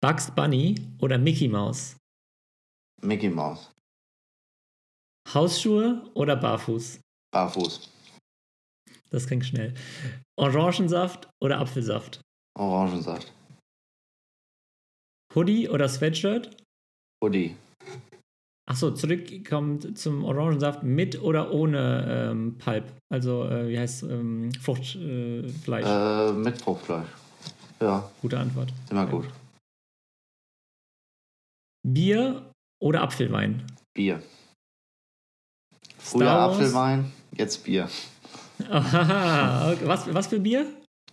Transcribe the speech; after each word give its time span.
Bugs 0.00 0.30
Bunny 0.30 0.76
oder 1.00 1.18
Mickey 1.18 1.48
Mouse? 1.48 1.96
Mickey 3.02 3.28
Mouse. 3.28 3.72
Hausschuhe 5.34 6.08
oder 6.14 6.36
barfuß? 6.36 7.00
Barfuß. 7.32 7.90
Das 9.10 9.26
ging 9.26 9.42
schnell. 9.42 9.74
Orangensaft 10.36 11.28
oder 11.42 11.58
Apfelsaft? 11.58 12.20
Orangensaft. 12.56 13.32
Hoodie 15.34 15.68
oder 15.68 15.88
Sweatshirt? 15.88 16.56
Hoodie. 17.20 17.56
Achso, 18.70 18.92
zurückkommt 18.92 19.98
zum 19.98 20.24
Orangensaft 20.24 20.84
mit 20.84 21.20
oder 21.20 21.52
ohne 21.52 22.30
ähm, 22.30 22.56
Pulp? 22.58 22.84
Also, 23.12 23.44
äh, 23.48 23.68
wie 23.68 23.78
heißt 23.78 24.04
ähm, 24.04 24.52
Fruchtfleisch? 24.52 25.86
Äh, 25.86 26.32
mit 26.34 26.62
Fruchtfleisch. 26.62 27.08
Ja. 27.80 28.08
Gute 28.22 28.38
Antwort. 28.38 28.72
Immer 28.90 29.06
gut. 29.06 29.26
Bier 31.92 32.50
oder 32.82 33.02
Apfelwein? 33.02 33.66
Bier. 33.94 34.22
Früher 35.98 36.30
Apfelwein, 36.30 37.12
jetzt 37.32 37.64
Bier. 37.64 37.88
Aha, 38.68 39.72
okay. 39.72 39.86
was, 39.86 40.12
was 40.12 40.26
für 40.26 40.40
Bier? 40.40 40.66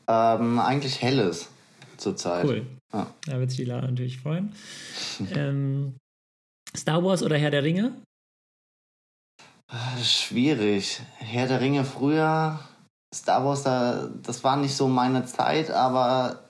Ähm, 0.07 0.59
eigentlich 0.59 1.01
helles 1.01 1.49
zurzeit. 1.97 2.45
Cool. 2.45 2.65
Ja. 2.93 3.07
Da 3.25 3.39
wird 3.39 3.49
sich 3.49 3.57
die 3.57 3.65
Lara 3.65 3.87
natürlich 3.87 4.19
freuen. 4.19 4.53
ähm, 5.33 5.95
Star 6.75 7.03
Wars 7.03 7.23
oder 7.23 7.37
Herr 7.37 7.51
der 7.51 7.63
Ringe? 7.63 7.93
Ah, 9.67 9.97
schwierig. 9.97 11.01
Herr 11.17 11.47
der 11.47 11.59
Ringe 11.59 11.83
früher, 11.83 12.59
Star 13.13 13.43
Wars, 13.43 13.63
da, 13.63 14.09
das 14.23 14.43
war 14.43 14.57
nicht 14.57 14.75
so 14.75 14.87
meine 14.87 15.25
Zeit, 15.25 15.71
aber 15.71 16.49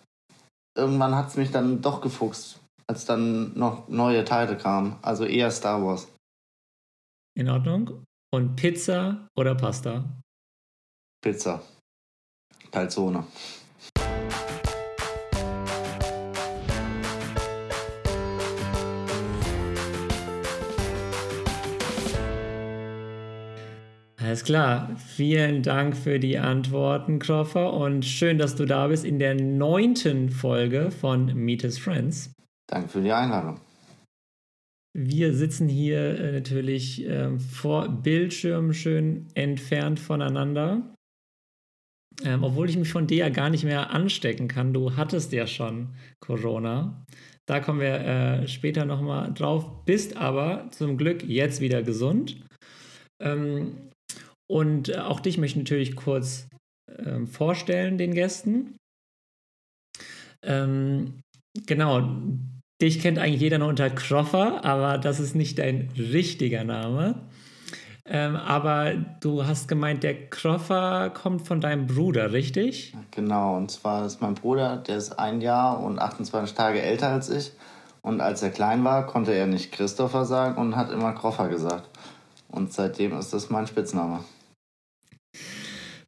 irgendwann 0.78 1.16
hat 1.16 1.30
es 1.30 1.38
mich 1.38 1.52
dann 1.52 1.82
doch 1.82 2.02
gefuchst, 2.02 2.60
als 2.88 3.05
dann 3.05 3.57
noch 3.57 3.88
neue 3.88 4.23
Teile 4.25 4.57
kamen. 4.57 4.98
Also 5.02 5.25
eher 5.25 5.52
Star 5.52 5.83
Wars. 5.83 6.08
In 7.38 7.50
Ordnung. 7.50 8.03
Und 8.33 8.55
Pizza 8.55 9.27
oder 9.38 9.55
Pasta? 9.55 10.03
Pizza. 11.22 11.61
Calzone. 12.72 13.25
Alles 24.17 24.44
klar. 24.44 24.95
Vielen 24.97 25.64
Dank 25.64 25.95
für 25.95 26.20
die 26.20 26.38
Antworten, 26.38 27.20
Kroffer. 27.20 27.73
Und 27.73 28.03
schön, 28.03 28.38
dass 28.38 28.55
du 28.55 28.66
da 28.66 28.88
bist 28.88 29.05
in 29.05 29.17
der 29.17 29.36
neunten 29.36 30.30
Folge 30.30 30.92
von 30.92 31.33
Meet 31.33 31.61
His 31.61 31.80
Friends. 31.80 32.34
Danke 32.67 32.89
für 32.89 33.02
die 33.02 33.11
Einladung. 33.11 33.59
Wir 34.97 35.33
sitzen 35.33 35.67
hier 35.67 36.19
äh, 36.19 36.31
natürlich 36.31 37.05
äh, 37.05 37.38
vor 37.38 37.89
Bildschirmen 37.89 38.73
schön 38.73 39.27
entfernt 39.33 39.99
voneinander. 39.99 40.95
Ähm, 42.23 42.43
obwohl 42.43 42.69
ich 42.69 42.77
mich 42.77 42.89
von 42.89 43.08
dir 43.08 43.17
ja 43.17 43.30
gar 43.30 43.49
nicht 43.49 43.66
mehr 43.66 43.91
anstecken 43.91 44.47
kann. 44.47 44.73
Du 44.73 44.95
hattest 44.95 45.33
ja 45.33 45.47
schon 45.47 45.95
Corona. 46.21 47.05
Da 47.45 47.59
kommen 47.59 47.81
wir 47.81 47.99
äh, 47.99 48.47
später 48.47 48.86
nochmal 48.86 49.33
drauf. 49.33 49.83
Bist 49.86 50.16
aber 50.16 50.69
zum 50.71 50.97
Glück 50.97 51.23
jetzt 51.23 51.59
wieder 51.59 51.83
gesund. 51.83 52.41
Ähm, 53.21 53.89
und 54.49 54.89
äh, 54.89 54.99
auch 54.99 55.19
dich 55.19 55.38
möchte 55.38 55.59
ich 55.59 55.66
natürlich 55.66 55.95
kurz 55.95 56.47
ähm, 56.97 57.27
vorstellen, 57.27 57.97
den 57.97 58.13
Gästen. 58.13 58.77
Ähm, 60.43 61.19
genau, 61.66 62.21
dich 62.81 63.00
kennt 63.00 63.20
eigentlich 63.20 63.42
jeder 63.42 63.58
noch 63.58 63.70
unter 63.70 63.90
Kroffer, 63.90 64.64
aber 64.66 64.98
das 64.98 65.20
ist 65.20 65.36
nicht 65.36 65.59
dein 65.59 65.90
richtiger 65.98 66.64
Name. 66.64 67.22
Ähm, 68.08 68.36
aber 68.36 68.94
du 69.22 69.45
hast 69.45 69.67
gemeint, 69.67 70.04
der 70.04 70.30
Kroffer 70.30 71.10
kommt 71.10 71.48
von 71.48 71.60
deinem 71.60 71.88
Bruder, 71.88 72.33
richtig? 72.33 72.94
Genau, 73.10 73.58
und 73.58 73.72
zwar 73.72 74.05
ist 74.05 74.22
mein 74.22 74.36
Bruder, 74.36 74.77
der 74.77 74.98
ist 74.98 75.17
ein 75.17 75.42
Jahr 75.42 75.82
und 75.82 75.98
28 75.98 76.55
Tage 76.55 76.82
älter 76.82 77.10
als 77.10 77.30
ich. 77.30 77.54
Und 78.04 78.22
als 78.22 78.44
er 78.44 78.52
klein 78.52 78.83
war, 78.83 79.08
konnte 79.08 79.33
er 79.33 79.48
nicht 79.48 79.72
Christopher 79.72 80.26
sagen 80.26 80.61
und 80.61 80.76
hat 80.76 80.92
immer 80.92 81.14
Kroffer 81.14 81.48
gesagt. 81.48 81.89
Und 82.48 82.72
seitdem 82.72 83.17
ist 83.17 83.33
das 83.33 83.49
mein 83.49 83.66
Spitzname. 83.66 84.20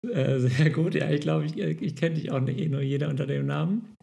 Äh, 0.04 0.38
sehr 0.38 0.70
gut, 0.70 0.94
ja, 0.94 1.10
ich 1.10 1.22
glaube, 1.22 1.46
ich, 1.46 1.58
ich 1.58 1.96
kenne 1.96 2.16
dich 2.16 2.32
auch 2.32 2.40
nicht, 2.40 2.70
nur 2.70 2.82
jeder 2.82 3.10
unter 3.10 3.26
dem 3.26 3.48
Namen. 3.48 3.97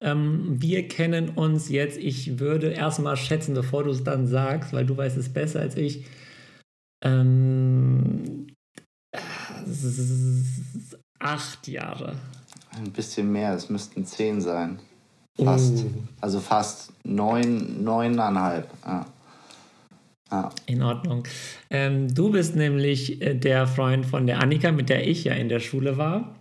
Ähm, 0.00 0.60
wir 0.60 0.86
kennen 0.86 1.30
uns 1.30 1.68
jetzt, 1.68 1.98
ich 1.98 2.38
würde 2.38 2.70
erstmal 2.70 3.16
schätzen, 3.16 3.54
bevor 3.54 3.84
du 3.84 3.90
es 3.90 4.04
dann 4.04 4.26
sagst, 4.26 4.72
weil 4.72 4.86
du 4.86 4.96
weißt 4.96 5.16
es 5.16 5.32
besser 5.32 5.60
als 5.60 5.76
ich. 5.76 6.04
Ähm, 7.04 8.46
acht 11.18 11.66
Jahre. 11.68 12.16
Ein 12.76 12.92
bisschen 12.92 13.32
mehr, 13.32 13.54
es 13.54 13.70
müssten 13.70 14.04
zehn 14.04 14.40
sein. 14.40 14.78
Fast. 15.36 15.84
Uh. 15.84 15.90
Also 16.20 16.40
fast 16.40 16.92
neun, 17.04 17.82
neuneinhalb. 17.82 18.68
Ja. 18.84 19.06
Ah. 20.30 20.50
In 20.66 20.82
Ordnung. 20.82 21.24
Ähm, 21.70 22.14
du 22.14 22.30
bist 22.30 22.54
nämlich 22.54 23.22
äh, 23.22 23.34
der 23.34 23.66
Freund 23.66 24.04
von 24.04 24.26
der 24.26 24.40
Annika, 24.40 24.72
mit 24.72 24.90
der 24.90 25.08
ich 25.08 25.24
ja 25.24 25.32
in 25.32 25.48
der 25.48 25.60
Schule 25.60 25.96
war, 25.96 26.36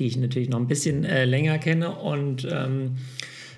die 0.00 0.06
ich 0.06 0.16
natürlich 0.16 0.48
noch 0.48 0.58
ein 0.58 0.66
bisschen 0.66 1.04
äh, 1.04 1.24
länger 1.24 1.58
kenne. 1.58 1.94
Und 1.94 2.48
ähm, 2.50 2.96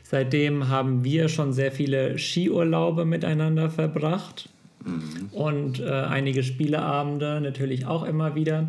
seitdem 0.03 0.69
haben 0.69 1.05
wir 1.05 1.29
schon 1.29 1.53
sehr 1.53 1.73
viele 1.73 2.19
Skiurlaube 2.19 3.05
miteinander 3.05 3.71
verbracht 3.71 4.51
mhm. 4.85 5.31
und 5.33 5.81
äh, 5.81 5.89
einige 5.91 6.43
Spieleabende 6.43 7.41
natürlich 7.41 7.87
auch 7.87 8.03
immer 8.03 8.35
wieder. 8.35 8.69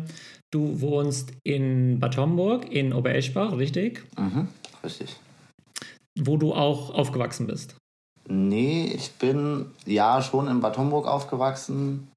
Du 0.50 0.80
wohnst 0.80 1.32
in 1.42 1.98
Bad 1.98 2.16
Homburg, 2.16 2.70
in 2.70 2.92
Obereschbach, 2.92 3.58
richtig? 3.58 4.04
Mhm, 4.16 4.46
richtig. 4.84 5.16
Wo 6.16 6.36
du 6.36 6.54
auch 6.54 6.94
aufgewachsen 6.94 7.48
bist. 7.48 7.74
Nee, 8.28 8.90
ich 8.94 9.10
bin 9.12 9.66
ja 9.84 10.22
schon 10.22 10.46
in 10.46 10.60
Bad 10.60 10.78
Homburg 10.78 11.08
aufgewachsen, 11.08 12.08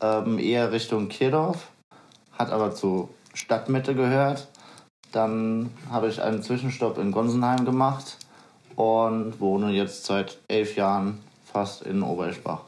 ähm, 0.00 0.38
eher 0.38 0.70
Richtung 0.70 1.08
Kirdorf, 1.08 1.70
hat 2.38 2.50
aber 2.50 2.72
zur 2.72 3.10
Stadtmitte 3.34 3.94
gehört. 3.94 4.48
Dann 5.12 5.70
habe 5.90 6.08
ich 6.08 6.20
einen 6.20 6.42
Zwischenstopp 6.42 6.98
in 6.98 7.12
Gonsenheim 7.12 7.64
gemacht 7.64 8.18
und 8.76 9.38
wohne 9.40 9.70
jetzt 9.70 10.06
seit 10.06 10.38
elf 10.48 10.76
Jahren 10.76 11.18
fast 11.44 11.82
in 11.82 12.02
Obereschbach. 12.02 12.62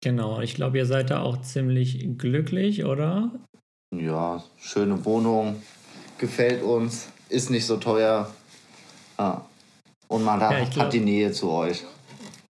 Genau, 0.00 0.40
ich 0.40 0.54
glaube, 0.54 0.78
ihr 0.78 0.86
seid 0.86 1.10
da 1.10 1.20
auch 1.20 1.42
ziemlich 1.42 2.08
glücklich, 2.16 2.84
oder? 2.84 3.30
Ja, 3.94 4.42
schöne 4.58 5.04
Wohnung, 5.04 5.56
gefällt 6.16 6.62
uns, 6.62 7.08
ist 7.28 7.50
nicht 7.50 7.66
so 7.66 7.76
teuer. 7.76 8.32
Ah. 9.18 9.42
Und 10.06 10.24
man 10.24 10.40
ja, 10.40 10.50
hat, 10.50 10.70
glaub, 10.70 10.90
die 10.90 11.00
Nähe 11.00 11.32
zu 11.32 11.50
euch. 11.50 11.84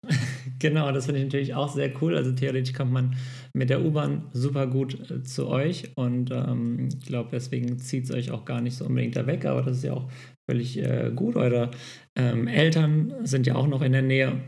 genau, 0.59 0.93
das 0.93 1.07
finde 1.07 1.21
ich 1.21 1.27
natürlich 1.27 1.55
auch 1.55 1.73
sehr 1.73 1.91
cool. 2.03 2.17
Also 2.17 2.33
theoretisch 2.33 2.75
kommt 2.75 2.93
man 2.93 3.17
mit 3.57 3.71
der 3.71 3.83
U-Bahn 3.83 4.29
super 4.33 4.67
gut 4.67 5.11
äh, 5.11 5.23
zu 5.23 5.49
euch 5.49 5.97
und 5.97 6.31
ähm, 6.31 6.89
ich 6.89 7.01
glaube, 7.01 7.31
deswegen 7.33 7.79
zieht 7.79 8.05
es 8.05 8.11
euch 8.11 8.31
auch 8.31 8.45
gar 8.45 8.61
nicht 8.61 8.77
so 8.77 8.85
unbedingt 8.85 9.17
da 9.17 9.27
weg, 9.27 9.47
aber 9.47 9.63
das 9.63 9.79
ist 9.79 9.85
ja 9.85 9.95
auch 9.95 10.11
völlig 10.49 10.79
äh, 10.79 11.11
gut. 11.15 11.37
Eure 11.37 11.71
ähm, 12.17 12.49
Eltern 12.49 13.15
sind 13.23 13.47
ja 13.47 13.55
auch 13.55 13.67
noch 13.67 13.81
in 13.81 13.93
der 13.93 14.03
Nähe 14.03 14.43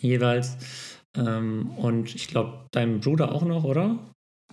jeweils. 0.00 0.56
Ähm, 1.16 1.70
und 1.76 2.14
ich 2.14 2.26
glaube, 2.26 2.66
dein 2.72 3.00
Bruder 3.00 3.32
auch 3.32 3.44
noch, 3.44 3.62
oder? 3.62 3.98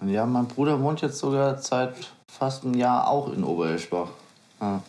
Ja, 0.05 0.27
mein 0.27 0.47
Bruder 0.47 0.79
wohnt 0.81 1.01
jetzt 1.01 1.17
sogar 1.17 1.57
seit 1.57 1.95
fast 2.29 2.65
einem 2.65 2.75
Jahr 2.75 3.07
auch 3.07 3.33
in 3.33 3.43
Obereschbach. 3.43 4.11
Ja. 4.61 4.83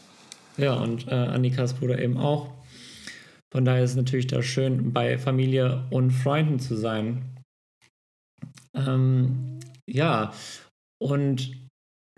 Ja, 0.59 0.75
und 0.75 1.09
äh, 1.09 1.15
Annikas 1.15 1.73
Bruder 1.73 1.99
eben 1.99 2.19
auch. 2.19 2.49
Von 3.51 3.65
daher 3.65 3.85
ist 3.85 3.91
es 3.91 3.97
natürlich 3.97 4.27
da 4.27 4.43
schön, 4.43 4.93
bei 4.93 5.17
Familie 5.17 5.87
und 5.91 6.11
Freunden 6.11 6.59
zu 6.59 6.77
sein. 6.77 7.38
Ähm, 8.75 9.59
ja, 9.87 10.33
und 11.01 11.53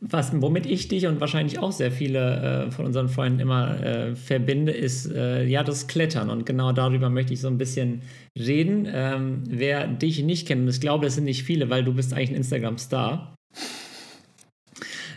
was, 0.03 0.33
womit 0.41 0.65
ich 0.65 0.89
dich 0.89 1.07
und 1.07 1.21
wahrscheinlich 1.21 1.59
auch 1.59 1.73
sehr 1.73 1.93
viele 1.93 2.67
äh, 2.67 2.71
von 2.71 2.87
unseren 2.87 3.09
Freunden 3.09 3.39
immer 3.39 3.81
äh, 3.81 4.17
verbinde, 4.17 4.73
ist 4.73 5.13
äh, 5.13 5.45
ja 5.45 5.63
das 5.63 5.89
Klettern. 5.89 6.31
Und 6.31 6.47
genau 6.47 6.73
darüber 6.73 7.11
möchte 7.11 7.35
ich 7.35 7.41
so 7.41 7.49
ein 7.49 7.59
bisschen 7.59 8.03
reden. 8.39 8.89
Ähm, 8.91 9.45
wer 9.47 9.87
dich 9.87 10.23
nicht 10.23 10.49
kennt, 10.49 10.63
und 10.63 10.69
ich 10.69 10.81
glaube, 10.81 11.05
das 11.05 11.17
sind 11.17 11.25
nicht 11.25 11.43
viele, 11.43 11.69
weil 11.69 11.85
du 11.85 11.93
bist 11.93 12.15
eigentlich 12.15 12.31
ein 12.31 12.37
Instagram-Star, 12.37 13.35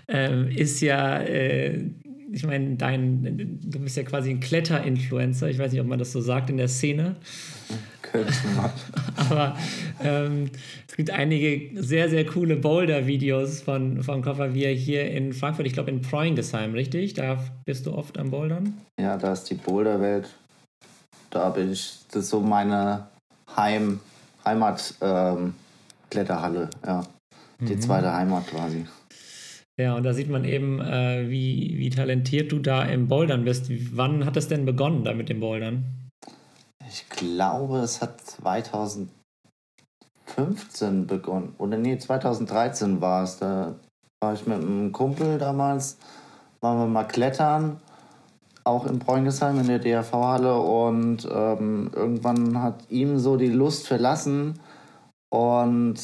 ähm, 0.09 0.49
ist 0.49 0.81
ja 0.81 1.21
äh, 1.21 1.85
ich 2.33 2.43
meine, 2.45 2.75
dein, 2.75 3.59
du 3.63 3.79
bist 3.79 3.95
ja 3.95 4.03
quasi 4.03 4.31
ein 4.31 4.39
Kletter-Influencer. 4.39 5.49
Ich 5.49 5.59
weiß 5.59 5.71
nicht, 5.71 5.81
ob 5.81 5.87
man 5.87 5.99
das 5.99 6.11
so 6.11 6.19
sagt 6.19 6.49
in 6.49 6.57
der 6.57 6.67
Szene. 6.67 7.15
Aber 9.15 9.55
ähm, 10.03 10.49
es 10.87 10.95
gibt 10.95 11.09
einige 11.09 11.81
sehr, 11.81 12.09
sehr 12.09 12.25
coole 12.25 12.55
Boulder-Videos 12.55 13.61
von, 13.61 14.03
von 14.03 14.21
Koffervier 14.21 14.69
hier 14.69 15.09
in 15.09 15.33
Frankfurt. 15.33 15.65
Ich 15.65 15.73
glaube 15.73 15.91
in 15.91 16.01
Preungesheim, 16.01 16.73
richtig? 16.73 17.13
Da 17.15 17.43
bist 17.65 17.85
du 17.85 17.93
oft 17.93 18.17
am 18.17 18.31
Bouldern? 18.31 18.77
Ja, 18.99 19.17
da 19.17 19.33
ist 19.33 19.45
die 19.45 19.55
Boulderwelt. 19.55 20.29
Da 21.29 21.49
bin 21.49 21.71
ich, 21.71 21.99
das 22.11 22.23
ist 22.23 22.29
so 22.29 22.41
meine 22.41 23.07
Heim, 23.55 23.99
Heimat 24.45 24.93
ähm, 25.01 25.55
Kletterhalle, 26.09 26.69
ja. 26.85 27.03
Die 27.59 27.75
mhm. 27.75 27.81
zweite 27.81 28.13
Heimat 28.13 28.47
quasi. 28.47 28.85
Ja, 29.77 29.95
und 29.95 30.03
da 30.03 30.13
sieht 30.13 30.29
man 30.29 30.45
eben, 30.45 30.79
äh, 30.79 31.29
wie, 31.29 31.75
wie 31.77 31.89
talentiert 31.89 32.51
du 32.51 32.59
da 32.59 32.83
im 32.83 33.07
Bouldern 33.07 33.43
bist. 33.43 33.71
Wann 33.95 34.25
hat 34.25 34.37
es 34.37 34.47
denn 34.47 34.65
begonnen 34.65 35.03
da 35.03 35.13
mit 35.13 35.29
dem 35.29 35.39
Bouldern? 35.39 36.02
Ich 36.93 37.09
glaube, 37.09 37.79
es 37.79 38.03
hat 38.03 38.21
2015 38.21 39.07
begonnen. 41.07 41.55
Oder 41.57 41.77
nee, 41.77 41.97
2013 41.97 43.01
war 43.01 43.23
es. 43.23 43.39
Da 43.39 43.73
war 44.21 44.35
ich 44.35 44.45
mit 44.45 44.61
einem 44.61 44.91
Kumpel 44.91 45.39
damals, 45.39 45.97
waren 46.61 46.77
wir 46.77 46.85
mal 46.85 47.05
klettern, 47.05 47.81
auch 48.63 48.85
in 48.85 48.99
Bräungesheim 48.99 49.59
in 49.59 49.65
der 49.65 49.79
DRV-Halle. 49.79 50.55
Und 50.55 51.27
ähm, 51.33 51.89
irgendwann 51.95 52.61
hat 52.61 52.87
ihm 52.89 53.17
so 53.17 53.37
die 53.37 53.47
Lust 53.47 53.87
verlassen. 53.87 54.59
Und 55.31 55.95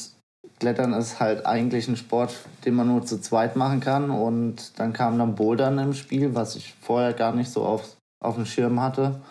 Klettern 0.57 0.93
ist 0.93 1.19
halt 1.19 1.45
eigentlich 1.45 1.87
ein 1.87 1.97
Sport, 1.97 2.35
den 2.65 2.73
man 2.73 2.87
nur 2.87 3.05
zu 3.05 3.21
zweit 3.21 3.55
machen 3.55 3.79
kann. 3.79 4.09
Und 4.09 4.79
dann 4.79 4.93
kam 4.93 5.19
dann 5.19 5.35
Bouldern 5.35 5.77
im 5.77 5.93
Spiel, 5.93 6.33
was 6.33 6.55
ich 6.55 6.73
vorher 6.81 7.13
gar 7.13 7.35
nicht 7.35 7.51
so 7.51 7.63
auf, 7.63 7.95
auf 8.19 8.33
dem 8.33 8.47
Schirm 8.47 8.81
hatte. 8.81 9.21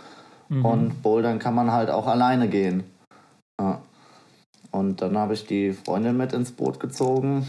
Mhm. 0.48 0.64
Und 0.64 1.02
Bouldern 1.02 1.38
kann 1.38 1.54
man 1.54 1.72
halt 1.72 1.90
auch 1.90 2.06
alleine 2.06 2.48
gehen. 2.48 2.84
Ja. 3.60 3.80
Und 4.70 5.02
dann 5.02 5.16
habe 5.16 5.34
ich 5.34 5.46
die 5.46 5.72
Freundin 5.72 6.16
mit 6.16 6.32
ins 6.32 6.52
Boot 6.52 6.78
gezogen. 6.80 7.46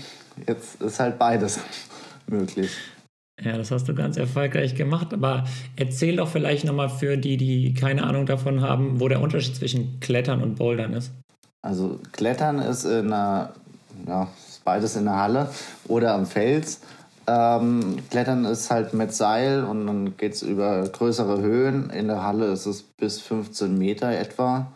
Jetzt 0.48 0.81
ist 0.81 1.00
halt 1.00 1.19
beides 1.19 1.60
möglich. 2.28 2.72
Ja, 3.42 3.57
das 3.57 3.72
hast 3.72 3.88
du 3.88 3.96
ganz 3.96 4.18
erfolgreich 4.18 4.75
gemacht. 4.75 5.13
Aber 5.13 5.46
erzähl 5.75 6.18
doch 6.18 6.28
vielleicht 6.28 6.66
nochmal 6.66 6.90
für 6.90 7.18
die, 7.18 7.38
die 7.38 7.74
keine 7.74 8.04
Ahnung 8.04 8.25
davon 8.25 8.62
haben, 8.62 9.00
wo 9.00 9.07
der 9.07 9.22
Unterschied 9.22 9.56
zwischen 9.56 10.00
Klettern 10.00 10.42
und 10.42 10.56
Bouldern 10.56 10.94
ist. 10.94 11.12
Also 11.62 12.00
Klettern 12.13 12.60
ist 12.60 12.86
in 12.86 13.12
einer 13.12 13.54
ja, 14.07 14.28
ist 14.48 14.63
beides 14.63 14.95
in 14.95 15.06
der 15.06 15.16
Halle 15.16 15.50
oder 15.88 16.13
am 16.13 16.25
Fels. 16.25 16.81
Ähm, 17.30 17.98
Klettern 18.10 18.44
ist 18.46 18.72
halt 18.72 18.96
mit 18.96 19.14
Seil 19.14 19.64
und 19.64 19.86
dann 19.86 20.18
geht 20.18 20.34
es 20.34 20.42
über 20.42 20.81
größere 20.81 21.40
Höhen. 21.42 21.92
In 21.92 22.08
der 22.08 22.24
Halle 22.24 22.48
ist 22.48 22.66
es 22.66 22.81
bis 22.81 23.22
15 23.22 23.78
Meter 23.78 24.10
etwa. 24.10 24.72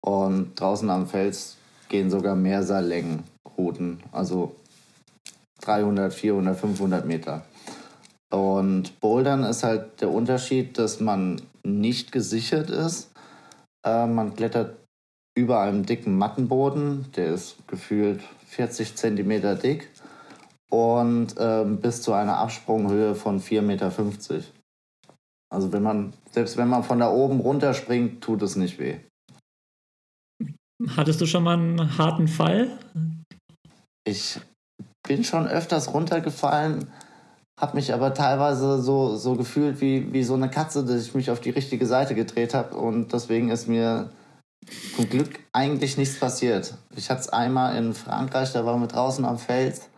Und 0.00 0.58
draußen 0.58 0.88
am 0.88 1.06
Fels 1.06 1.58
gehen 1.90 2.10
sogar 2.10 2.34
mehr 2.34 2.62
Seillängenrouten, 2.62 4.00
also 4.10 4.56
300, 5.60 6.14
400, 6.14 6.58
500 6.58 7.04
Meter. 7.04 7.44
Und 8.32 8.98
Bouldern 9.00 9.44
ist 9.44 9.62
halt 9.62 10.00
der 10.00 10.10
Unterschied, 10.10 10.78
dass 10.78 10.98
man 10.98 11.42
nicht 11.62 12.10
gesichert 12.10 12.70
ist. 12.70 13.10
Äh, 13.84 14.06
man 14.06 14.34
klettert 14.34 14.78
über 15.34 15.60
einem 15.60 15.84
dicken 15.84 16.16
Mattenboden, 16.16 17.12
der 17.16 17.34
ist 17.34 17.56
gefühlt 17.66 18.22
40 18.46 18.96
cm 18.96 19.58
dick 19.60 19.91
und 20.72 21.34
ähm, 21.38 21.80
bis 21.80 22.00
zu 22.00 22.14
einer 22.14 22.38
Absprunghöhe 22.38 23.14
von 23.14 23.42
4,50 23.42 23.60
Meter. 23.60 23.92
Also 25.52 25.70
wenn 25.70 25.82
man, 25.82 26.14
selbst 26.30 26.56
wenn 26.56 26.68
man 26.68 26.82
von 26.82 26.98
da 26.98 27.10
oben 27.10 27.40
runterspringt, 27.40 28.24
tut 28.24 28.40
es 28.40 28.56
nicht 28.56 28.78
weh. 28.78 28.96
Hattest 30.96 31.20
du 31.20 31.26
schon 31.26 31.44
mal 31.44 31.58
einen 31.58 31.98
harten 31.98 32.26
Fall? 32.26 32.70
Ich 34.04 34.40
bin 35.06 35.24
schon 35.24 35.46
öfters 35.46 35.92
runtergefallen, 35.92 36.90
habe 37.60 37.76
mich 37.76 37.92
aber 37.92 38.14
teilweise 38.14 38.80
so, 38.80 39.16
so 39.16 39.36
gefühlt 39.36 39.82
wie, 39.82 40.10
wie 40.14 40.24
so 40.24 40.34
eine 40.34 40.48
Katze, 40.48 40.86
dass 40.86 41.02
ich 41.02 41.14
mich 41.14 41.30
auf 41.30 41.40
die 41.40 41.50
richtige 41.50 41.84
Seite 41.84 42.14
gedreht 42.14 42.54
habe 42.54 42.76
und 42.76 43.12
deswegen 43.12 43.50
ist 43.50 43.68
mir 43.68 44.10
zum 44.96 45.10
Glück 45.10 45.38
eigentlich 45.52 45.98
nichts 45.98 46.18
passiert. 46.18 46.78
Ich 46.96 47.10
hatte 47.10 47.20
es 47.20 47.28
einmal 47.28 47.76
in 47.76 47.92
Frankreich, 47.92 48.54
da 48.54 48.64
waren 48.64 48.80
wir 48.80 48.88
draußen 48.88 49.26
am 49.26 49.36
Fels. 49.36 49.90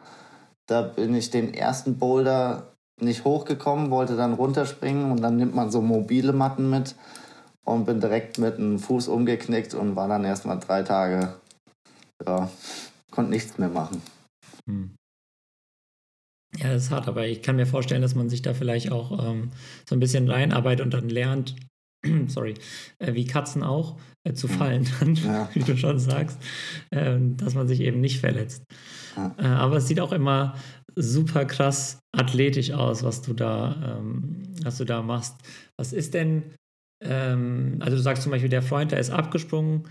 Da 0.66 0.82
bin 0.82 1.14
ich 1.14 1.30
den 1.30 1.52
ersten 1.52 1.98
Boulder 1.98 2.74
nicht 3.00 3.24
hochgekommen, 3.24 3.90
wollte 3.90 4.16
dann 4.16 4.34
runterspringen 4.34 5.10
und 5.10 5.20
dann 5.20 5.36
nimmt 5.36 5.54
man 5.54 5.70
so 5.70 5.80
mobile 5.80 6.32
Matten 6.32 6.70
mit 6.70 6.94
und 7.64 7.86
bin 7.86 8.00
direkt 8.00 8.38
mit 8.38 8.58
dem 8.58 8.78
Fuß 8.78 9.08
umgeknickt 9.08 9.74
und 9.74 9.96
war 9.96 10.08
dann 10.08 10.24
erstmal 10.24 10.60
drei 10.60 10.82
Tage, 10.82 11.34
ja, 12.24 12.48
konnte 13.10 13.30
nichts 13.30 13.58
mehr 13.58 13.68
machen. 13.68 14.00
Hm. 14.66 14.94
Ja, 16.56 16.72
das 16.72 16.84
ist 16.84 16.90
hart, 16.90 17.08
aber 17.08 17.26
ich 17.26 17.42
kann 17.42 17.56
mir 17.56 17.66
vorstellen, 17.66 18.02
dass 18.02 18.14
man 18.14 18.30
sich 18.30 18.42
da 18.42 18.54
vielleicht 18.54 18.92
auch 18.92 19.24
ähm, 19.24 19.50
so 19.88 19.96
ein 19.96 20.00
bisschen 20.00 20.30
reinarbeitet 20.30 20.84
und 20.84 20.94
dann 20.94 21.08
lernt, 21.08 21.56
sorry, 22.28 22.54
äh, 22.98 23.14
wie 23.14 23.26
Katzen 23.26 23.62
auch, 23.62 23.96
äh, 24.24 24.32
zu 24.32 24.48
fallen, 24.48 24.88
ja. 25.24 25.48
wie 25.54 25.60
du 25.60 25.76
schon 25.76 25.98
sagst, 25.98 26.38
äh, 26.90 27.18
dass 27.18 27.54
man 27.54 27.68
sich 27.68 27.80
eben 27.80 28.00
nicht 28.00 28.20
verletzt. 28.20 28.64
Ja. 29.16 29.34
Äh, 29.38 29.46
aber 29.46 29.76
es 29.76 29.88
sieht 29.88 30.00
auch 30.00 30.12
immer 30.12 30.54
super 30.96 31.44
krass 31.44 31.98
athletisch 32.12 32.72
aus, 32.72 33.02
was 33.02 33.22
du 33.22 33.32
da, 33.32 33.98
ähm, 33.98 34.42
was 34.62 34.78
du 34.78 34.84
da 34.84 35.02
machst. 35.02 35.36
Was 35.76 35.92
ist 35.92 36.14
denn, 36.14 36.42
ähm, 37.04 37.76
also 37.80 37.96
du 37.96 38.02
sagst 38.02 38.22
zum 38.22 38.32
Beispiel, 38.32 38.50
der 38.50 38.62
Freund, 38.62 38.92
der 38.92 39.00
ist 39.00 39.10
abgesprungen. 39.10 39.88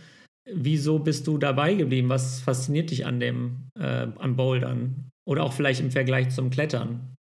Wieso 0.51 0.99
bist 0.99 1.27
du 1.27 1.37
dabei 1.37 1.73
geblieben? 1.73 2.09
Was 2.09 2.41
fasziniert 2.41 2.91
dich 2.91 3.05
an 3.05 3.19
dem, 3.19 3.69
äh, 3.79 4.07
an 4.17 4.35
Bouldern? 4.35 5.09
Oder 5.25 5.43
auch 5.43 5.53
vielleicht 5.53 5.79
im 5.79 5.91
Vergleich 5.91 6.29
zum 6.29 6.49
Klettern? 6.49 7.15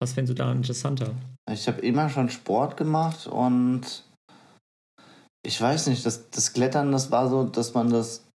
Was 0.00 0.14
findest 0.14 0.38
du 0.38 0.42
da 0.42 0.52
interessanter? 0.52 1.14
Ich 1.50 1.68
habe 1.68 1.80
immer 1.80 2.08
schon 2.08 2.28
Sport 2.28 2.76
gemacht 2.76 3.26
und 3.26 4.04
ich 5.42 5.60
weiß 5.60 5.88
nicht, 5.88 6.06
das, 6.06 6.30
das 6.30 6.52
Klettern, 6.52 6.92
das 6.92 7.10
war 7.10 7.28
so, 7.28 7.44
dass 7.44 7.74
man 7.74 7.90
das 7.90 8.26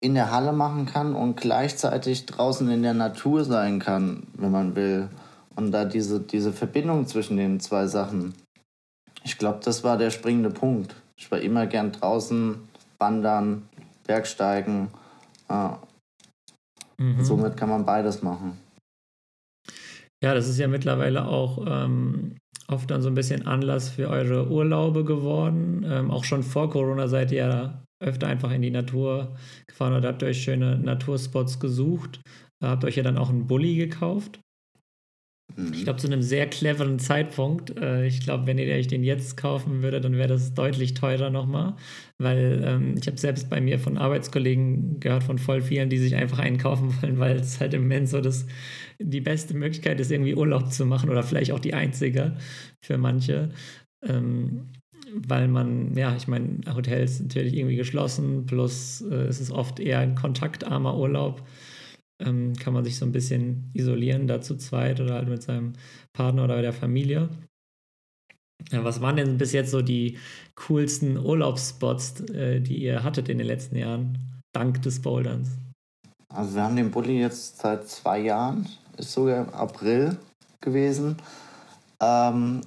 in 0.00 0.14
der 0.14 0.32
Halle 0.32 0.52
machen 0.52 0.86
kann 0.86 1.14
und 1.14 1.36
gleichzeitig 1.36 2.26
draußen 2.26 2.68
in 2.68 2.82
der 2.82 2.94
Natur 2.94 3.44
sein 3.44 3.78
kann, 3.78 4.26
wenn 4.34 4.50
man 4.50 4.74
will. 4.74 5.08
Und 5.54 5.70
da 5.70 5.84
diese, 5.84 6.18
diese 6.18 6.52
Verbindung 6.52 7.06
zwischen 7.06 7.36
den 7.36 7.60
zwei 7.60 7.86
Sachen, 7.86 8.34
ich 9.22 9.38
glaube, 9.38 9.60
das 9.62 9.84
war 9.84 9.96
der 9.96 10.10
springende 10.10 10.50
Punkt. 10.50 10.96
Ich 11.16 11.30
war 11.30 11.38
immer 11.38 11.66
gern 11.66 11.92
draußen, 11.92 12.56
wandern, 12.98 13.68
Bergsteigen. 14.04 14.88
Ja. 15.48 15.80
Mhm. 16.98 17.22
Somit 17.22 17.56
kann 17.56 17.68
man 17.68 17.84
beides 17.84 18.22
machen. 18.22 18.58
Ja, 20.22 20.34
das 20.34 20.48
ist 20.48 20.58
ja 20.58 20.66
mittlerweile 20.66 21.26
auch 21.26 21.64
ähm, 21.66 22.36
oft 22.72 22.90
dann 22.90 23.02
so 23.02 23.08
ein 23.08 23.14
bisschen 23.14 23.46
Anlass 23.46 23.88
für 23.90 24.08
eure 24.08 24.50
Urlaube 24.50 25.04
geworden. 25.04 25.84
Ähm, 25.86 26.10
auch 26.10 26.24
schon 26.24 26.42
vor 26.42 26.70
Corona 26.70 27.08
seid 27.08 27.32
ihr 27.32 27.38
ja 27.38 27.84
öfter 28.00 28.26
einfach 28.26 28.50
in 28.50 28.62
die 28.62 28.70
Natur 28.70 29.36
gefahren 29.66 29.94
oder 29.94 30.08
habt 30.08 30.22
euch 30.22 30.42
schöne 30.42 30.78
Naturspots 30.78 31.60
gesucht. 31.60 32.20
Habt 32.62 32.84
euch 32.84 32.96
ja 32.96 33.02
dann 33.02 33.18
auch 33.18 33.30
einen 33.30 33.46
Bulli 33.46 33.76
gekauft. 33.76 34.40
Mhm. 35.56 35.72
Ich 35.72 35.84
glaube, 35.84 35.98
zu 35.98 36.06
einem 36.06 36.22
sehr 36.22 36.46
cleveren 36.46 36.98
Zeitpunkt. 36.98 37.76
Äh, 37.78 38.06
ich 38.06 38.20
glaube, 38.20 38.46
wenn 38.46 38.58
ihr 38.58 38.74
euch 38.74 38.88
den 38.88 39.04
jetzt 39.04 39.36
kaufen 39.36 39.82
würdet, 39.82 40.04
dann 40.04 40.16
wäre 40.16 40.28
das 40.28 40.54
deutlich 40.54 40.94
teurer 40.94 41.30
nochmal. 41.30 41.74
Weil 42.18 42.62
ähm, 42.64 42.94
ich 42.98 43.06
habe 43.06 43.18
selbst 43.18 43.50
bei 43.50 43.60
mir 43.60 43.78
von 43.78 43.98
Arbeitskollegen 43.98 45.00
gehört, 45.00 45.24
von 45.24 45.38
voll 45.38 45.62
vielen, 45.62 45.90
die 45.90 45.98
sich 45.98 46.14
einfach 46.14 46.38
einen 46.38 46.58
kaufen 46.58 46.94
wollen, 47.02 47.18
weil 47.18 47.36
es 47.36 47.60
halt 47.60 47.74
im 47.74 47.82
Moment 47.82 48.08
so 48.08 48.20
das, 48.20 48.46
die 48.98 49.20
beste 49.20 49.54
Möglichkeit 49.54 50.00
ist, 50.00 50.10
irgendwie 50.10 50.34
Urlaub 50.34 50.72
zu 50.72 50.86
machen 50.86 51.10
oder 51.10 51.22
vielleicht 51.22 51.52
auch 51.52 51.60
die 51.60 51.74
einzige 51.74 52.36
für 52.80 52.98
manche. 52.98 53.50
Ähm, 54.02 54.68
weil 55.14 55.48
man, 55.48 55.96
ja, 55.96 56.16
ich 56.16 56.26
meine, 56.26 56.60
Hotels 56.74 57.20
natürlich 57.20 57.54
irgendwie 57.54 57.76
geschlossen, 57.76 58.46
plus 58.46 59.02
äh, 59.02 59.14
es 59.14 59.40
ist 59.40 59.50
oft 59.50 59.78
eher 59.78 59.98
ein 59.98 60.14
kontaktarmer 60.14 60.96
Urlaub 60.96 61.42
ähm, 62.24 62.54
kann 62.54 62.72
man 62.72 62.84
sich 62.84 62.98
so 62.98 63.04
ein 63.04 63.12
bisschen 63.12 63.70
isolieren, 63.74 64.26
da 64.26 64.40
zu 64.40 64.56
zweit 64.56 65.00
oder 65.00 65.14
halt 65.14 65.28
mit 65.28 65.42
seinem 65.42 65.74
Partner 66.12 66.44
oder 66.44 66.62
der 66.62 66.72
Familie. 66.72 67.28
Ja, 68.70 68.84
was 68.84 69.00
waren 69.00 69.16
denn 69.16 69.38
bis 69.38 69.52
jetzt 69.52 69.70
so 69.70 69.82
die 69.82 70.18
coolsten 70.54 71.18
Urlaubsspots, 71.18 72.20
äh, 72.30 72.60
die 72.60 72.82
ihr 72.82 73.02
hattet 73.02 73.28
in 73.28 73.38
den 73.38 73.46
letzten 73.46 73.76
Jahren, 73.76 74.18
dank 74.52 74.82
des 74.82 75.02
Boulderns? 75.02 75.50
Also 76.28 76.54
wir 76.54 76.62
haben 76.62 76.76
den 76.76 76.90
Bulli 76.90 77.20
jetzt 77.20 77.58
seit 77.58 77.88
zwei 77.88 78.20
Jahren, 78.20 78.66
ist 78.96 79.12
sogar 79.12 79.46
im 79.46 79.52
April 79.52 80.16
gewesen. 80.60 81.16
Ähm, 82.00 82.62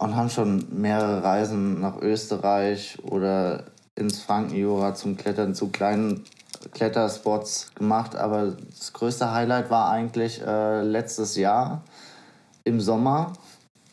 und 0.00 0.14
haben 0.14 0.30
schon 0.30 0.64
mehrere 0.70 1.22
Reisen 1.22 1.80
nach 1.80 2.00
Österreich 2.00 2.98
oder 3.02 3.64
ins 3.96 4.20
Frankenjura 4.20 4.94
zum 4.94 5.16
Klettern 5.16 5.54
zu 5.54 5.68
kleinen 5.68 6.24
Kletterspots 6.72 7.74
gemacht, 7.74 8.16
aber 8.16 8.52
das 8.70 8.92
größte 8.92 9.32
Highlight 9.32 9.70
war 9.70 9.90
eigentlich 9.90 10.40
äh, 10.44 10.82
letztes 10.82 11.36
Jahr 11.36 11.82
im 12.64 12.80
Sommer, 12.80 13.32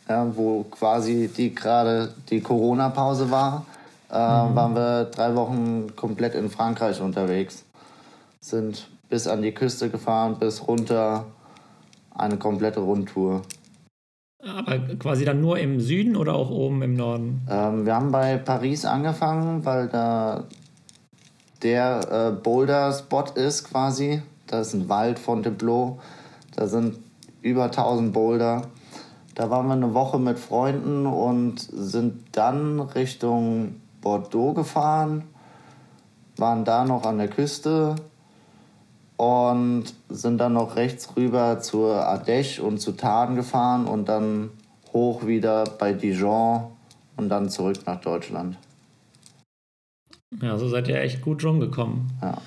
ja, 0.10 0.36
wo 0.36 0.64
quasi 0.64 1.30
die 1.36 1.54
gerade 1.54 2.14
die 2.30 2.42
Corona-Pause 2.42 3.32
war. 3.32 3.66
Äh, 4.12 4.16
äh, 4.16 4.18
mhm. 4.18 4.56
waren 4.56 4.76
wir 4.76 5.06
drei 5.06 5.36
Wochen 5.36 5.96
komplett 5.96 6.36
in 6.36 6.50
Frankreich 6.50 7.02
unterwegs. 7.02 7.66
Sind 8.40 8.88
bis 9.10 9.28
an 9.28 9.42
die 9.42 9.52
Küste 9.52 9.90
gefahren, 9.90 10.38
bis 10.40 10.68
runter 10.68 11.26
eine 12.14 12.38
komplette 12.38 12.80
Rundtour. 12.80 13.42
Aber 14.44 14.78
quasi 15.00 15.26
dann 15.26 15.42
nur 15.42 15.58
im 15.58 15.80
Süden 15.80 16.16
oder 16.16 16.36
auch 16.36 16.52
oben 16.52 16.84
im 16.84 16.96
Norden? 16.96 17.42
Ähm, 17.50 17.86
wir 17.86 17.96
haben 17.96 18.12
bei 18.12 18.38
Paris 18.38 18.86
angefangen, 18.86 19.66
weil 19.66 19.88
da 19.88 20.44
der 21.66 22.12
äh, 22.12 22.32
Boulder-Spot 22.32 23.26
ist 23.34 23.64
quasi. 23.72 24.22
Da 24.46 24.62
ist 24.62 24.76
ein 24.76 24.88
Wald 24.88 25.18
von 25.18 25.38
Fontainebleau. 25.38 25.98
Da 26.56 26.68
sind 26.68 27.00
über 27.42 27.66
1000 27.66 28.14
Boulder. 28.14 28.62
Da 29.34 29.50
waren 29.50 29.66
wir 29.66 29.74
eine 29.74 29.96
Woche 29.96 30.20
mit 30.20 30.38
Freunden 30.38 31.08
und 31.08 31.58
sind 31.60 32.24
dann 32.34 32.80
Richtung 32.80 33.82
Bordeaux 34.00 34.54
gefahren, 34.54 35.24
waren 36.38 36.64
da 36.64 36.86
noch 36.86 37.04
an 37.04 37.18
der 37.18 37.28
Küste 37.28 37.96
und 39.18 39.86
sind 40.10 40.38
dann 40.38 40.54
noch 40.54 40.76
rechts 40.76 41.16
rüber 41.18 41.60
zur 41.62 42.08
Ardèche 42.08 42.62
und 42.62 42.78
zu 42.78 42.92
Tarn 42.92 43.36
gefahren 43.36 43.88
und 43.88 44.08
dann 44.08 44.52
hoch 44.94 45.26
wieder 45.26 45.64
bei 45.80 45.94
Dijon 45.94 46.66
und 47.18 47.30
dann 47.30 47.50
zurück 47.50 47.80
nach 47.88 48.00
Deutschland. 48.00 48.58
Ja, 50.42 50.58
so 50.58 50.68
seid 50.68 50.88
ihr 50.88 51.00
echt 51.00 51.22
gut 51.22 51.44
rumgekommen. 51.44 52.12
Ja. 52.22 52.42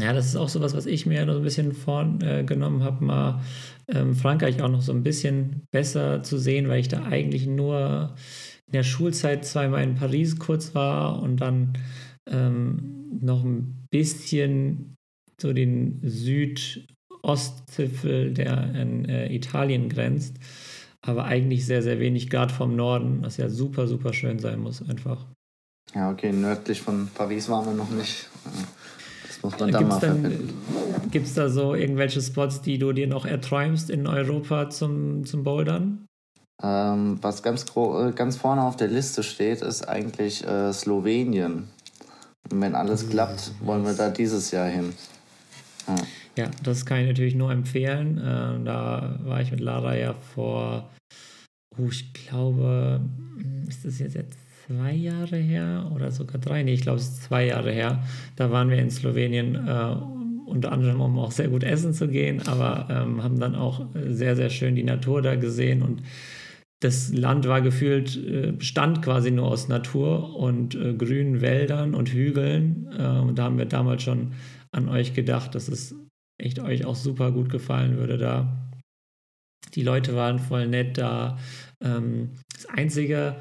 Ja, 0.00 0.14
das 0.14 0.26
ist 0.26 0.36
auch 0.36 0.48
sowas, 0.48 0.74
was 0.74 0.86
ich 0.86 1.04
mir 1.04 1.26
so 1.26 1.36
ein 1.36 1.42
bisschen 1.42 1.72
vorgenommen 1.72 2.80
äh, 2.80 2.84
habe, 2.84 3.04
mal 3.04 3.42
ähm, 3.88 4.14
Frankreich 4.14 4.62
auch 4.62 4.70
noch 4.70 4.80
so 4.80 4.92
ein 4.92 5.02
bisschen 5.02 5.64
besser 5.70 6.22
zu 6.22 6.38
sehen, 6.38 6.66
weil 6.68 6.80
ich 6.80 6.88
da 6.88 7.04
eigentlich 7.04 7.46
nur 7.46 8.14
in 8.66 8.72
der 8.72 8.84
Schulzeit 8.84 9.44
zweimal 9.44 9.82
in 9.82 9.96
Paris 9.96 10.38
kurz 10.38 10.74
war 10.74 11.22
und 11.22 11.42
dann 11.42 11.74
ähm, 12.26 13.18
noch 13.20 13.44
ein 13.44 13.86
bisschen 13.90 14.96
so 15.38 15.52
den 15.52 16.00
Südostzipfel, 16.02 18.32
der 18.32 18.56
an 18.56 19.04
äh, 19.04 19.30
Italien 19.34 19.90
grenzt, 19.90 20.38
aber 21.02 21.24
eigentlich 21.24 21.66
sehr, 21.66 21.82
sehr 21.82 22.00
wenig 22.00 22.30
Grad 22.30 22.50
vom 22.50 22.76
Norden, 22.76 23.20
was 23.22 23.36
ja 23.36 23.50
super, 23.50 23.86
super 23.86 24.14
schön 24.14 24.38
sein 24.38 24.60
muss 24.60 24.80
einfach. 24.88 25.26
Ja, 25.94 26.10
okay, 26.10 26.32
nördlich 26.32 26.80
von 26.80 27.08
Paris 27.14 27.48
waren 27.48 27.66
wir 27.66 27.74
noch 27.74 27.90
nicht. 27.90 28.28
Das 29.26 29.42
muss 29.42 29.58
man 29.58 29.70
da 29.70 29.80
mal 29.80 30.00
verbinden. 30.00 30.54
Gibt 31.10 31.26
es 31.26 31.34
da 31.34 31.48
so 31.48 31.74
irgendwelche 31.74 32.22
Spots, 32.22 32.62
die 32.62 32.78
du 32.78 32.92
dir 32.92 33.06
noch 33.06 33.26
erträumst 33.26 33.90
in 33.90 34.06
Europa 34.06 34.70
zum, 34.70 35.26
zum 35.26 35.44
Bouldern? 35.44 36.06
Ähm, 36.62 37.18
was 37.20 37.42
ganz, 37.42 37.66
äh, 37.76 38.12
ganz 38.12 38.36
vorne 38.36 38.62
auf 38.62 38.76
der 38.76 38.88
Liste 38.88 39.22
steht, 39.22 39.62
ist 39.62 39.88
eigentlich 39.88 40.46
äh, 40.46 40.72
Slowenien. 40.72 41.68
Und 42.50 42.60
wenn 42.60 42.74
alles 42.74 43.08
klappt, 43.08 43.52
wollen 43.60 43.84
wir 43.84 43.94
da 43.94 44.10
dieses 44.10 44.50
Jahr 44.50 44.68
hin. 44.68 44.94
Ja, 45.88 45.94
ja 46.44 46.50
das 46.62 46.86
kann 46.86 47.00
ich 47.00 47.08
natürlich 47.08 47.34
nur 47.34 47.50
empfehlen. 47.50 48.18
Äh, 48.18 48.64
da 48.64 49.18
war 49.24 49.40
ich 49.40 49.50
mit 49.50 49.60
Lara 49.60 49.96
ja 49.96 50.14
vor, 50.34 50.88
oh, 51.76 51.88
ich 51.90 52.14
glaube, 52.14 53.00
ist 53.68 53.84
das 53.84 53.98
jetzt 53.98 54.16
zwei 54.72 54.92
Jahre 54.92 55.36
her 55.36 55.90
oder 55.94 56.10
sogar 56.10 56.40
drei? 56.40 56.62
Nee, 56.62 56.74
ich 56.74 56.82
glaube, 56.82 56.98
es 56.98 57.08
ist 57.08 57.22
zwei 57.24 57.46
Jahre 57.46 57.72
her. 57.72 58.02
Da 58.36 58.50
waren 58.50 58.70
wir 58.70 58.78
in 58.78 58.90
Slowenien, 58.90 59.54
äh, 59.54 59.96
unter 60.46 60.72
anderem, 60.72 61.00
um 61.00 61.18
auch 61.18 61.30
sehr 61.30 61.48
gut 61.48 61.64
essen 61.64 61.94
zu 61.94 62.08
gehen, 62.08 62.46
aber 62.46 62.88
ähm, 62.90 63.22
haben 63.22 63.40
dann 63.40 63.54
auch 63.54 63.86
sehr, 64.06 64.36
sehr 64.36 64.50
schön 64.50 64.74
die 64.74 64.82
Natur 64.82 65.22
da 65.22 65.34
gesehen 65.36 65.82
und 65.82 66.02
das 66.80 67.12
Land 67.12 67.46
war 67.46 67.62
gefühlt, 67.62 68.16
äh, 68.16 68.52
bestand 68.52 69.02
quasi 69.02 69.30
nur 69.30 69.46
aus 69.46 69.68
Natur 69.68 70.36
und 70.36 70.74
äh, 70.74 70.94
grünen 70.94 71.40
Wäldern 71.40 71.94
und 71.94 72.08
Hügeln. 72.08 72.88
Äh, 72.98 73.20
und 73.20 73.38
da 73.38 73.44
haben 73.44 73.56
wir 73.56 73.66
damals 73.66 74.02
schon 74.02 74.32
an 74.72 74.88
euch 74.88 75.14
gedacht, 75.14 75.54
dass 75.54 75.68
es 75.68 75.94
echt 76.38 76.58
euch 76.58 76.84
auch 76.84 76.96
super 76.96 77.30
gut 77.30 77.50
gefallen 77.50 77.98
würde 77.98 78.18
da. 78.18 78.68
Die 79.74 79.84
Leute 79.84 80.16
waren 80.16 80.40
voll 80.40 80.66
nett 80.66 80.98
da. 80.98 81.38
Ähm, 81.80 82.30
das 82.52 82.66
Einzige, 82.66 83.36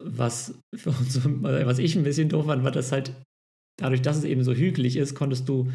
was, 0.00 0.54
für 0.74 0.90
uns, 0.90 1.20
was 1.24 1.78
ich 1.78 1.96
ein 1.96 2.02
bisschen 2.02 2.28
doof 2.28 2.46
fand, 2.46 2.64
war, 2.64 2.70
dass 2.70 2.92
halt 2.92 3.12
dadurch, 3.76 4.02
dass 4.02 4.16
es 4.18 4.24
eben 4.24 4.42
so 4.42 4.54
hügelig 4.54 4.96
ist, 4.96 5.14
konntest 5.14 5.48
du 5.48 5.68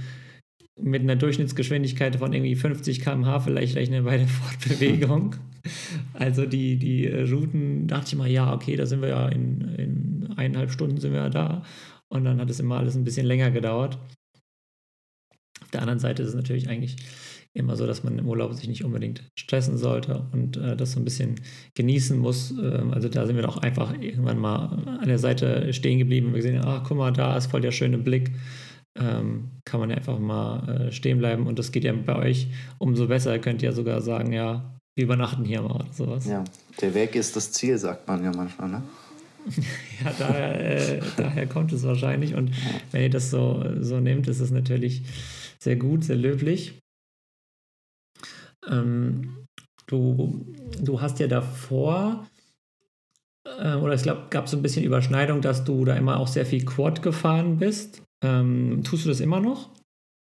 mit 0.79 1.01
einer 1.01 1.15
Durchschnittsgeschwindigkeit 1.15 2.17
von 2.17 2.34
irgendwie 2.34 2.55
50 2.55 3.01
km/h 3.01 3.39
vielleicht 3.39 3.75
rechnen 3.75 4.03
bei 4.03 4.17
der 4.17 4.27
Fortbewegung. 4.27 5.36
Also 6.13 6.46
die, 6.46 6.77
die 6.77 7.08
Routen, 7.08 7.88
dachte 7.88 8.08
ich 8.08 8.15
mal, 8.15 8.29
ja, 8.29 8.53
okay, 8.53 8.75
da 8.75 8.86
sind 8.86 9.01
wir 9.01 9.10
ja 9.10 9.29
in, 9.29 9.62
in 9.75 10.34
eineinhalb 10.36 10.72
Stunden 10.72 11.00
sind 11.00 11.13
wir 11.13 11.22
ja 11.22 11.29
da. 11.29 11.63
Und 12.10 12.25
dann 12.25 12.39
hat 12.39 12.50
es 12.50 12.60
immer 12.60 12.77
alles 12.77 12.96
ein 12.96 13.03
bisschen 13.03 13.25
länger 13.25 13.51
gedauert. 13.51 13.98
Auf 15.62 15.72
der 15.72 15.82
anderen 15.82 16.00
Seite 16.00 16.24
ist 16.24 16.29
es 16.29 16.36
natürlich 16.36 16.70
eigentlich 16.70 16.98
immer 17.55 17.75
so, 17.77 17.88
dass 17.88 18.03
man 18.03 18.19
im 18.19 18.27
Urlaub 18.27 18.53
sich 18.53 18.67
nicht 18.67 18.83
unbedingt 18.83 19.24
stressen 19.35 19.77
sollte 19.77 20.25
und 20.33 20.57
äh, 20.57 20.75
das 20.75 20.91
so 20.91 21.00
ein 21.00 21.05
bisschen 21.05 21.35
genießen 21.74 22.19
muss. 22.19 22.51
Ähm, 22.51 22.93
also 22.93 23.07
da 23.07 23.25
sind 23.25 23.38
wir 23.38 23.43
doch 23.43 23.57
einfach 23.57 23.93
irgendwann 24.00 24.38
mal 24.38 25.00
an 25.00 25.07
der 25.07 25.17
Seite 25.17 25.74
stehen 25.74 25.97
geblieben 25.97 26.27
und 26.27 26.33
wir 26.33 26.41
gesehen, 26.41 26.62
ach 26.63 26.83
guck 26.85 26.97
mal, 26.97 27.13
da 27.13 27.35
ist 27.38 27.47
voll 27.47 27.62
der 27.62 27.71
schöne 27.71 27.97
Blick. 27.97 28.31
Ähm, 28.97 29.51
kann 29.65 29.79
man 29.79 29.89
ja 29.89 29.95
einfach 29.95 30.19
mal 30.19 30.88
äh, 30.88 30.91
stehen 30.91 31.17
bleiben 31.17 31.47
und 31.47 31.57
das 31.57 31.71
geht 31.71 31.85
ja 31.85 31.93
bei 31.93 32.15
euch 32.17 32.47
umso 32.77 33.07
besser. 33.07 33.33
Ihr 33.33 33.41
könnt 33.41 33.62
ja 33.62 33.71
sogar 33.71 34.01
sagen, 34.01 34.33
ja, 34.33 34.77
wir 34.95 35.05
übernachten 35.05 35.45
hier 35.45 35.62
mal 35.62 35.75
oder 35.75 35.93
sowas. 35.93 36.27
Ja, 36.27 36.43
der 36.81 36.93
Weg 36.93 37.15
ist 37.15 37.35
das 37.35 37.51
Ziel, 37.51 37.77
sagt 37.77 38.07
man 38.07 38.24
ja 38.24 38.31
manchmal, 38.35 38.69
ne? 38.69 38.83
ja, 40.03 40.12
daher, 40.17 40.97
äh, 40.97 41.01
daher 41.17 41.47
kommt 41.47 41.71
es 41.71 41.83
wahrscheinlich. 41.83 42.35
Und 42.35 42.51
wenn 42.91 43.03
ihr 43.03 43.09
das 43.09 43.29
so, 43.29 43.63
so 43.79 44.00
nehmt, 44.00 44.27
ist 44.27 44.39
es 44.39 44.51
natürlich 44.51 45.03
sehr 45.59 45.75
gut, 45.75 46.03
sehr 46.03 46.15
löblich. 46.15 46.79
Ähm, 48.69 49.48
du, 49.88 50.45
du 50.81 51.01
hast 51.01 51.19
ja 51.19 51.27
davor, 51.27 52.25
äh, 53.45 53.75
oder 53.75 53.93
ich 53.93 54.03
glaube, 54.03 54.24
gab 54.29 54.48
so 54.48 54.57
ein 54.57 54.62
bisschen 54.62 54.84
Überschneidung, 54.84 55.41
dass 55.41 55.63
du 55.63 55.86
da 55.86 55.95
immer 55.95 56.19
auch 56.19 56.27
sehr 56.27 56.45
viel 56.45 56.65
Quad 56.65 57.01
gefahren 57.01 57.57
bist. 57.57 58.01
Ähm, 58.24 58.84
tust 58.84 59.05
du 59.05 59.10
das 59.10 59.19
immer 59.19 59.39
noch? 59.39 59.69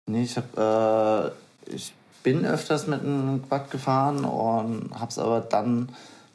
Nee, 0.10 0.24
ich 0.24 0.38
habe, 0.38 1.34
äh, 1.68 1.74
ich 1.76 1.94
bin 2.24 2.46
öfters 2.46 2.88
mit 2.88 3.02
einem 3.02 3.48
Quad 3.48 3.72
gefahren 3.72 4.26
und 4.26 4.92
habe 4.94 5.10
es 5.10 5.20
aber 5.20 5.42
dann, 5.42 5.90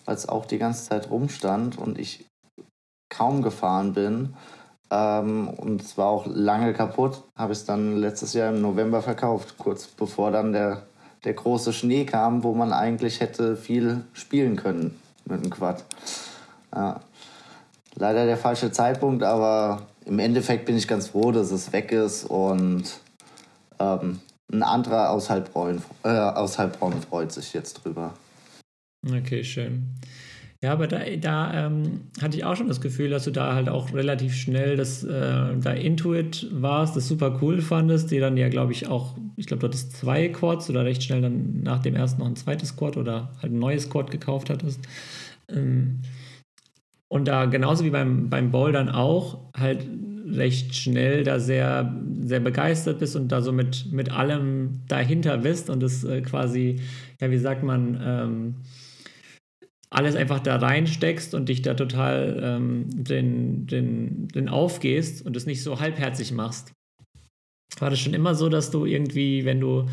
weil 0.05 0.15
es 0.15 0.29
auch 0.29 0.47
die 0.47 0.59
ganze 0.59 0.89
Zeit 0.89 1.11
rumstand 1.11 1.79
und 1.79 1.99
ich 1.99 2.25
kaum 3.09 3.43
gefahren 3.43 3.93
bin, 3.93 4.35
ähm, 4.91 5.49
und 5.49 5.83
es 5.83 5.99
war 5.99 6.07
auch 6.07 6.27
lange 6.27 6.73
kaputt, 6.73 7.25
habe 7.37 7.53
ich 7.53 7.61
es 7.61 7.65
dann 7.65 7.97
letztes 7.97 8.33
Jahr 8.35 8.51
im 8.51 8.61
November 8.61 9.03
verkauft, 9.03 9.57
kurz 9.59 9.87
bevor 9.87 10.31
dann 10.31 10.53
der 10.53 10.87
der 11.25 11.35
große 11.35 11.73
Schnee 11.73 12.05
kam, 12.05 12.43
wo 12.43 12.55
man 12.55 12.73
eigentlich 12.73 13.21
hätte 13.21 13.57
viel 13.57 14.05
spielen 14.13 14.57
können 14.57 14.99
mit 15.25 15.43
dem 15.43 15.51
Quad. 15.51 15.85
Ja. 16.75 17.01
Leider 17.97 18.27
der 18.27 18.37
falsche 18.37 18.73
Zeitpunkt, 18.73 19.23
aber 19.23 19.87
im 20.05 20.19
Endeffekt 20.19 20.67
bin 20.67 20.77
ich 20.77 20.89
ganz 20.89 21.09
froh, 21.09 21.31
dass 21.33 21.51
es 21.51 21.73
weg 21.73 21.93
ist 21.93 22.25
und 22.25 22.85
ähm, 23.79 24.21
ein 24.53 24.63
anderer 24.63 25.11
aus 25.11 25.31
Heilbronn, 25.31 25.83
äh, 26.03 26.09
aus 26.09 26.59
Heilbronn 26.59 27.01
freut 27.03 27.33
sich 27.33 27.53
jetzt 27.53 27.75
drüber. 27.75 28.15
Okay, 29.07 29.45
schön. 29.45 29.95
Ja, 30.65 30.73
aber 30.73 30.87
da, 30.87 31.01
da 31.21 31.67
ähm, 31.67 32.05
hatte 32.23 32.39
ich 32.39 32.45
auch 32.45 32.57
schon 32.57 32.69
das 32.69 32.81
Gefühl, 32.81 33.11
dass 33.11 33.25
du 33.25 33.31
da 33.31 33.55
halt 33.55 33.69
auch 33.69 33.93
relativ 33.93 34.35
schnell 34.35 34.77
das, 34.77 35.05
äh, 35.05 35.11
da 35.61 35.73
Intuit 35.73 36.49
warst, 36.53 36.97
das 36.97 37.07
super 37.07 37.39
cool 37.43 37.61
fandest, 37.61 38.11
die 38.11 38.19
dann 38.19 38.39
ja, 38.39 38.49
glaube 38.49 38.73
ich, 38.73 38.89
auch, 38.89 39.15
ich 39.37 39.47
glaube, 39.47 39.61
dort 39.61 39.75
ist 39.75 39.95
zwei 39.95 40.29
Quads 40.29 40.71
oder 40.71 40.87
recht 40.87 41.03
schnell 41.03 41.21
dann 41.21 41.63
nach 41.63 41.83
dem 41.83 41.95
ersten 41.95 42.21
noch 42.21 42.29
ein 42.29 42.37
zweites 42.37 42.77
Quad 42.77 42.97
oder 42.97 43.31
halt 43.43 43.53
ein 43.53 43.59
neues 43.59 43.91
Quad 43.91 44.11
gekauft 44.11 44.49
hattest. 44.49 44.81
Ähm, 45.51 46.01
und 47.09 47.29
da 47.29 47.45
genauso 47.45 47.85
wie 47.85 47.91
beim, 47.91 48.31
beim 48.31 48.51
Bouldern 48.51 48.89
auch 48.89 49.53
halt 49.55 49.87
recht 50.27 50.75
schnell 50.75 51.25
da 51.25 51.41
sehr, 51.41 51.95
sehr 52.23 52.41
begeistert 52.41 53.01
bist 53.01 53.17
und 53.17 53.29
da 53.29 53.43
so 53.43 53.53
mit, 53.53 53.93
mit 53.93 54.11
allem 54.11 54.81
dahinter 54.89 55.37
bist 55.37 55.69
und 55.69 55.83
das 55.83 56.05
äh, 56.05 56.23
quasi, 56.23 56.81
ja, 57.21 57.31
wie 57.31 57.37
sagt 57.37 57.63
man, 57.63 58.01
ähm, 58.03 58.55
alles 59.95 60.17
einfach 60.17 60.41
da 60.41 60.57
reinsteckst 60.57 61.35
und 61.35 61.49
dich 61.49 61.63
da 61.63 61.75
total 61.75 62.41
ähm, 62.43 62.87
den, 62.91 63.67
den, 63.67 64.29
den 64.29 64.49
aufgehst 64.49 65.25
und 65.25 65.37
es 65.37 65.47
nicht 65.47 65.63
so 65.63 65.79
halbherzig 65.81 66.33
machst. 66.33 66.73
War 67.79 67.91
das 67.91 68.01
schon 68.01 68.15
immer 68.15 68.35
so, 68.35 68.49
dass 68.49 68.71
du 68.71 68.87
irgendwie, 68.87 69.45
wenn 69.45 69.61
du 69.61 69.87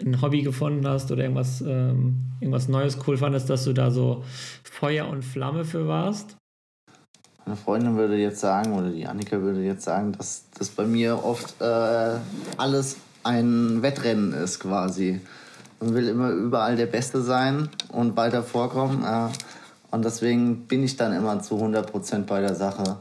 ein 0.00 0.22
Hobby 0.22 0.42
gefunden 0.42 0.86
hast 0.86 1.10
oder 1.10 1.22
irgendwas, 1.22 1.60
ähm, 1.60 2.32
irgendwas 2.40 2.68
Neues 2.68 2.98
cool 3.06 3.16
fandest, 3.16 3.50
dass 3.50 3.64
du 3.64 3.72
da 3.72 3.90
so 3.90 4.24
Feuer 4.62 5.08
und 5.08 5.24
Flamme 5.24 5.64
für 5.64 5.86
warst? 5.86 6.36
Meine 7.44 7.56
Freundin 7.56 7.96
würde 7.96 8.16
jetzt 8.16 8.40
sagen, 8.40 8.72
oder 8.72 8.90
die 8.90 9.06
Annika 9.06 9.40
würde 9.40 9.62
jetzt 9.64 9.82
sagen, 9.82 10.12
dass 10.12 10.44
das 10.56 10.68
bei 10.68 10.84
mir 10.84 11.24
oft 11.24 11.60
äh, 11.60 12.18
alles 12.56 12.98
ein 13.24 13.82
Wettrennen 13.82 14.32
ist 14.32 14.60
quasi. 14.60 15.20
Man 15.80 15.94
will 15.94 16.08
immer 16.08 16.30
überall 16.30 16.76
der 16.76 16.86
Beste 16.86 17.22
sein 17.22 17.68
und 17.88 18.16
weiter 18.16 18.42
vorkommen. 18.42 19.02
Äh, 19.02 19.30
Und 19.90 20.04
deswegen 20.04 20.66
bin 20.66 20.84
ich 20.84 20.96
dann 20.96 21.12
immer 21.12 21.40
zu 21.40 21.56
100% 21.56 22.26
bei 22.26 22.40
der 22.40 22.54
Sache. 22.54 22.98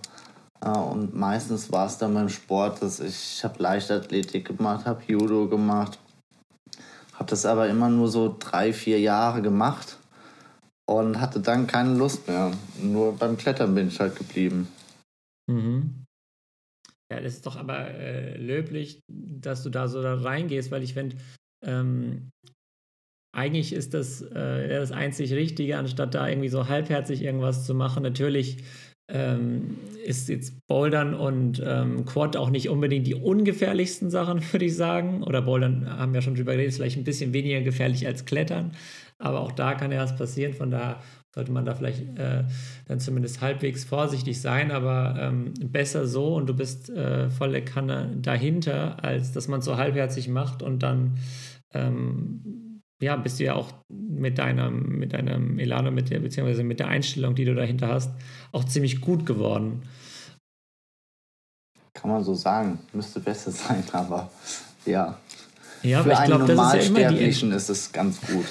Und 0.61 1.15
meistens 1.15 1.71
war 1.71 1.85
es 1.85 1.97
dann 1.97 2.13
beim 2.13 2.29
Sport, 2.29 2.81
dass 2.81 2.99
ich, 2.99 3.35
ich 3.37 3.43
habe 3.43 3.61
Leichtathletik 3.61 4.45
gemacht, 4.45 4.85
habe 4.85 5.03
Judo 5.07 5.47
gemacht, 5.47 5.99
habe 7.13 7.29
das 7.29 7.45
aber 7.45 7.69
immer 7.69 7.89
nur 7.89 8.09
so 8.09 8.35
drei, 8.37 8.73
vier 8.73 8.99
Jahre 8.99 9.41
gemacht 9.41 9.97
und 10.85 11.21
hatte 11.21 11.39
dann 11.39 11.67
keine 11.67 11.93
Lust 11.93 12.27
mehr. 12.27 12.51
Nur 12.81 13.15
beim 13.15 13.37
Klettern 13.37 13.73
bin 13.75 13.87
ich 13.87 13.99
halt 13.99 14.17
geblieben. 14.17 14.67
Mhm. 15.47 16.05
Ja, 17.11 17.21
das 17.21 17.35
ist 17.35 17.45
doch 17.45 17.55
aber 17.55 17.91
äh, 17.91 18.35
löblich, 18.37 18.99
dass 19.07 19.63
du 19.63 19.69
da 19.69 19.87
so 19.87 20.01
da 20.01 20.15
reingehst, 20.15 20.71
weil 20.71 20.83
ich 20.83 20.93
finde, 20.93 21.15
ähm, 21.63 22.31
eigentlich 23.31 23.73
ist 23.73 23.93
das 23.93 24.21
äh, 24.21 24.69
das 24.69 24.91
einzig 24.91 25.33
Richtige, 25.33 25.77
anstatt 25.77 26.15
da 26.15 26.27
irgendwie 26.27 26.49
so 26.49 26.67
halbherzig 26.67 27.21
irgendwas 27.21 27.65
zu 27.65 27.73
machen. 27.73 28.03
Natürlich 28.03 28.57
ähm, 29.07 29.77
ist 30.05 30.29
jetzt 30.29 30.67
Bouldern 30.67 31.13
und 31.13 31.61
ähm, 31.65 32.05
Quad 32.05 32.37
auch 32.37 32.49
nicht 32.49 32.69
unbedingt 32.69 33.07
die 33.07 33.15
ungefährlichsten 33.15 34.09
Sachen, 34.09 34.41
würde 34.51 34.65
ich 34.65 34.75
sagen. 34.75 35.23
Oder 35.23 35.41
Bouldern 35.41 35.89
haben 35.89 36.13
wir 36.13 36.21
schon 36.21 36.35
drüber 36.35 36.53
geredet, 36.53 36.69
ist 36.69 36.77
vielleicht 36.77 36.97
ein 36.97 37.03
bisschen 37.03 37.33
weniger 37.33 37.61
gefährlich 37.61 38.05
als 38.07 38.25
Klettern. 38.25 38.71
Aber 39.17 39.41
auch 39.41 39.51
da 39.51 39.73
kann 39.73 39.91
ja 39.91 40.01
was 40.01 40.15
passieren. 40.15 40.53
Von 40.53 40.71
daher 40.71 40.99
sollte 41.33 41.51
man 41.51 41.65
da 41.65 41.75
vielleicht 41.75 42.01
äh, 42.17 42.45
dann 42.87 42.99
zumindest 42.99 43.41
halbwegs 43.41 43.83
vorsichtig 43.83 44.41
sein, 44.41 44.71
aber 44.71 45.15
ähm, 45.19 45.53
besser 45.63 46.07
so 46.07 46.35
und 46.35 46.47
du 46.47 46.55
bist 46.55 46.89
äh, 46.89 47.29
volle 47.29 47.63
Kanne 47.63 48.17
dahinter, 48.19 49.03
als 49.03 49.31
dass 49.31 49.47
man 49.47 49.59
es 49.59 49.65
so 49.65 49.77
halbherzig 49.77 50.27
macht 50.27 50.63
und 50.63 50.81
dann 50.81 51.19
ähm, 51.73 52.68
ja, 53.01 53.15
bist 53.15 53.39
du 53.39 53.45
ja 53.45 53.53
auch 53.55 53.71
mit 53.89 54.37
deinem, 54.37 54.99
mit 54.99 55.13
deinem 55.13 55.57
Elano, 55.57 55.91
mit 55.91 56.09
der, 56.09 56.19
beziehungsweise 56.19 56.63
mit 56.63 56.79
der 56.79 56.87
Einstellung, 56.87 57.35
die 57.35 57.45
du 57.45 57.55
dahinter 57.55 57.87
hast, 57.87 58.11
auch 58.51 58.65
ziemlich 58.65 58.99
gut 58.99 59.25
geworden. 59.25 59.83
Kann 61.93 62.11
man 62.11 62.23
so 62.23 62.33
sagen. 62.33 62.79
Müsste 62.93 63.19
besser 63.19 63.51
sein, 63.51 63.83
aber 63.91 64.29
ja. 64.85 65.17
Ja, 65.81 66.03
Für 66.03 66.11
aber 66.11 66.21
ich 66.21 66.27
glaube, 66.27 66.45
das 66.45 66.73
ist 66.73 66.89
ja 66.89 66.89
immer 66.89 67.13
die 67.13 67.25
ist 67.25 67.69
es 67.69 67.91
ganz 67.91 68.19
gut. 68.21 68.45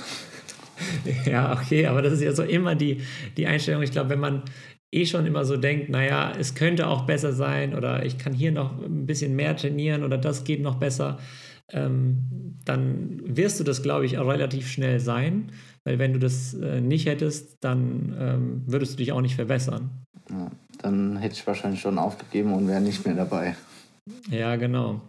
ja, 1.26 1.52
okay, 1.52 1.86
aber 1.86 2.00
das 2.00 2.14
ist 2.14 2.22
ja 2.22 2.32
so 2.32 2.42
immer 2.42 2.74
die, 2.74 3.02
die 3.36 3.46
Einstellung. 3.46 3.82
Ich 3.82 3.90
glaube, 3.90 4.10
wenn 4.10 4.20
man 4.20 4.42
eh 4.90 5.04
schon 5.04 5.26
immer 5.26 5.44
so 5.44 5.56
denkt, 5.58 5.90
naja, 5.90 6.32
es 6.38 6.54
könnte 6.54 6.86
auch 6.86 7.02
besser 7.02 7.32
sein 7.34 7.74
oder 7.74 8.06
ich 8.06 8.16
kann 8.16 8.32
hier 8.32 8.52
noch 8.52 8.82
ein 8.82 9.04
bisschen 9.04 9.36
mehr 9.36 9.54
trainieren 9.56 10.04
oder 10.04 10.16
das 10.16 10.44
geht 10.44 10.62
noch 10.62 10.76
besser, 10.76 11.18
ähm, 11.72 12.56
dann 12.64 13.20
wirst 13.24 13.60
du 13.60 13.64
das, 13.64 13.82
glaube 13.82 14.06
ich, 14.06 14.18
auch 14.18 14.26
relativ 14.28 14.68
schnell 14.68 15.00
sein, 15.00 15.52
weil 15.84 15.98
wenn 15.98 16.12
du 16.12 16.18
das 16.18 16.54
äh, 16.54 16.80
nicht 16.80 17.06
hättest, 17.06 17.58
dann 17.62 18.16
ähm, 18.18 18.62
würdest 18.66 18.94
du 18.94 18.96
dich 18.98 19.12
auch 19.12 19.20
nicht 19.20 19.36
verbessern. 19.36 19.90
Ja, 20.30 20.50
dann 20.82 21.16
hätte 21.16 21.34
ich 21.34 21.46
wahrscheinlich 21.46 21.80
schon 21.80 21.98
aufgegeben 21.98 22.52
und 22.52 22.68
wäre 22.68 22.80
nicht 22.80 23.04
mehr 23.06 23.14
dabei. 23.14 23.56
Ja, 24.30 24.56
genau. 24.56 25.00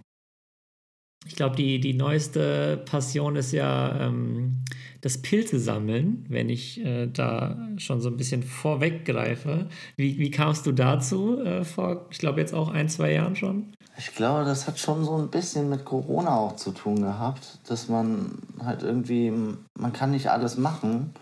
Ich 1.25 1.35
glaube, 1.35 1.55
die, 1.55 1.79
die 1.79 1.93
neueste 1.93 2.77
Passion 2.85 3.35
ist 3.35 3.51
ja 3.51 4.07
ähm, 4.07 4.63
das 5.01 5.21
Pilze 5.21 5.59
sammeln, 5.59 6.25
wenn 6.29 6.49
ich 6.49 6.83
äh, 6.83 7.07
da 7.07 7.57
schon 7.77 8.01
so 8.01 8.09
ein 8.09 8.17
bisschen 8.17 8.43
vorweggreife. 8.43 9.67
Wie, 9.95 10.17
wie 10.17 10.31
kamst 10.31 10.65
du 10.65 10.71
dazu 10.71 11.39
äh, 11.39 11.63
vor, 11.63 12.07
ich 12.09 12.19
glaube, 12.19 12.39
jetzt 12.39 12.53
auch 12.53 12.69
ein, 12.69 12.89
zwei 12.89 13.13
Jahren 13.13 13.35
schon? 13.35 13.73
Ich 13.97 14.15
glaube, 14.15 14.45
das 14.45 14.65
hat 14.65 14.79
schon 14.79 15.03
so 15.03 15.17
ein 15.17 15.29
bisschen 15.29 15.69
mit 15.69 15.83
Corona 15.83 16.37
auch 16.37 16.55
zu 16.55 16.71
tun 16.71 17.01
gehabt, 17.01 17.59
dass 17.67 17.89
man 17.89 18.39
halt 18.63 18.81
irgendwie, 18.81 19.33
man 19.77 19.91
kann 19.91 20.11
nicht 20.11 20.27
alles 20.27 20.57
machen. 20.57 21.13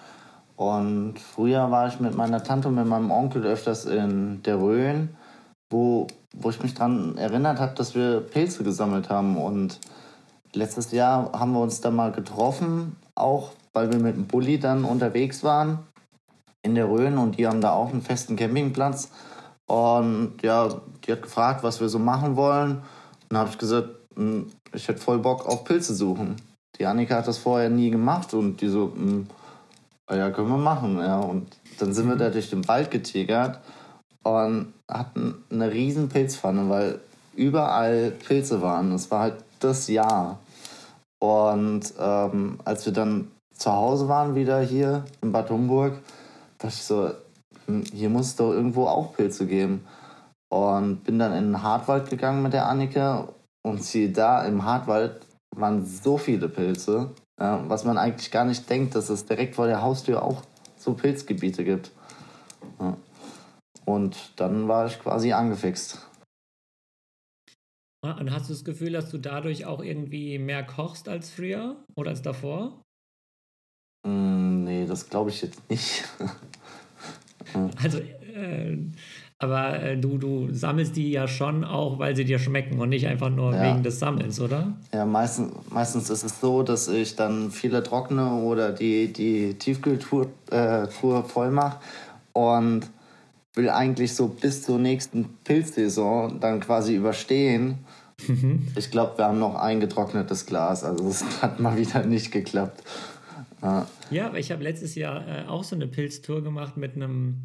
Und 0.55 1.19
früher 1.19 1.71
war 1.71 1.87
ich 1.87 1.99
mit 1.99 2.15
meiner 2.15 2.43
Tante 2.43 2.67
und 2.67 2.75
mit 2.75 2.85
meinem 2.85 3.09
Onkel 3.09 3.43
öfters 3.45 3.85
in 3.85 4.43
der 4.43 4.59
Rhön, 4.59 5.09
wo, 5.69 6.07
wo 6.33 6.49
ich 6.49 6.61
mich 6.61 6.73
daran 6.73 7.17
erinnert 7.17 7.59
habe, 7.59 7.75
dass 7.75 7.95
wir 7.95 8.21
Pilze 8.21 8.63
gesammelt 8.63 9.09
haben. 9.09 9.37
Und 9.37 9.79
letztes 10.53 10.91
Jahr 10.91 11.31
haben 11.37 11.53
wir 11.53 11.61
uns 11.61 11.81
da 11.81 11.91
mal 11.91 12.11
getroffen, 12.11 12.95
auch 13.15 13.51
weil 13.73 13.91
wir 13.91 13.99
mit 13.99 14.15
dem 14.15 14.27
Bulli 14.27 14.59
dann 14.59 14.83
unterwegs 14.83 15.43
waren 15.43 15.79
in 16.63 16.75
der 16.75 16.89
Rhön 16.89 17.17
und 17.17 17.37
die 17.37 17.47
haben 17.47 17.61
da 17.61 17.71
auch 17.71 17.89
einen 17.89 18.01
festen 18.01 18.35
Campingplatz. 18.35 19.09
Und 19.67 20.41
ja, 20.41 20.69
die 21.05 21.11
hat 21.11 21.21
gefragt, 21.21 21.63
was 21.63 21.79
wir 21.79 21.89
so 21.89 21.99
machen 21.99 22.35
wollen. 22.35 22.77
Und 22.77 22.83
dann 23.29 23.39
habe 23.39 23.49
ich 23.49 23.57
gesagt, 23.57 23.89
hm, 24.15 24.47
ich 24.73 24.87
hätte 24.87 24.99
voll 24.99 25.19
Bock 25.19 25.45
auf 25.45 25.63
Pilze 25.63 25.93
suchen. 25.93 26.35
Die 26.77 26.85
Annika 26.85 27.15
hat 27.15 27.27
das 27.27 27.37
vorher 27.37 27.69
nie 27.69 27.89
gemacht 27.89 28.33
und 28.33 28.61
die 28.61 28.67
so, 28.67 28.93
hm, 28.93 29.27
ja, 30.09 30.29
können 30.31 30.49
wir 30.49 30.57
machen. 30.57 30.97
Ja. 30.99 31.19
Und 31.19 31.47
dann 31.79 31.93
sind 31.93 32.07
wir 32.07 32.15
da 32.15 32.29
durch 32.29 32.49
den 32.49 32.67
Wald 32.67 32.91
getigert 32.91 33.59
und 34.23 34.73
hatten 34.89 35.43
eine 35.51 35.71
riesen 35.71 36.09
Pilzpfanne, 36.09 36.69
weil 36.69 36.99
überall 37.35 38.11
Pilze 38.11 38.61
waren. 38.61 38.91
Es 38.91 39.11
war 39.11 39.21
halt 39.21 39.35
das 39.59 39.87
Jahr. 39.87 40.39
Und 41.19 41.93
ähm, 41.99 42.59
als 42.63 42.85
wir 42.85 42.93
dann 42.93 43.31
zu 43.53 43.71
Hause 43.71 44.07
waren, 44.07 44.35
wieder 44.35 44.61
hier 44.61 45.05
in 45.21 45.31
Bad 45.31 45.49
Homburg, 45.49 45.93
dachte 46.57 46.73
ich 46.75 46.83
so, 46.83 47.11
hm, 47.65 47.83
hier 47.91 48.09
muss 48.09 48.27
es 48.27 48.35
doch 48.35 48.51
irgendwo 48.51 48.85
auch 48.85 49.13
Pilze 49.13 49.45
geben. 49.45 49.85
Und 50.49 51.03
bin 51.03 51.19
dann 51.19 51.33
in 51.33 51.45
den 51.45 51.63
Hartwald 51.63 52.09
gegangen 52.09 52.41
mit 52.41 52.53
der 52.53 52.67
Annike 52.67 53.27
und 53.63 53.83
sie 53.83 54.13
da 54.13 54.45
im 54.45 54.63
Hartwald 54.63 55.19
waren 55.55 55.85
so 55.85 56.17
viele 56.17 56.47
Pilze, 56.47 57.11
ja, 57.39 57.63
was 57.67 57.83
man 57.83 57.97
eigentlich 57.97 58.31
gar 58.31 58.45
nicht 58.45 58.69
denkt, 58.69 58.95
dass 58.95 59.09
es 59.09 59.25
direkt 59.25 59.55
vor 59.55 59.67
der 59.67 59.81
Haustür 59.81 60.23
auch 60.23 60.43
so 60.77 60.93
Pilzgebiete 60.93 61.63
gibt. 61.63 61.91
Ja. 62.79 62.95
Und 63.87 64.33
dann 64.35 64.67
war 64.67 64.85
ich 64.85 64.99
quasi 64.99 65.31
angefixt. 65.31 66.05
Ah, 68.03 68.19
und 68.19 68.31
hast 68.31 68.49
du 68.49 68.53
das 68.53 68.65
Gefühl, 68.65 68.91
dass 68.91 69.09
du 69.09 69.17
dadurch 69.17 69.65
auch 69.65 69.81
irgendwie 69.81 70.37
mehr 70.39 70.63
kochst 70.65 71.07
als 71.07 71.29
früher 71.29 71.83
oder 71.95 72.09
als 72.09 72.21
davor? 72.21 72.81
Mm, 74.05 74.65
nee, 74.65 74.85
das 74.85 75.09
glaube 75.09 75.29
ich 75.29 75.41
jetzt 75.41 75.69
nicht. 75.69 76.03
Also, 77.81 77.99
äh, 77.99 78.77
aber 79.39 79.81
äh, 79.81 79.97
du, 79.97 80.17
du 80.17 80.53
sammelst 80.53 80.95
die 80.95 81.11
ja 81.11 81.27
schon 81.27 81.63
auch, 81.63 81.97
weil 81.97 82.15
sie 82.15 82.25
dir 82.25 82.39
schmecken 82.39 82.79
und 82.79 82.89
nicht 82.89 83.07
einfach 83.07 83.29
nur 83.29 83.53
ja. 83.53 83.63
wegen 83.63 83.83
des 83.83 83.99
Sammelns, 83.99 84.41
oder? 84.41 84.73
Ja, 84.93 85.05
meistens, 85.05 85.53
meistens 85.69 86.09
ist 86.09 86.23
es 86.23 86.41
so, 86.41 86.61
dass 86.63 86.87
ich 86.87 87.15
dann 87.15 87.51
viele 87.51 87.83
trockne 87.83 88.33
oder 88.33 88.71
die, 88.71 89.13
die 89.13 89.53
Tiefkühltruhe 89.53 90.27
äh, 90.51 90.87
voll 90.87 91.51
mache 91.51 91.77
und 92.33 92.89
will 93.57 93.69
eigentlich 93.69 94.13
so 94.13 94.27
bis 94.27 94.61
zur 94.61 94.79
nächsten 94.79 95.25
Pilzsaison 95.43 96.39
dann 96.39 96.59
quasi 96.59 96.95
überstehen. 96.95 97.79
Mhm. 98.27 98.67
Ich 98.75 98.91
glaube, 98.91 99.17
wir 99.17 99.25
haben 99.25 99.39
noch 99.39 99.55
ein 99.55 99.79
getrocknetes 99.79 100.45
Glas, 100.45 100.83
also 100.83 101.07
es 101.07 101.23
hat 101.41 101.59
mal 101.59 101.77
wieder 101.77 102.05
nicht 102.05 102.31
geklappt. 102.31 102.83
Ja, 103.61 103.87
ja 104.09 104.33
ich 104.35 104.51
habe 104.51 104.63
letztes 104.63 104.95
Jahr 104.95 105.27
äh, 105.27 105.47
auch 105.47 105.63
so 105.63 105.75
eine 105.75 105.87
Pilztour 105.87 106.43
gemacht 106.43 106.77
mit 106.77 106.95
einem, 106.95 107.43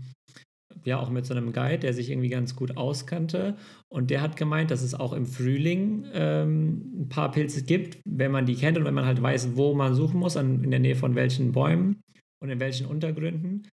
ja, 0.84 0.98
auch 0.98 1.10
mit 1.10 1.26
so 1.26 1.34
einem 1.34 1.52
Guide, 1.52 1.78
der 1.78 1.94
sich 1.94 2.10
irgendwie 2.10 2.28
ganz 2.28 2.56
gut 2.56 2.76
auskannte. 2.76 3.56
Und 3.88 4.10
der 4.10 4.20
hat 4.20 4.36
gemeint, 4.36 4.70
dass 4.70 4.82
es 4.82 4.94
auch 4.94 5.12
im 5.12 5.26
Frühling 5.26 6.06
ähm, 6.12 7.02
ein 7.02 7.08
paar 7.08 7.30
Pilze 7.30 7.62
gibt, 7.62 7.98
wenn 8.04 8.30
man 8.30 8.46
die 8.46 8.56
kennt 8.56 8.78
und 8.78 8.84
wenn 8.84 8.94
man 8.94 9.06
halt 9.06 9.20
weiß, 9.20 9.56
wo 9.56 9.74
man 9.74 9.94
suchen 9.94 10.20
muss, 10.20 10.36
an, 10.36 10.64
in 10.64 10.70
der 10.70 10.80
Nähe 10.80 10.96
von 10.96 11.14
welchen 11.14 11.52
Bäumen 11.52 12.00
und 12.42 12.50
in 12.50 12.60
welchen 12.60 12.86
Untergründen, 12.86 13.68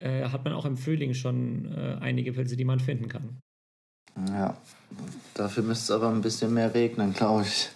äh, 0.00 0.24
hat 0.24 0.44
man 0.44 0.54
auch 0.54 0.64
im 0.64 0.76
Frühling 0.76 1.14
schon 1.14 1.66
äh, 1.72 1.96
einige 2.00 2.32
Pilze, 2.32 2.56
die 2.56 2.64
man 2.64 2.80
finden 2.80 3.08
kann. 3.08 3.40
Ja, 4.28 4.56
dafür 5.34 5.62
müsste 5.62 5.84
es 5.84 5.90
aber 5.90 6.10
ein 6.12 6.20
bisschen 6.20 6.52
mehr 6.52 6.74
regnen, 6.74 7.12
glaube 7.14 7.42
ich. 7.42 7.70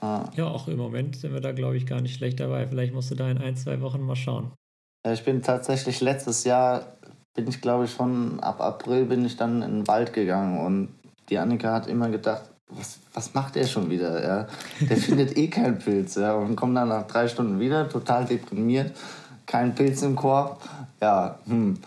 Ah. 0.00 0.28
Ja, 0.34 0.48
auch 0.48 0.68
im 0.68 0.76
Moment 0.76 1.16
sind 1.16 1.32
wir 1.32 1.40
da, 1.40 1.52
glaube 1.52 1.76
ich, 1.76 1.86
gar 1.86 2.00
nicht 2.00 2.14
schlecht 2.14 2.40
dabei. 2.40 2.66
Vielleicht 2.66 2.92
musst 2.92 3.10
du 3.10 3.14
da 3.14 3.30
in 3.30 3.38
ein, 3.38 3.56
zwei 3.56 3.80
Wochen 3.80 4.02
mal 4.02 4.16
schauen. 4.16 4.52
Ich 5.12 5.24
bin 5.24 5.42
tatsächlich 5.42 6.00
letztes 6.00 6.44
Jahr, 6.44 6.96
bin 7.34 7.46
ich 7.48 7.60
glaube 7.60 7.84
ich 7.84 7.92
schon 7.92 8.40
ab 8.40 8.60
April 8.60 9.04
bin 9.04 9.24
ich 9.24 9.36
dann 9.36 9.62
in 9.62 9.70
den 9.70 9.88
Wald 9.88 10.12
gegangen 10.12 10.58
und 10.58 10.88
die 11.28 11.38
Annika 11.38 11.72
hat 11.72 11.86
immer 11.86 12.08
gedacht, 12.08 12.42
was, 12.68 12.98
was 13.14 13.34
macht 13.34 13.56
er 13.56 13.66
schon 13.66 13.88
wieder? 13.88 14.22
Ja? 14.22 14.46
Der 14.80 14.96
findet 14.96 15.36
eh 15.36 15.48
keinen 15.48 15.78
Pilz 15.78 16.16
ja? 16.16 16.34
und 16.34 16.56
kommt 16.56 16.76
dann 16.76 16.88
nach 16.88 17.06
drei 17.06 17.28
Stunden 17.28 17.60
wieder, 17.60 17.88
total 17.88 18.24
deprimiert, 18.24 18.96
kein 19.46 19.74
Pilz 19.74 20.02
im 20.02 20.16
Korb. 20.16 20.60
Ja, 21.00 21.38
hm, 21.46 21.78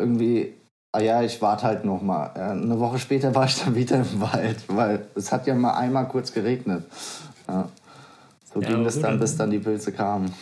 irgendwie 0.00 0.54
ah 0.92 1.00
ja, 1.00 1.22
ich 1.22 1.40
warte 1.40 1.64
halt 1.64 1.84
noch 1.84 2.02
mal. 2.02 2.26
Eine 2.34 2.78
Woche 2.78 2.98
später 2.98 3.34
war 3.34 3.46
ich 3.46 3.62
dann 3.62 3.74
wieder 3.74 3.96
im 3.96 4.20
Wald, 4.20 4.64
weil 4.68 5.06
es 5.14 5.32
hat 5.32 5.46
ja 5.46 5.54
mal 5.54 5.74
einmal 5.74 6.08
kurz 6.08 6.32
geregnet. 6.32 6.84
Ja. 7.46 7.68
So 8.52 8.60
ja, 8.60 8.68
ging 8.68 8.84
es 8.84 9.00
dann, 9.00 9.20
bis 9.20 9.36
dann 9.36 9.50
die 9.50 9.58
Pilze 9.58 9.92
kamen. 9.92 10.32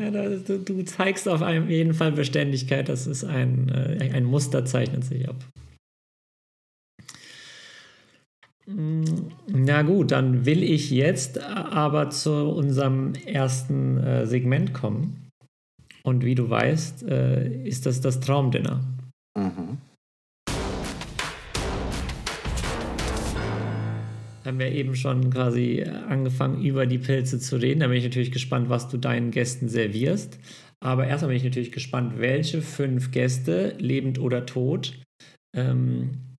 Ja, 0.00 0.10
du, 0.10 0.58
du, 0.58 0.84
zeigst 0.84 1.28
auf 1.28 1.40
jeden 1.40 1.92
Fall 1.92 2.12
Beständigkeit. 2.12 2.88
Das 2.88 3.06
ist 3.08 3.24
ein, 3.24 3.68
äh, 3.68 4.12
ein 4.14 4.24
Muster, 4.24 4.64
zeichnet 4.64 5.04
sich 5.04 5.28
ab. 5.28 5.34
Mm, 8.66 9.02
na 9.48 9.82
gut, 9.82 10.12
dann 10.12 10.46
will 10.46 10.62
ich 10.62 10.90
jetzt 10.90 11.40
aber 11.40 12.10
zu 12.10 12.32
unserem 12.32 13.14
ersten 13.26 13.98
äh, 13.98 14.26
Segment 14.26 14.72
kommen. 14.72 15.25
Und 16.06 16.24
wie 16.24 16.36
du 16.36 16.48
weißt, 16.48 17.02
äh, 17.08 17.64
ist 17.64 17.84
das 17.84 18.00
das 18.00 18.20
Traumdinner. 18.20 18.80
Mhm. 19.36 19.78
haben 24.44 24.60
wir 24.60 24.70
eben 24.70 24.94
schon 24.94 25.30
quasi 25.30 25.82
angefangen, 25.82 26.62
über 26.62 26.86
die 26.86 26.98
Pilze 26.98 27.40
zu 27.40 27.56
reden. 27.56 27.80
Da 27.80 27.88
bin 27.88 27.96
ich 27.96 28.04
natürlich 28.04 28.30
gespannt, 28.30 28.68
was 28.68 28.88
du 28.88 28.96
deinen 28.96 29.32
Gästen 29.32 29.68
servierst. 29.68 30.38
Aber 30.78 31.08
erstmal 31.08 31.30
bin 31.30 31.38
ich 31.38 31.42
natürlich 31.42 31.72
gespannt, 31.72 32.20
welche 32.20 32.62
fünf 32.62 33.10
Gäste, 33.10 33.74
lebend 33.78 34.20
oder 34.20 34.46
tot, 34.46 34.96
ähm, 35.56 36.36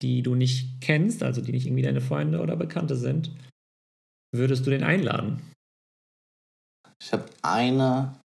die 0.00 0.22
du 0.22 0.36
nicht 0.36 0.80
kennst, 0.80 1.24
also 1.24 1.40
die 1.40 1.50
nicht 1.50 1.66
irgendwie 1.66 1.82
deine 1.82 2.00
Freunde 2.00 2.38
oder 2.38 2.54
Bekannte 2.54 2.94
sind, 2.94 3.32
würdest 4.32 4.64
du 4.64 4.70
den 4.70 4.84
einladen? 4.84 5.42
Ich 7.02 7.12
habe 7.12 7.24
eine 7.42 8.19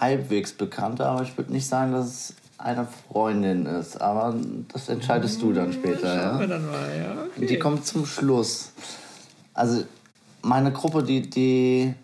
halbwegs 0.00 0.52
bekannte, 0.52 1.06
aber 1.06 1.22
ich 1.22 1.36
würde 1.36 1.52
nicht 1.52 1.66
sagen, 1.66 1.92
dass 1.92 2.06
es 2.06 2.34
eine 2.58 2.86
Freundin 2.86 3.66
ist. 3.66 4.00
Aber 4.00 4.34
das 4.72 4.88
entscheidest 4.88 5.40
du 5.40 5.52
dann 5.52 5.72
später. 5.72 6.14
Ja? 6.14 6.40
Wir 6.40 6.48
dann 6.48 6.66
mal, 6.66 6.96
ja. 6.96 7.24
Okay. 7.36 7.46
Die 7.46 7.58
kommt 7.58 7.86
zum 7.86 8.04
Schluss. 8.04 8.72
Also 9.54 9.84
meine 10.42 10.72
Gruppe, 10.72 11.02
die, 11.02 11.28
die, 11.28 11.94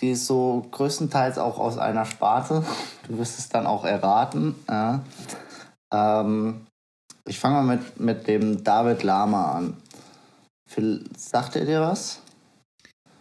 die 0.00 0.10
ist 0.12 0.26
so 0.26 0.66
größtenteils 0.70 1.38
auch 1.38 1.58
aus 1.58 1.78
einer 1.78 2.04
Sparte. 2.04 2.64
Du 3.08 3.18
wirst 3.18 3.38
es 3.38 3.48
dann 3.48 3.66
auch 3.66 3.84
erraten. 3.84 4.54
Ja. 4.68 5.02
Ähm, 5.92 6.66
ich 7.26 7.38
fange 7.38 7.62
mal 7.62 7.76
mit, 7.76 8.00
mit 8.00 8.26
dem 8.28 8.62
David 8.62 9.02
Lama 9.02 9.52
an. 9.52 9.76
Sagt 11.16 11.56
er 11.56 11.64
dir 11.64 11.80
was? 11.80 12.20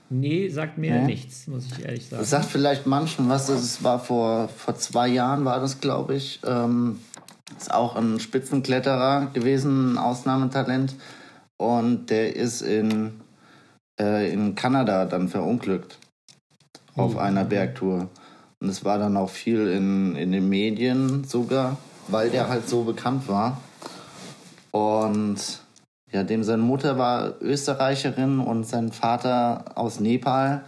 Nee, 0.10 0.50
sagt 0.50 0.78
mir 0.78 1.00
nee. 1.00 1.06
nichts, 1.06 1.48
muss 1.48 1.65
ich 1.65 1.84
ehrlich 1.84 2.08
sagen. 2.08 2.22
Das 2.22 2.30
sagt 2.30 2.46
vielleicht 2.46 2.86
manchen 2.86 3.28
was. 3.28 3.50
Es 3.50 3.84
war 3.84 4.00
vor, 4.00 4.50
vor 4.50 4.76
zwei 4.76 5.08
Jahren, 5.08 5.46
war 5.46 5.60
das, 5.60 5.82
glaube 5.82 6.15
ich. 6.15 6.39
Ähm, 6.46 7.00
ist 7.58 7.74
auch 7.74 7.96
ein 7.96 8.20
Spitzenkletterer 8.20 9.28
gewesen, 9.34 9.94
ein 9.94 9.98
Ausnahmetalent. 9.98 10.96
Und 11.58 12.10
der 12.10 12.36
ist 12.36 12.62
in, 12.62 13.22
äh, 14.00 14.32
in 14.32 14.56
Kanada 14.56 15.06
dann 15.06 15.28
verunglückt. 15.28 15.98
Auf 16.96 17.13
mhm. 17.13 17.20
einer 17.20 17.46
Bergtour. 17.46 18.10
Und 18.60 18.70
es 18.70 18.86
war 18.86 19.00
dann 19.00 19.18
auch 19.18 19.30
viel 19.30 19.68
in, 19.68 20.15
in 20.15 20.32
den 20.32 20.48
Medien 20.48 21.24
sogar, 21.24 21.78
weil 22.08 22.30
der 22.30 22.48
halt 22.48 22.70
so 22.70 22.84
bekannt 22.84 23.28
war. 23.28 23.60
Und 24.72 25.64
ja, 26.15 26.23
dem 26.23 26.45
seine 26.45 26.63
Mutter 26.63 26.97
war 26.97 27.41
Österreicherin 27.41 28.39
und 28.39 28.63
sein 28.63 28.93
Vater 28.93 29.78
aus 29.78 29.99
Nepal. 29.99 30.63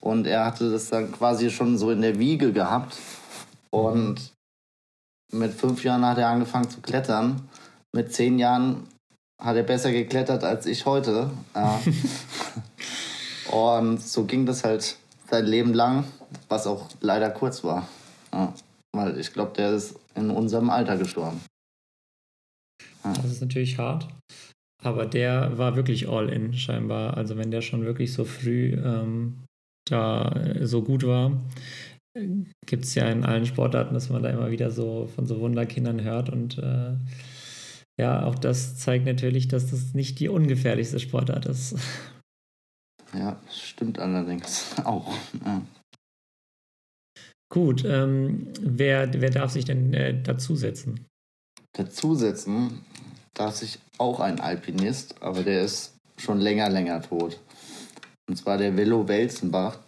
Und 0.00 0.26
er 0.26 0.46
hatte 0.46 0.70
das 0.70 0.88
dann 0.88 1.12
quasi 1.12 1.50
schon 1.50 1.76
so 1.76 1.90
in 1.90 2.00
der 2.00 2.18
Wiege 2.18 2.50
gehabt. 2.50 2.96
Und 3.70 4.32
mit 5.30 5.52
fünf 5.52 5.84
Jahren 5.84 6.06
hat 6.06 6.16
er 6.16 6.28
angefangen 6.28 6.70
zu 6.70 6.80
klettern. 6.80 7.46
Mit 7.92 8.14
zehn 8.14 8.38
Jahren 8.38 8.88
hat 9.38 9.56
er 9.56 9.64
besser 9.64 9.92
geklettert 9.92 10.44
als 10.44 10.64
ich 10.64 10.86
heute. 10.86 11.28
Ja. 11.54 11.78
und 13.52 14.00
so 14.00 14.24
ging 14.24 14.46
das 14.46 14.64
halt 14.64 14.96
sein 15.30 15.44
Leben 15.44 15.74
lang, 15.74 16.04
was 16.48 16.66
auch 16.66 16.88
leider 17.02 17.28
kurz 17.28 17.62
war. 17.64 17.86
Ja. 18.32 18.54
Weil 18.94 19.18
ich 19.18 19.30
glaube, 19.34 19.52
der 19.54 19.72
ist 19.72 19.96
in 20.14 20.30
unserem 20.30 20.70
Alter 20.70 20.96
gestorben. 20.96 21.42
Ja. 23.04 23.12
Das 23.12 23.26
ist 23.26 23.42
natürlich 23.42 23.76
hart. 23.76 24.08
Aber 24.86 25.04
der 25.04 25.58
war 25.58 25.74
wirklich 25.74 26.08
all 26.08 26.28
in, 26.28 26.54
scheinbar. 26.54 27.16
Also 27.16 27.36
wenn 27.36 27.50
der 27.50 27.60
schon 27.60 27.84
wirklich 27.84 28.12
so 28.12 28.24
früh 28.24 28.72
ähm, 28.74 29.42
da 29.84 30.30
äh, 30.30 30.64
so 30.64 30.80
gut 30.82 31.04
war, 31.04 31.42
gibt 32.64 32.84
es 32.84 32.94
ja 32.94 33.08
in 33.08 33.24
allen 33.24 33.46
Sportarten, 33.46 33.94
dass 33.94 34.10
man 34.10 34.22
da 34.22 34.30
immer 34.30 34.52
wieder 34.52 34.70
so 34.70 35.08
von 35.08 35.26
so 35.26 35.40
Wunderkindern 35.40 36.04
hört. 36.04 36.30
Und 36.30 36.58
äh, 36.58 36.94
ja, 38.00 38.24
auch 38.24 38.36
das 38.36 38.76
zeigt 38.76 39.06
natürlich, 39.06 39.48
dass 39.48 39.72
das 39.72 39.92
nicht 39.92 40.20
die 40.20 40.28
ungefährlichste 40.28 41.00
Sportart 41.00 41.46
ist. 41.46 41.76
Ja, 43.14 43.40
stimmt 43.48 44.00
allerdings 44.00 44.74
auch. 44.84 45.14
Ja. 45.44 45.62
Gut, 47.48 47.84
ähm, 47.86 48.52
wer, 48.60 49.08
wer 49.14 49.30
darf 49.30 49.52
sich 49.52 49.64
denn 49.64 49.94
äh, 49.94 50.20
dazusetzen? 50.20 51.06
Dazusetzen? 51.72 52.84
Darf 53.36 53.56
sich 53.56 53.78
auch 53.98 54.20
ein 54.20 54.40
Alpinist, 54.40 55.14
aber 55.20 55.42
der 55.42 55.62
ist 55.62 55.94
schon 56.16 56.40
länger, 56.40 56.68
länger 56.68 57.02
tot. 57.02 57.38
Und 58.28 58.36
zwar 58.36 58.58
der 58.58 58.76
Willow 58.76 59.06
Welzenbach. 59.06 59.78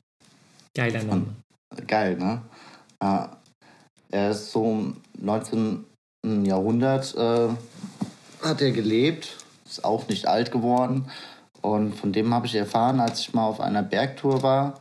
Geiler 0.74 1.02
Name. 1.02 1.34
Geil, 1.86 2.16
ne? 2.16 2.42
Er 4.10 4.30
ist 4.30 4.52
so 4.52 4.64
im 4.64 4.96
19. 5.20 5.84
Jahrhundert 6.44 7.14
äh, 7.16 7.48
hat 8.42 8.60
er 8.60 8.72
gelebt, 8.72 9.36
ist 9.66 9.84
auch 9.84 10.08
nicht 10.08 10.26
alt 10.26 10.50
geworden. 10.50 11.10
Und 11.60 11.94
von 11.94 12.12
dem 12.12 12.32
habe 12.32 12.46
ich 12.46 12.54
erfahren, 12.54 13.00
als 13.00 13.20
ich 13.20 13.34
mal 13.34 13.46
auf 13.46 13.60
einer 13.60 13.82
Bergtour 13.82 14.42
war. 14.42 14.74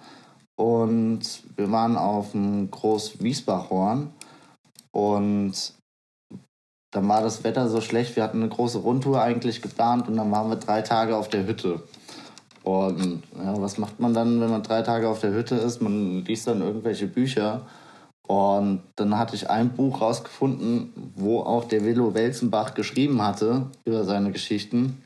Und 0.56 1.22
wir 1.56 1.72
waren 1.72 1.98
auf 1.98 2.32
dem 2.32 2.70
Groß 2.70 3.22
Wiesbachhorn. 3.22 4.12
Und 4.92 5.74
dann 6.92 7.08
war 7.08 7.22
das 7.22 7.44
Wetter 7.44 7.68
so 7.70 7.82
schlecht, 7.82 8.16
wir 8.16 8.24
hatten 8.24 8.42
eine 8.42 8.50
große 8.50 8.80
Rundtour 8.80 9.22
eigentlich 9.22 9.62
geplant 9.62 10.08
und 10.08 10.18
dann 10.18 10.32
waren 10.32 10.50
wir 10.50 10.56
drei 10.56 10.82
Tage 10.82 11.16
auf 11.16 11.30
der 11.30 11.46
Hütte. 11.46 11.82
Und 12.64 13.24
ja, 13.36 13.62
was 13.62 13.78
macht 13.78 14.00
man 14.00 14.14
dann, 14.14 14.42
wenn 14.42 14.50
man 14.50 14.64
drei 14.64 14.82
Tage 14.82 15.08
auf 15.08 15.22
der 15.22 15.32
Hütte 15.32 15.56
ist? 15.56 15.82
Man 15.82 16.26
liest 16.26 16.48
dann 16.48 16.62
irgendwelche 16.62 17.08
Bücher. 17.08 17.66
Und 18.28 18.82
dann 18.98 19.18
hatte 19.18 19.36
ich 19.36 19.50
ein 19.50 19.70
Buch 19.70 20.02
rausgefunden, 20.02 20.92
wo 21.16 21.40
auch 21.40 21.64
der 21.64 21.86
Willow 21.86 22.14
Welzenbach 22.14 22.74
geschrieben 22.74 23.22
hatte 23.22 23.68
über 23.86 24.04
seine 24.04 24.34
Geschichten. 24.34 25.02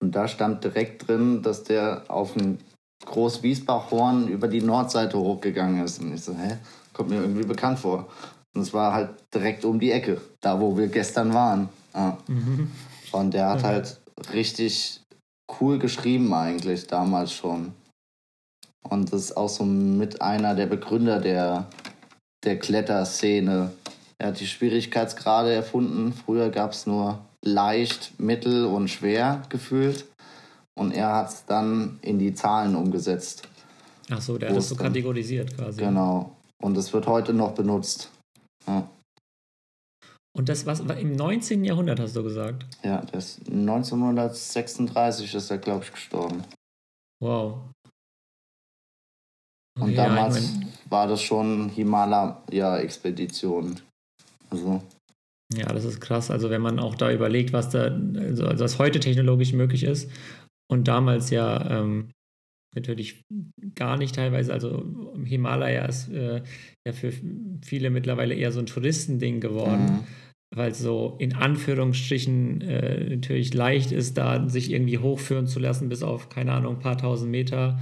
Und 0.00 0.14
da 0.14 0.28
stand 0.28 0.62
direkt 0.62 1.08
drin, 1.08 1.42
dass 1.42 1.64
der 1.64 2.04
auf 2.06 2.34
dem 2.34 2.58
Groß-Wiesbach-Horn 3.04 4.28
über 4.28 4.46
die 4.46 4.62
Nordseite 4.62 5.18
hochgegangen 5.18 5.84
ist. 5.84 6.00
Und 6.00 6.14
ich 6.14 6.22
so, 6.22 6.32
hä? 6.32 6.58
Kommt 6.92 7.10
mir 7.10 7.20
irgendwie 7.20 7.44
bekannt 7.44 7.80
vor. 7.80 8.06
Und 8.56 8.62
es 8.62 8.72
war 8.72 8.94
halt 8.94 9.10
direkt 9.34 9.66
um 9.66 9.78
die 9.78 9.92
Ecke, 9.92 10.18
da 10.40 10.58
wo 10.58 10.78
wir 10.78 10.88
gestern 10.88 11.34
waren. 11.34 11.68
Ja. 11.94 12.16
Mhm. 12.26 12.70
Und 13.12 13.34
der 13.34 13.50
hat 13.50 13.62
halt 13.64 14.00
richtig 14.32 15.02
cool 15.60 15.78
geschrieben 15.78 16.32
eigentlich 16.32 16.86
damals 16.86 17.34
schon. 17.34 17.74
Und 18.88 19.12
das 19.12 19.24
ist 19.24 19.36
auch 19.36 19.50
so 19.50 19.64
mit 19.64 20.22
einer 20.22 20.54
der 20.54 20.66
Begründer 20.66 21.20
der, 21.20 21.66
der 22.44 22.58
Kletterszene. 22.58 23.72
Er 24.18 24.28
hat 24.28 24.40
die 24.40 24.46
Schwierigkeitsgrade 24.46 25.52
erfunden. 25.52 26.14
Früher 26.14 26.48
gab 26.48 26.72
es 26.72 26.86
nur 26.86 27.18
leicht, 27.44 28.18
mittel 28.18 28.64
und 28.64 28.88
schwer 28.88 29.42
gefühlt. 29.50 30.06
Und 30.78 30.92
er 30.92 31.14
hat 31.14 31.28
es 31.28 31.44
dann 31.44 31.98
in 32.00 32.18
die 32.18 32.32
Zahlen 32.32 32.74
umgesetzt. 32.74 33.46
Ach 34.08 34.22
so, 34.22 34.38
der 34.38 34.48
hat 34.48 34.56
das 34.56 34.70
so 34.70 34.76
kategorisiert 34.76 35.54
quasi. 35.54 35.78
Genau. 35.78 36.36
Und 36.62 36.74
es 36.78 36.90
wird 36.94 37.06
heute 37.06 37.34
noch 37.34 37.52
benutzt. 37.52 38.10
Und 40.36 40.50
das 40.50 40.66
was 40.66 40.80
im 40.80 41.12
19. 41.12 41.64
Jahrhundert, 41.64 41.98
hast 41.98 42.14
du 42.14 42.22
gesagt? 42.22 42.66
Ja, 42.82 43.00
das 43.12 43.40
1936 43.48 45.34
ist 45.34 45.50
er, 45.50 45.56
glaube 45.58 45.84
ich, 45.84 45.92
gestorben. 45.92 46.42
Wow. 47.22 47.70
Und 49.80 49.96
damals 49.96 50.36
ja, 50.36 50.42
ich 50.42 50.50
mein, 50.56 50.68
war 50.90 51.06
das 51.06 51.22
schon 51.22 51.70
Himalaya-Expedition. 51.70 53.80
Also. 54.50 54.82
Ja, 55.54 55.72
das 55.72 55.84
ist 55.84 56.00
krass. 56.00 56.28
Also 56.30 56.50
wenn 56.50 56.62
man 56.62 56.80
auch 56.80 56.96
da 56.96 57.10
überlegt, 57.10 57.52
was 57.52 57.70
da, 57.70 57.84
also, 57.84 58.46
also 58.46 58.64
was 58.64 58.78
heute 58.78 59.00
technologisch 59.00 59.52
möglich 59.52 59.82
ist 59.84 60.10
und 60.70 60.88
damals 60.88 61.30
ja 61.30 61.70
ähm, 61.70 62.10
natürlich 62.76 63.24
gar 63.74 63.96
nicht 63.96 64.14
teilweise. 64.14 64.52
Also 64.52 64.84
Himalaya 65.24 65.84
ist 65.86 66.08
äh, 66.10 66.42
ja 66.86 66.92
für 66.92 67.12
viele 67.62 67.90
mittlerweile 67.90 68.34
eher 68.34 68.52
so 68.52 68.60
ein 68.60 68.66
Touristending 68.66 69.40
geworden, 69.40 69.84
mhm. 69.84 70.04
weil 70.54 70.70
es 70.70 70.78
so 70.78 71.16
in 71.18 71.34
Anführungsstrichen 71.34 72.60
äh, 72.60 73.10
natürlich 73.10 73.54
leicht 73.54 73.92
ist, 73.92 74.16
da 74.16 74.48
sich 74.48 74.70
irgendwie 74.70 74.98
hochführen 74.98 75.46
zu 75.46 75.58
lassen 75.58 75.88
bis 75.88 76.02
auf, 76.02 76.28
keine 76.28 76.52
Ahnung, 76.52 76.76
ein 76.76 76.82
paar 76.82 76.98
tausend 76.98 77.30
Meter 77.30 77.80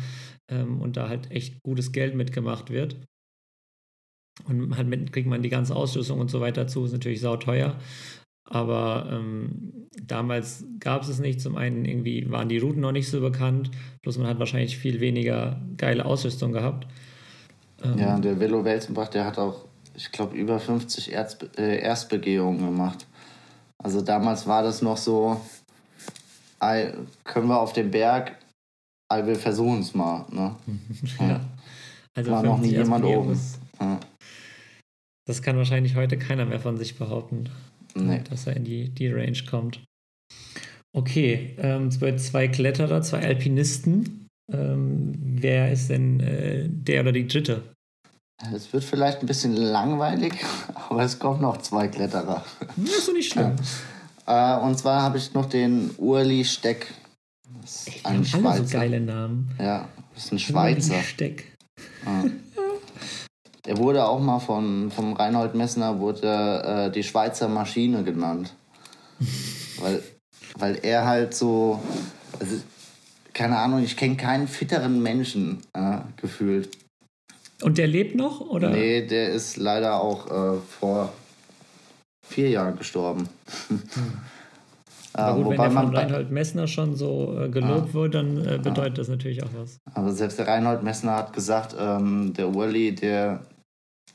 ähm, 0.50 0.80
und 0.80 0.96
da 0.96 1.08
halt 1.08 1.30
echt 1.30 1.62
gutes 1.62 1.92
Geld 1.92 2.14
mitgemacht 2.14 2.70
wird. 2.70 2.96
Und 4.48 4.76
halt 4.76 4.88
mit, 4.88 5.12
kriegt 5.12 5.28
man 5.28 5.42
die 5.42 5.48
ganze 5.48 5.76
Ausrüstung 5.76 6.18
und 6.18 6.30
so 6.30 6.40
weiter 6.40 6.66
zu, 6.66 6.84
ist 6.84 6.92
natürlich 6.92 7.20
sauteuer. 7.20 7.78
Aber 8.44 9.08
ähm, 9.10 9.88
damals 10.02 10.64
gab 10.78 11.02
es 11.02 11.08
es 11.08 11.18
nicht. 11.18 11.40
Zum 11.40 11.56
einen 11.56 11.84
irgendwie 11.84 12.30
waren 12.30 12.48
die 12.48 12.58
Routen 12.58 12.80
noch 12.80 12.92
nicht 12.92 13.08
so 13.08 13.20
bekannt, 13.20 13.70
plus 14.02 14.18
man 14.18 14.26
hat 14.26 14.38
wahrscheinlich 14.38 14.76
viel 14.76 15.00
weniger 15.00 15.60
geile 15.76 16.04
Ausrüstung 16.04 16.52
gehabt. 16.52 16.86
Ähm, 17.82 17.98
ja, 17.98 18.18
der 18.18 18.38
Velo 18.38 18.64
Welzenbach, 18.64 19.08
der 19.08 19.24
hat 19.24 19.38
auch, 19.38 19.64
ich 19.94 20.12
glaube, 20.12 20.36
über 20.36 20.60
50 20.60 21.12
Erz, 21.12 21.38
äh, 21.56 21.80
Erstbegehungen 21.80 22.64
gemacht. 22.64 23.06
Also 23.82 24.00
damals 24.00 24.46
war 24.46 24.62
das 24.62 24.82
noch 24.82 24.96
so, 24.96 25.40
können 27.24 27.48
wir 27.48 27.60
auf 27.60 27.72
dem 27.72 27.90
Berg, 27.90 28.36
wir 29.10 29.36
versuchen 29.36 29.80
es 29.80 29.94
mal. 29.94 30.26
Ne? 30.30 30.56
ja. 31.20 31.40
Also 32.14 32.30
war 32.30 32.42
noch 32.42 32.58
nie 32.58 32.70
jemand 32.70 33.04
oben. 33.04 33.38
Ja. 33.80 34.00
Das 35.26 35.42
kann 35.42 35.56
wahrscheinlich 35.56 35.96
heute 35.96 36.18
keiner 36.18 36.44
mehr 36.44 36.60
von 36.60 36.76
sich 36.76 36.98
behaupten, 36.98 37.48
nee. 37.94 38.20
dass 38.28 38.46
er 38.46 38.56
in 38.56 38.64
die, 38.64 38.88
die 38.90 39.08
Range 39.08 39.38
kommt. 39.48 39.80
Okay, 40.92 41.56
ähm, 41.58 41.90
zwei 41.90 42.48
Kletterer, 42.48 43.02
zwei 43.02 43.20
Alpinisten. 43.20 44.28
Ähm, 44.52 45.14
wer 45.18 45.72
ist 45.72 45.88
denn 45.88 46.20
äh, 46.20 46.68
der 46.68 47.02
oder 47.02 47.12
die 47.12 47.26
dritte? 47.26 47.62
Es 48.54 48.72
wird 48.72 48.84
vielleicht 48.84 49.20
ein 49.20 49.26
bisschen 49.26 49.56
langweilig, 49.56 50.34
aber 50.74 51.02
es 51.02 51.18
kommen 51.18 51.40
noch 51.40 51.58
zwei 51.58 51.88
Kletterer. 51.88 52.44
Das 52.76 52.98
ist 52.98 53.08
doch 53.08 53.14
nicht 53.14 53.32
schlimm. 53.32 53.56
Äh, 54.26 54.56
und 54.60 54.78
zwar 54.78 55.02
habe 55.02 55.18
ich 55.18 55.34
noch 55.34 55.44
den 55.44 55.90
Urli 55.98 56.46
Steck. 56.46 56.86
Das 57.60 57.86
ist 57.86 57.88
Ey, 57.88 58.00
ein 58.04 58.24
Schweizer. 58.24 58.48
Alle 58.48 58.66
so 58.66 58.78
geile 58.78 59.00
Namen. 59.00 59.50
Ja, 59.58 59.86
das 60.14 60.24
ist 60.24 60.32
ein 60.32 60.38
Schweizer. 60.38 60.94
Urli 60.94 61.04
Steck. 61.04 61.52
Ja. 62.06 62.24
Er 63.66 63.78
wurde 63.78 64.06
auch 64.06 64.20
mal 64.20 64.40
von, 64.40 64.90
vom 64.90 65.14
Reinhold 65.14 65.54
Messner 65.54 65.98
wurde, 65.98 66.62
äh, 66.88 66.90
die 66.90 67.02
Schweizer 67.02 67.48
Maschine 67.48 68.04
genannt. 68.04 68.54
weil, 69.80 70.02
weil 70.58 70.78
er 70.82 71.06
halt 71.06 71.34
so, 71.34 71.80
also, 72.38 72.56
keine 73.32 73.58
Ahnung, 73.58 73.82
ich 73.82 73.96
kenne 73.96 74.16
keinen 74.16 74.48
fitteren 74.48 75.02
Menschen 75.02 75.62
äh, 75.72 75.98
gefühlt. 76.20 76.76
Und 77.62 77.78
der 77.78 77.86
lebt 77.86 78.16
noch? 78.16 78.40
Oder? 78.40 78.70
Nee, 78.70 79.06
der 79.06 79.30
ist 79.30 79.56
leider 79.56 80.00
auch 80.00 80.26
äh, 80.26 80.60
vor 80.80 81.12
vier 82.26 82.50
Jahren 82.50 82.76
gestorben. 82.76 83.28
Hm. 83.68 83.82
Aber 85.16 85.36
gut, 85.36 85.44
Wobei 85.44 85.58
wenn 85.58 85.74
der 85.74 85.82
von 85.82 85.96
Reinhold 85.96 86.30
Messner 86.32 86.66
schon 86.66 86.96
so 86.96 87.38
äh, 87.40 87.48
gelobt 87.48 87.90
ah, 87.90 87.94
wird, 87.94 88.14
dann 88.16 88.36
äh, 88.44 88.58
bedeutet 88.58 88.94
ah, 88.94 88.96
das 88.96 89.08
natürlich 89.08 89.44
auch 89.44 89.50
was. 89.56 89.78
Aber 89.94 90.10
selbst 90.10 90.40
der 90.40 90.48
Reinhold 90.48 90.82
Messner 90.82 91.14
hat 91.14 91.32
gesagt, 91.32 91.76
ähm, 91.78 92.34
der 92.34 92.48
Uli, 92.48 92.92
der, 92.92 93.46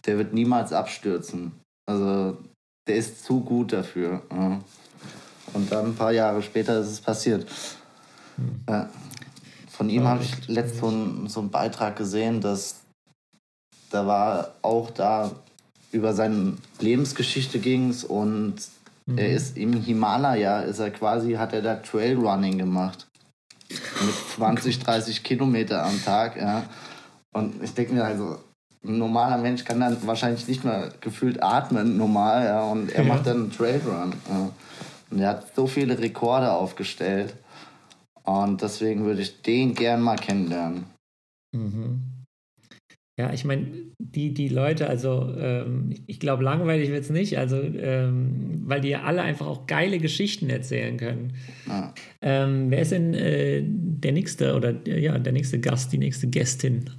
der 0.06 0.18
wird 0.18 0.34
niemals 0.34 0.74
abstürzen. 0.74 1.54
Also 1.86 2.38
der 2.88 2.96
ist 2.96 3.24
zu 3.24 3.42
gut 3.42 3.74
dafür. 3.74 4.24
Ja. 4.32 4.60
Und 5.54 5.72
dann 5.72 5.88
ein 5.88 5.96
paar 5.96 6.12
Jahre 6.12 6.42
später 6.42 6.80
ist 6.80 6.88
es 6.88 7.02
passiert. 7.02 7.48
Hm. 8.36 8.62
Ja. 8.68 8.90
Von 9.70 9.90
ihm 9.90 10.08
habe 10.08 10.24
ich 10.24 10.48
letztens 10.48 10.82
so, 10.82 10.90
ein, 10.90 11.28
so 11.28 11.40
einen 11.40 11.52
Beitrag 11.52 11.96
gesehen, 11.96 12.42
dass 12.42 12.82
da 13.90 14.06
war 14.06 14.56
auch 14.62 14.92
da 14.92 15.32
über 15.92 16.14
seine 16.14 16.58
Lebensgeschichte 16.80 17.60
ging 17.60 17.90
es 17.90 18.04
und 18.04 18.56
mhm. 19.06 19.18
er 19.18 19.32
ist 19.32 19.58
im 19.58 19.74
Himalaya, 19.74 20.62
ist 20.62 20.80
er 20.80 20.92
quasi, 20.92 21.34
hat 21.34 21.54
er 21.54 21.62
da 21.62 21.76
Trailrunning 21.76 22.58
gemacht. 22.58 23.08
Mit 23.70 24.16
20, 24.36 24.80
30 24.80 25.24
Kilometer 25.24 25.86
am 25.86 26.04
Tag, 26.04 26.38
ja. 26.38 26.64
Und 27.32 27.62
ich 27.64 27.74
denke 27.74 27.94
mir 27.94 28.04
also, 28.04 28.40
ein 28.86 28.98
normaler 28.98 29.38
Mensch 29.38 29.66
kann 29.66 29.80
dann 29.80 29.98
wahrscheinlich 30.06 30.48
nicht 30.48 30.64
mehr 30.64 30.92
gefühlt 31.02 31.44
atmen, 31.44 31.98
normal, 31.98 32.46
ja. 32.46 32.64
Und 32.64 32.92
er 32.92 33.04
ja. 33.04 33.14
macht 33.14 33.28
dann 33.28 33.38
einen 33.38 33.52
Trailrun. 33.52 34.14
Ja. 34.30 34.52
Und 35.12 35.20
er 35.20 35.30
hat 35.30 35.56
so 35.56 35.68
viele 35.68 36.00
Rekorde 36.00 36.52
aufgestellt. 36.52 37.36
Und 38.24 38.62
deswegen 38.62 39.06
würde 39.06 39.22
ich 39.22 39.42
den 39.42 39.74
gern 39.74 40.02
mal 40.02 40.16
kennenlernen. 40.16 40.86
Mhm. 41.52 42.20
Ja, 43.20 43.34
ich 43.34 43.44
meine, 43.44 43.68
die, 43.98 44.34
die 44.34 44.48
Leute, 44.48 44.88
also 44.88 45.36
ähm, 45.38 45.94
ich 46.08 46.22
glaube, 46.22 46.42
langweilig 46.42 46.90
wird 46.90 47.04
es 47.04 47.10
nicht, 47.10 47.38
also 47.38 47.58
ähm, 47.58 48.62
weil 48.64 48.80
die 48.80 48.90
ja 48.90 49.02
alle 49.02 49.24
einfach 49.24 49.46
auch 49.46 49.68
geile 49.68 50.00
Geschichten 50.00 50.50
erzählen 50.50 50.96
können. 50.96 51.34
Ja. 51.68 51.94
Ähm, 52.22 52.72
wer 52.72 52.82
ist 52.82 52.94
denn 52.94 53.14
äh, 53.14 53.62
der 53.66 54.14
nächste 54.14 54.56
oder 54.56 54.74
ja, 54.88 55.20
der 55.20 55.34
nächste 55.34 55.60
Gast, 55.60 55.92
die 55.92 55.98
nächste 55.98 56.28
Gästin? 56.28 56.90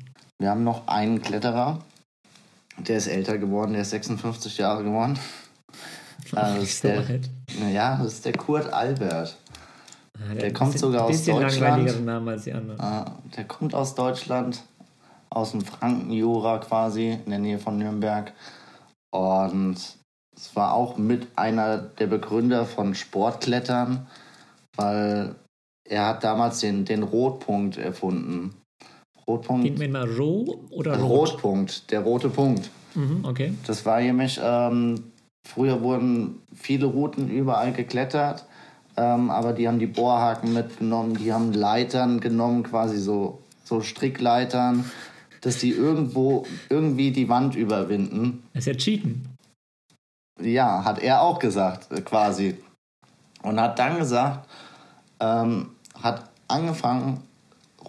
Wir 0.41 0.49
haben 0.49 0.65
noch 0.65 0.89
einen 0.89 1.21
Kletterer, 1.21 1.81
der 2.79 2.97
ist 2.97 3.09
älter 3.09 3.37
geworden, 3.37 3.75
der 3.75 3.83
ist 3.83 3.91
56 3.91 4.59
Jahre 4.59 4.83
geworden. 4.83 5.19
Also 6.33 6.61
ist 6.61 6.85
der, 6.85 7.03
ja, 7.73 7.97
das 7.97 8.13
ist 8.13 8.25
der 8.25 8.35
Kurt 8.35 8.73
Albert. 8.73 9.37
Ah, 10.15 10.35
der, 10.35 10.35
der 10.35 10.53
kommt 10.53 10.73
bisschen, 10.73 10.93
sogar 10.93 11.07
aus 11.07 11.25
Deutschland. 11.25 12.05
Name 12.05 12.33
als 12.33 12.45
die 12.45 12.53
anderen. 12.53 12.79
Ah, 12.79 13.17
der 13.37 13.45
kommt 13.45 13.75
aus 13.75 13.95
Deutschland 13.95 14.63
aus 15.31 15.53
dem 15.53 15.63
Frankenjura 15.63 16.59
quasi, 16.59 17.19
in 17.25 17.31
der 17.31 17.39
Nähe 17.39 17.59
von 17.59 17.79
Nürnberg. 17.79 18.33
Und 19.11 19.77
es 20.37 20.55
war 20.55 20.75
auch 20.75 20.99
mit 20.99 21.27
einer 21.37 21.79
der 21.79 22.07
Begründer 22.07 22.67
von 22.67 22.95
Sportklettern, 22.95 24.07
weil 24.77 25.35
er 25.89 26.07
hat 26.07 26.23
damals 26.23 26.61
den, 26.61 26.85
den 26.85 27.03
Rotpunkt 27.03 27.77
erfunden. 27.79 28.60
Rotpunkt. 29.31 29.65
Geht 29.65 29.79
mir 29.79 29.89
mal 29.89 30.09
roh 30.11 30.61
oder 30.71 30.99
rot? 30.99 31.33
Rotpunkt, 31.33 31.91
der 31.91 32.01
rote 32.01 32.29
Punkt. 32.29 32.71
Mhm, 32.95 33.25
okay. 33.25 33.55
Das 33.67 33.87
war 33.87 34.01
nämlich, 34.01 34.41
ähm, 34.43 35.05
früher 35.47 35.83
wurden 35.83 36.43
viele 36.55 36.87
Routen 36.87 37.31
überall 37.31 37.73
geklettert, 37.73 38.47
ähm, 38.97 39.31
aber 39.31 39.53
die 39.53 39.69
haben 39.69 39.79
die 39.79 39.87
Bohrhaken 39.87 40.53
mitgenommen, 40.53 41.17
die 41.17 41.33
haben 41.33 41.53
Leitern 41.53 42.21
genommen, 42.21 42.63
quasi 42.63 42.99
so, 42.99 43.39
so 43.65 43.81
Strickleitern 43.81 44.85
dass 45.41 45.59
die 45.59 45.71
irgendwo 45.71 46.47
irgendwie 46.69 47.11
die 47.11 47.29
Wand 47.29 47.55
überwinden. 47.55 48.43
Das 48.53 48.67
ist 48.67 48.67
ja 48.67 48.75
Cheaten. 48.75 49.29
Ja, 50.41 50.85
hat 50.85 50.99
er 51.01 51.23
auch 51.23 51.39
gesagt, 51.39 51.91
äh, 51.93 52.01
quasi. 52.01 52.57
Und 53.43 53.61
hat 53.61 53.79
dann 53.79 53.99
gesagt, 53.99 54.49
ähm, 55.19 55.71
hat 56.01 56.31
angefangen, 56.49 57.23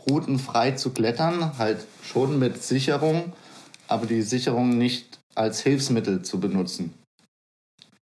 Routen 0.08 0.40
frei 0.40 0.72
zu 0.72 0.92
klettern, 0.92 1.58
halt 1.58 1.86
schon 2.04 2.40
mit 2.40 2.62
Sicherung, 2.64 3.34
aber 3.88 4.06
die 4.06 4.22
Sicherung 4.22 4.78
nicht 4.78 5.20
als 5.36 5.62
Hilfsmittel 5.62 6.22
zu 6.24 6.40
benutzen. 6.40 6.94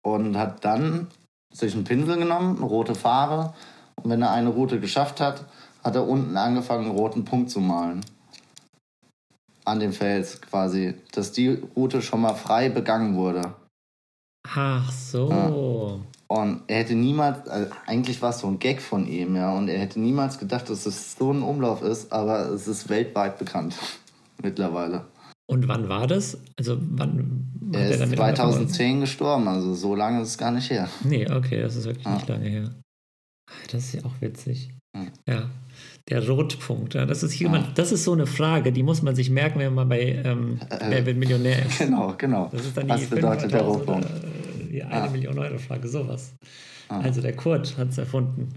Und 0.03 0.37
hat 0.37 0.65
dann 0.65 1.09
sich 1.53 1.75
einen 1.75 1.85
Pinsel 1.85 2.19
genommen, 2.19 2.57
eine 2.57 2.67
rote 2.67 2.95
Farbe, 2.95 3.55
und 3.97 4.11
wenn 4.11 4.23
er 4.23 4.31
eine 4.31 4.51
Route 4.51 4.79
geschafft 4.79 5.21
hat, 5.21 5.45
hat 5.83 5.97
er 5.97 6.07
unten 6.07 6.37
angefangen, 6.37 6.87
einen 6.87 6.97
roten 6.97 7.25
Punkt 7.25 7.51
zu 7.51 7.61
malen 7.61 8.05
an 9.69 9.81
dem 9.81 9.93
Fels 9.93 10.41
quasi, 10.41 10.95
dass 11.13 11.33
die 11.33 11.63
Route 11.77 12.01
schon 12.03 12.23
mal 12.23 12.35
frei 12.35 12.71
begangen 12.71 13.15
wurde. 13.17 13.55
Ach 14.49 14.91
so. 14.91 15.31
Ja. 15.31 16.08
Und 16.31 16.63
er 16.67 16.81
hätte 16.81 16.95
niemals, 16.95 17.49
also 17.49 17.71
eigentlich 17.87 18.21
war 18.21 18.31
es 18.31 18.41
so 18.41 18.49
ein 18.49 18.59
Gag 18.59 18.83
von 18.83 19.09
ihm, 19.09 19.35
ja, 19.35 19.51
und 19.57 19.69
er 19.69 19.79
hätte 19.79 19.99
niemals 19.99 20.39
gedacht, 20.39 20.69
dass 20.69 20.85
es 20.85 21.17
so 21.17 21.33
ein 21.33 21.43
Umlauf 21.43 21.83
ist, 21.83 22.13
aber 22.13 22.51
es 22.51 22.69
ist 22.69 22.91
weltweit 22.91 23.39
bekannt 23.39 23.77
mittlerweile. 24.43 25.07
Und 25.51 25.67
wann 25.69 25.89
war 25.89 26.07
das? 26.07 26.37
Also 26.59 26.77
wann? 26.81 27.47
Er 27.73 27.91
ist 27.91 28.15
2010 28.15 29.01
gestorben, 29.01 29.49
also 29.49 29.73
so 29.75 29.95
lange 29.95 30.21
ist 30.21 30.29
es 30.29 30.39
gar 30.39 30.51
nicht 30.51 30.69
her. 30.69 30.89
Nee, 31.03 31.31
okay, 31.31 31.63
das 31.63 31.77
ist 31.77 31.87
wirklich 31.87 32.05
ja. 32.05 32.15
nicht 32.15 32.29
lange 32.29 32.49
her. 32.49 32.71
Das 33.73 33.85
ist 33.85 33.95
ja 33.95 34.05
auch 34.05 34.21
witzig. 34.21 34.71
Hm. 34.95 35.09
Ja. 35.27 35.49
Der 36.09 36.27
Rotpunkt. 36.27 36.95
Ja, 36.95 37.07
das 37.07 37.23
ist 37.23 37.39
jemand, 37.39 37.67
ah. 37.67 37.73
das 37.75 37.93
ist 37.93 38.05
so 38.05 38.13
eine 38.13 38.27
Frage, 38.27 38.73
die 38.73 38.83
muss 38.83 39.03
man 39.03 39.15
sich 39.15 39.31
merken, 39.31 39.59
wenn 39.59 39.75
man 39.75 39.89
bei 39.89 40.23
ähm, 40.25 40.59
äh, 40.71 40.79
Wer 40.89 41.07
wird 41.07 41.19
Millionär 41.19 41.67
ist. 41.67 41.79
Genau, 41.79 42.15
genau. 42.17 42.49
Das 42.51 42.65
ist 42.65 42.77
dann 42.77 42.89
Was 42.89 43.07
bedeutet 43.07 43.53
der 43.53 43.63
Rotpunkt? 43.63 44.07
Oder, 44.07 44.15
äh, 44.15 44.38
die 44.69 44.83
eine 44.83 45.03
ah. 45.03 45.11
Million 45.11 45.39
Euro 45.39 45.59
Frage, 45.59 45.89
sowas. 45.89 46.33
Ah. 46.89 47.01
Also 47.01 47.21
der 47.21 47.37
Kurt 47.37 47.77
hat 47.77 47.89
es 47.89 47.99
erfunden. 47.99 48.53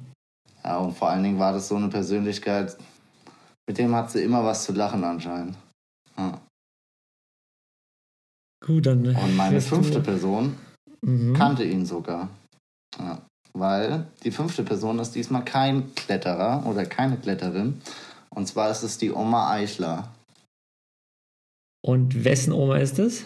Ja, 0.63 0.77
und 0.77 0.93
vor 0.93 1.09
allen 1.09 1.23
Dingen 1.23 1.39
war 1.39 1.53
das 1.53 1.67
so 1.67 1.75
eine 1.75 1.89
Persönlichkeit, 1.89 2.77
mit 3.67 3.77
dem 3.77 3.95
hat 3.95 4.11
sie 4.11 4.23
immer 4.23 4.43
was 4.43 4.65
zu 4.65 4.73
lachen 4.73 5.03
anscheinend. 5.03 5.55
Ja. 6.17 6.41
Gut, 8.65 8.85
dann. 8.85 9.07
Und 9.07 9.35
meine 9.35 9.59
fünfte 9.59 9.99
du... 9.99 10.03
Person 10.03 10.55
mhm. 11.01 11.33
kannte 11.33 11.63
ihn 11.63 11.85
sogar. 11.85 12.29
Ja 12.99 13.21
weil 13.53 14.07
die 14.23 14.31
fünfte 14.31 14.63
Person 14.63 14.99
ist 14.99 15.15
diesmal 15.15 15.43
kein 15.43 15.93
Kletterer 15.95 16.65
oder 16.65 16.85
keine 16.85 17.17
Kletterin. 17.17 17.81
Und 18.29 18.47
zwar 18.47 18.71
ist 18.71 18.83
es 18.83 18.97
die 18.97 19.11
Oma 19.11 19.51
Eichler. 19.51 20.13
Und 21.83 22.23
wessen 22.23 22.53
Oma 22.53 22.77
ist 22.77 22.99
es? 22.99 23.25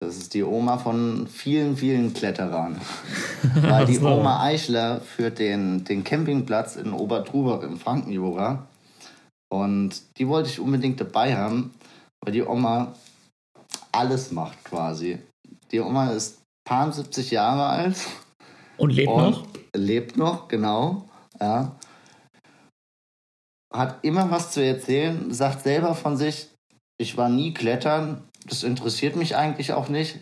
Das 0.00 0.16
ist 0.16 0.34
die 0.34 0.42
Oma 0.42 0.78
von 0.78 1.26
vielen, 1.26 1.76
vielen 1.76 2.12
Kletterern. 2.12 2.80
weil 3.54 3.86
die 3.86 3.98
Oma 3.98 4.42
Eichler 4.42 5.00
führt 5.00 5.38
den, 5.38 5.84
den 5.84 6.04
Campingplatz 6.04 6.76
in 6.76 6.92
Obertrubach 6.92 7.62
im 7.62 7.78
Frankenjura. 7.78 8.66
Und 9.50 10.02
die 10.18 10.28
wollte 10.28 10.50
ich 10.50 10.60
unbedingt 10.60 11.00
dabei 11.00 11.36
haben, 11.36 11.72
weil 12.22 12.32
die 12.32 12.42
Oma 12.42 12.94
alles 13.92 14.32
macht 14.32 14.62
quasi. 14.64 15.18
Die 15.70 15.80
Oma 15.80 16.10
ist 16.10 16.42
paar 16.66 16.92
70 16.92 17.30
Jahre 17.30 17.66
alt 17.66 17.96
und 18.76 18.90
lebt 18.90 19.08
und 19.08 19.22
noch? 19.22 19.46
Lebt 19.74 20.16
noch, 20.16 20.48
genau. 20.48 21.08
Ja. 21.40 21.76
Hat 23.72 24.04
immer 24.04 24.30
was 24.30 24.52
zu 24.52 24.62
erzählen, 24.64 25.32
sagt 25.32 25.62
selber 25.62 25.94
von 25.94 26.16
sich, 26.16 26.48
ich 26.98 27.16
war 27.16 27.28
nie 27.28 27.52
klettern, 27.52 28.25
das 28.48 28.62
interessiert 28.62 29.16
mich 29.16 29.36
eigentlich 29.36 29.72
auch 29.72 29.88
nicht. 29.88 30.18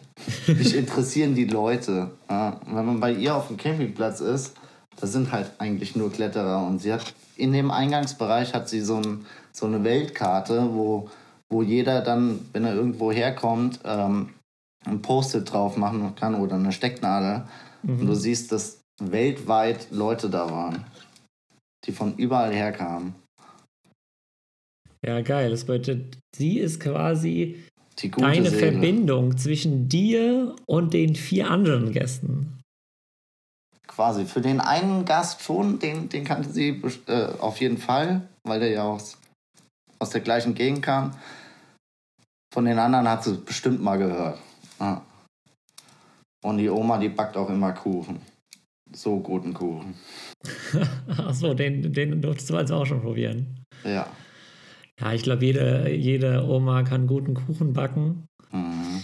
Mich 0.46 0.74
interessieren 0.76 1.34
die 1.34 1.44
Leute. 1.44 2.10
Ja. 2.28 2.60
Wenn 2.66 2.87
man 2.87 3.00
bei 3.00 3.12
ihr 3.12 3.34
auf 3.34 3.48
dem 3.48 3.56
Campingplatz 3.56 4.20
ist, 4.20 4.56
da 4.96 5.06
sind 5.06 5.32
halt 5.32 5.52
eigentlich 5.58 5.96
nur 5.96 6.12
Kletterer. 6.12 6.66
Und 6.66 6.80
sie 6.80 6.92
hat 6.92 7.14
in 7.37 7.52
dem 7.52 7.70
Eingangsbereich 7.70 8.54
hat 8.54 8.68
sie 8.68 8.80
so, 8.80 8.96
ein, 8.96 9.26
so 9.52 9.66
eine 9.66 9.84
Weltkarte, 9.84 10.70
wo, 10.72 11.10
wo 11.50 11.62
jeder 11.62 12.00
dann, 12.00 12.40
wenn 12.52 12.64
er 12.64 12.74
irgendwo 12.74 13.12
herkommt, 13.12 13.80
ähm, 13.84 14.30
ein 14.84 15.02
Post-it 15.02 15.52
drauf 15.52 15.76
machen 15.76 16.14
kann 16.14 16.34
oder 16.34 16.56
eine 16.56 16.72
Stecknadel. 16.72 17.44
Mhm. 17.82 18.00
Und 18.00 18.06
du 18.06 18.14
siehst, 18.14 18.52
dass 18.52 18.80
weltweit 19.02 19.88
Leute 19.90 20.30
da 20.30 20.50
waren, 20.50 20.84
die 21.84 21.92
von 21.92 22.14
überall 22.16 22.52
herkamen. 22.52 23.14
Ja, 25.04 25.20
geil. 25.20 25.50
Das 25.50 25.64
bedeutet, 25.64 26.18
sie 26.34 26.58
ist 26.58 26.80
quasi 26.80 27.62
deine 27.96 28.50
Seele. 28.50 28.72
Verbindung 28.72 29.37
zwischen 29.37 29.88
dir 29.88 30.54
und 30.66 30.94
den 30.94 31.14
vier 31.14 31.50
anderen 31.50 31.92
Gästen. 31.92 32.61
Quasi. 33.87 34.24
Für 34.24 34.40
den 34.40 34.61
einen 34.61 35.04
Gast 35.04 35.42
schon, 35.42 35.78
den, 35.78 36.09
den 36.09 36.24
kannte 36.24 36.50
sie 36.50 36.83
äh, 37.07 37.26
auf 37.38 37.61
jeden 37.61 37.78
Fall, 37.78 38.22
weil 38.42 38.61
der 38.61 38.70
ja 38.70 38.83
aus, 38.83 39.18
aus 39.98 40.11
der 40.11 40.20
gleichen 40.20 40.54
Gegend 40.54 40.83
kam. 40.83 41.12
Von 42.52 42.64
den 42.64 42.78
anderen 42.78 43.09
hat 43.09 43.24
sie 43.24 43.35
bestimmt 43.35 43.83
mal 43.83 43.98
gehört. 43.98 44.38
Ja. 44.80 45.02
Und 46.44 46.59
die 46.59 46.68
Oma, 46.68 46.98
die 46.98 47.09
backt 47.09 47.37
auch 47.37 47.48
immer 47.48 47.72
Kuchen. 47.72 48.20
So 48.92 49.18
guten 49.18 49.54
Kuchen. 49.54 49.94
Achso, 51.18 51.54
den, 51.54 51.92
den 51.92 52.20
durftest 52.20 52.50
du 52.50 52.57
also 52.57 52.76
auch 52.76 52.87
schon 52.87 53.00
probieren. 53.00 53.64
Ja. 53.85 54.07
Ja, 55.00 55.12
ich 55.12 55.22
glaube, 55.22 55.44
jede, 55.44 55.92
jede 55.92 56.46
Oma 56.46 56.83
kann 56.83 57.07
guten 57.07 57.35
Kuchen 57.35 57.72
backen. 57.72 58.26
Mhm. 58.52 59.02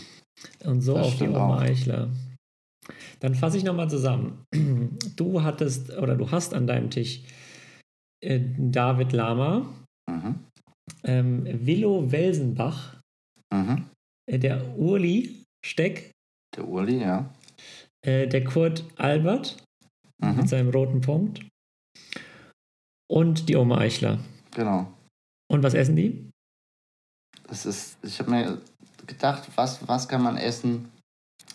Und 0.64 0.80
so 0.82 0.94
das 0.94 1.06
auch 1.06 1.14
die 1.18 1.28
Oma 1.28 1.56
auch. 1.56 1.60
Eichler. 1.60 2.10
Dann 3.20 3.34
fasse 3.34 3.58
ich 3.58 3.64
nochmal 3.64 3.90
zusammen. 3.90 4.44
Du 5.16 5.42
hattest 5.42 5.90
oder 5.98 6.16
du 6.16 6.30
hast 6.30 6.54
an 6.54 6.66
deinem 6.66 6.88
Tisch 6.88 7.22
äh, 8.24 8.40
David 8.56 9.12
Lama, 9.12 9.66
mhm. 10.10 10.40
ähm, 11.04 11.44
Willow 11.66 12.10
Welsenbach, 12.10 12.98
mhm. 13.52 13.86
äh, 14.26 14.38
der 14.38 14.78
Urli 14.78 15.44
Steck. 15.64 16.10
Der 16.56 16.66
Urli, 16.66 17.02
ja. 17.02 17.34
Äh, 18.06 18.28
der 18.28 18.44
Kurt 18.44 18.84
Albert 18.96 19.62
mhm. 20.22 20.36
mit 20.36 20.48
seinem 20.48 20.70
roten 20.70 21.02
Punkt. 21.02 21.46
Und 23.10 23.48
die 23.48 23.56
Oma 23.56 23.78
Eichler. 23.78 24.18
Genau. 24.54 24.90
Und 25.50 25.64
was 25.64 25.74
essen 25.74 25.96
die? 25.96 26.30
Das 27.48 27.66
ist, 27.66 27.96
ich 28.02 28.20
habe 28.20 28.30
mir 28.30 28.58
gedacht, 29.08 29.48
was, 29.56 29.86
was 29.88 30.06
kann 30.06 30.22
man 30.22 30.36
essen? 30.36 30.92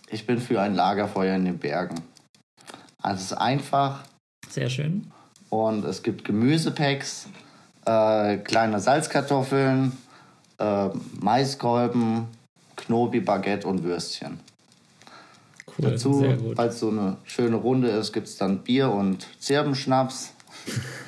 Ich 0.10 0.28
bin 0.28 0.40
für 0.40 0.60
ein 0.62 0.76
Lagerfeuer 0.76 1.34
in 1.38 1.46
den 1.46 1.58
Bergen. 1.58 2.02
Also 3.02 3.22
es 3.22 3.32
ist 3.32 3.38
einfach. 3.38 4.04
Sehr 4.50 4.70
schön. 4.70 5.10
Und 5.50 5.86
es 5.86 6.04
gibt 6.04 6.26
Gemüsepacks, 6.26 7.30
äh, 7.86 8.38
kleine 8.40 8.82
Salzkartoffeln, 8.82 9.94
äh, 10.58 10.90
Maiskolben, 11.22 12.28
Knobi, 12.76 13.22
Baguette 13.22 13.66
und 13.66 13.84
Würstchen. 13.84 14.42
Cool, 15.68 15.92
Dazu, 15.92 16.26
es 16.58 16.80
so 16.82 16.90
eine 16.90 17.16
schöne 17.24 17.56
Runde 17.56 17.88
ist, 17.92 18.12
gibt 18.12 18.28
es 18.28 18.36
dann 18.36 18.60
Bier 18.60 18.92
und 18.92 19.26
Zirbenschnaps. 19.40 20.34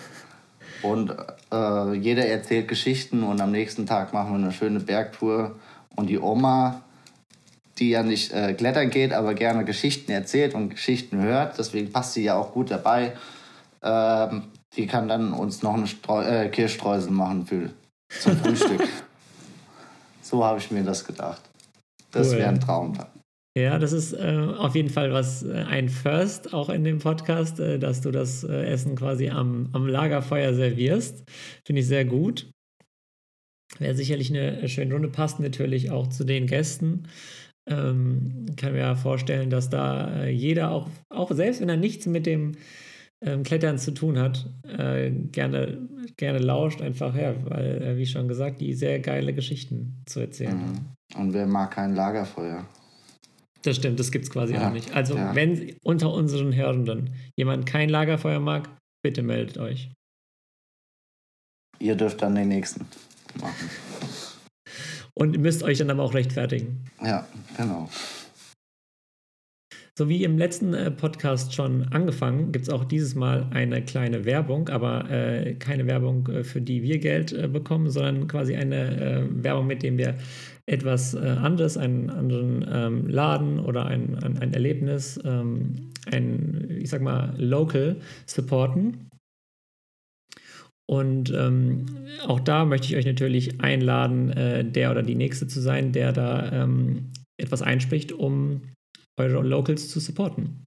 und 0.91 1.15
äh, 1.51 1.93
jeder 1.93 2.25
erzählt 2.25 2.67
Geschichten 2.67 3.23
und 3.23 3.41
am 3.41 3.51
nächsten 3.51 3.85
Tag 3.85 4.13
machen 4.13 4.31
wir 4.31 4.43
eine 4.43 4.53
schöne 4.53 4.79
Bergtour. 4.79 5.55
Und 5.95 6.07
die 6.07 6.19
Oma, 6.19 6.81
die 7.77 7.89
ja 7.89 8.03
nicht 8.03 8.31
äh, 8.31 8.53
klettern 8.53 8.89
geht, 8.89 9.13
aber 9.13 9.33
gerne 9.33 9.65
Geschichten 9.65 10.11
erzählt 10.11 10.53
und 10.53 10.69
Geschichten 10.69 11.21
hört, 11.21 11.57
deswegen 11.57 11.91
passt 11.91 12.13
sie 12.13 12.23
ja 12.23 12.35
auch 12.35 12.53
gut 12.53 12.71
dabei, 12.71 13.13
ähm, 13.83 14.43
die 14.75 14.87
kann 14.87 15.07
dann 15.07 15.33
uns 15.33 15.63
noch 15.63 15.73
eine 15.73 15.87
Streu 15.87 16.23
äh, 16.23 16.49
Kirschstreusel 16.49 17.11
machen 17.11 17.45
für, 17.45 17.69
zum 18.09 18.37
Frühstück. 18.37 18.87
so 20.21 20.45
habe 20.45 20.59
ich 20.59 20.71
mir 20.71 20.83
das 20.83 21.03
gedacht. 21.05 21.41
Das 22.11 22.29
cool. 22.29 22.37
wäre 22.37 22.49
ein 22.49 22.59
Traum. 22.59 22.93
Ja, 23.57 23.79
das 23.79 23.91
ist 23.91 24.13
äh, 24.13 24.37
auf 24.57 24.75
jeden 24.75 24.89
Fall 24.89 25.11
was 25.11 25.41
äh, 25.41 25.51
ein 25.67 25.89
First 25.89 26.53
auch 26.53 26.69
in 26.69 26.83
dem 26.83 26.99
Podcast, 26.99 27.59
äh, 27.59 27.79
dass 27.79 28.01
du 28.01 28.11
das 28.11 28.43
äh, 28.43 28.65
Essen 28.65 28.95
quasi 28.95 29.29
am, 29.29 29.69
am 29.73 29.87
Lagerfeuer 29.87 30.53
servierst. 30.53 31.23
Finde 31.65 31.79
ich 31.79 31.87
sehr 31.87 32.05
gut. 32.05 32.51
Wäre 33.79 33.95
sicherlich 33.95 34.29
eine 34.29 34.69
schöne 34.69 34.93
Runde, 34.93 35.09
passt 35.09 35.39
natürlich 35.39 35.89
auch 35.89 36.07
zu 36.07 36.23
den 36.23 36.45
Gästen. 36.45 37.07
Ähm, 37.67 38.45
kann 38.57 38.73
mir 38.73 38.79
ja 38.79 38.95
vorstellen, 38.95 39.49
dass 39.49 39.71
da 39.71 40.25
äh, 40.25 40.29
jeder 40.29 40.69
auch, 40.69 40.87
auch 41.09 41.31
selbst 41.31 41.59
wenn 41.59 41.69
er 41.69 41.77
nichts 41.77 42.05
mit 42.05 42.27
dem 42.27 42.53
ähm, 43.21 43.41
Klettern 43.41 43.79
zu 43.79 43.91
tun 43.91 44.19
hat, 44.19 44.47
äh, 44.77 45.09
gerne, 45.09 45.89
gerne 46.15 46.39
lauscht, 46.39 46.83
einfach 46.83 47.15
her, 47.15 47.35
weil, 47.45 47.97
wie 47.97 48.05
schon 48.05 48.27
gesagt, 48.27 48.61
die 48.61 48.75
sehr 48.75 48.99
geile 48.99 49.33
Geschichten 49.33 50.03
zu 50.05 50.19
erzählen 50.19 50.57
mhm. 50.57 51.19
Und 51.19 51.33
wer 51.33 51.47
mag 51.47 51.71
kein 51.71 51.95
Lagerfeuer? 51.95 52.63
Das 53.67 53.75
stimmt, 53.75 53.99
das 53.99 54.11
gibt 54.11 54.23
es 54.23 54.31
quasi 54.31 54.53
ja, 54.53 54.65
auch 54.65 54.71
nicht. 54.71 54.93
Also, 54.93 55.17
ja. 55.17 55.35
wenn 55.35 55.75
unter 55.83 56.13
unseren 56.13 56.55
Hörenden 56.55 57.13
jemand 57.35 57.65
kein 57.65 57.89
Lagerfeuer 57.89 58.39
mag, 58.39 58.69
bitte 59.03 59.21
meldet 59.21 59.57
euch. 59.57 59.91
Ihr 61.79 61.95
dürft 61.95 62.21
dann 62.21 62.35
den 62.35 62.47
nächsten 62.47 62.85
machen. 63.41 63.69
Und 65.15 65.37
müsst 65.39 65.63
euch 65.63 65.79
dann 65.79 65.89
aber 65.89 66.01
auch 66.03 66.13
rechtfertigen. 66.13 66.85
Ja, 67.03 67.27
genau. 67.57 67.89
So 69.97 70.07
wie 70.07 70.23
im 70.23 70.37
letzten 70.37 70.73
äh, 70.73 70.89
Podcast 70.89 71.53
schon 71.53 71.89
angefangen, 71.89 72.53
gibt 72.53 72.69
es 72.69 72.73
auch 72.73 72.85
dieses 72.85 73.15
Mal 73.15 73.49
eine 73.51 73.83
kleine 73.83 74.23
Werbung, 74.23 74.69
aber 74.69 75.09
äh, 75.09 75.55
keine 75.55 75.87
Werbung, 75.87 76.25
äh, 76.27 76.43
für 76.45 76.61
die 76.61 76.83
wir 76.83 76.99
Geld 76.99 77.33
äh, 77.33 77.49
bekommen, 77.49 77.89
sondern 77.89 78.29
quasi 78.29 78.55
eine 78.55 79.27
Werbung, 79.29 79.67
mit 79.67 79.83
dem 79.83 79.97
wir 79.97 80.15
etwas 80.67 81.13
äh, 81.13 81.19
anderes, 81.19 81.77
einen 81.77 82.09
anderen 82.09 82.65
ähm, 82.69 83.07
Laden 83.07 83.59
oder 83.59 83.85
ein, 83.85 84.21
ein, 84.23 84.37
ein 84.39 84.53
Erlebnis, 84.53 85.19
ähm, 85.23 85.91
ein, 86.11 86.77
ich 86.79 86.89
sag 86.89 87.01
mal, 87.01 87.33
local 87.37 88.01
supporten. 88.25 89.09
Und 90.89 91.33
ähm, 91.33 91.85
auch 92.25 92.39
da 92.39 92.63
möchte 92.63 92.87
ich 92.87 92.95
euch 92.95 93.05
natürlich 93.05 93.59
einladen, 93.59 94.71
der 94.71 94.91
oder 94.91 95.03
die 95.03 95.15
Nächste 95.15 95.45
zu 95.45 95.59
sein, 95.59 95.91
der 95.91 96.13
da 96.13 96.63
ähm, 96.63 97.11
etwas 97.37 97.61
einspricht, 97.61 98.13
um 98.13 98.61
eure 99.19 99.41
Locals 99.43 99.89
zu 99.89 99.99
supporten. 99.99 100.63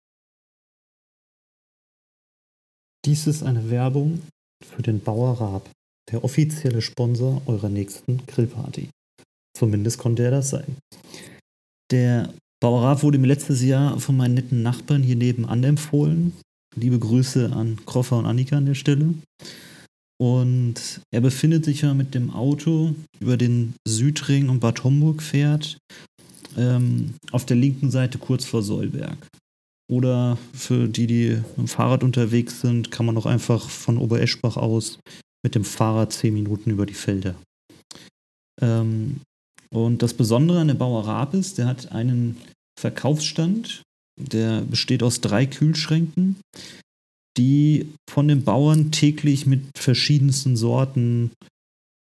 Dies 3.06 3.26
ist 3.26 3.42
eine 3.42 3.70
Werbung 3.70 4.20
für 4.62 4.82
den 4.82 5.00
Bauer 5.00 5.40
Raab, 5.40 5.70
der 6.10 6.22
offizielle 6.22 6.82
Sponsor 6.82 7.40
eurer 7.46 7.70
nächsten 7.70 8.26
Grillparty. 8.26 8.90
Zumindest 9.56 9.98
konnte 9.98 10.24
er 10.24 10.30
das 10.30 10.50
sein. 10.50 10.76
Der 11.90 12.32
Bauer 12.62 12.82
Raab 12.82 13.02
wurde 13.02 13.18
mir 13.18 13.26
letztes 13.26 13.62
Jahr 13.62 13.98
von 13.98 14.16
meinen 14.16 14.34
netten 14.34 14.62
Nachbarn 14.62 15.02
hier 15.02 15.16
nebenan 15.16 15.64
empfohlen. 15.64 16.32
Liebe 16.76 16.98
Grüße 16.98 17.50
an 17.52 17.78
Kroffer 17.86 18.18
und 18.18 18.26
Annika 18.26 18.56
an 18.56 18.66
der 18.66 18.74
Stelle. 18.74 19.14
Und 20.20 21.00
er 21.10 21.22
befindet 21.22 21.64
sich 21.64 21.80
ja 21.80 21.94
mit 21.94 22.14
dem 22.14 22.30
Auto 22.30 22.94
über 23.18 23.36
den 23.36 23.74
Südring 23.88 24.50
und 24.50 24.60
Bad 24.60 24.84
Homburg 24.84 25.22
fährt 25.22 25.78
ähm, 26.56 27.14
auf 27.32 27.46
der 27.46 27.56
linken 27.56 27.90
Seite 27.90 28.18
kurz 28.18 28.44
vor 28.44 28.62
Sollberg. 28.62 29.16
Oder 29.90 30.38
für 30.52 30.86
die, 30.88 31.06
die 31.06 31.28
mit 31.30 31.56
dem 31.56 31.68
Fahrrad 31.68 32.04
unterwegs 32.04 32.60
sind, 32.60 32.90
kann 32.90 33.06
man 33.06 33.16
auch 33.16 33.26
einfach 33.26 33.68
von 33.68 33.98
Obereschbach 33.98 34.56
aus 34.56 34.98
mit 35.42 35.54
dem 35.54 35.64
Fahrrad 35.64 36.12
zehn 36.12 36.34
Minuten 36.34 36.70
über 36.70 36.86
die 36.86 36.94
Felder. 36.94 37.34
Ähm, 38.60 39.22
und 39.72 40.02
das 40.02 40.14
Besondere 40.14 40.61
an 40.61 40.68
der 40.68 40.74
Bauer 40.74 41.06
Raab 41.06 41.35
ist, 41.35 41.59
der 41.59 41.66
hat 41.66 41.92
einen 41.92 42.37
Verkaufsstand, 42.78 43.83
der 44.18 44.62
besteht 44.62 45.02
aus 45.02 45.20
drei 45.20 45.46
Kühlschränken, 45.46 46.37
die 47.37 47.88
von 48.09 48.28
den 48.28 48.44
Bauern 48.44 48.90
täglich 48.90 49.46
mit 49.46 49.62
verschiedensten 49.76 50.56
Sorten 50.56 51.30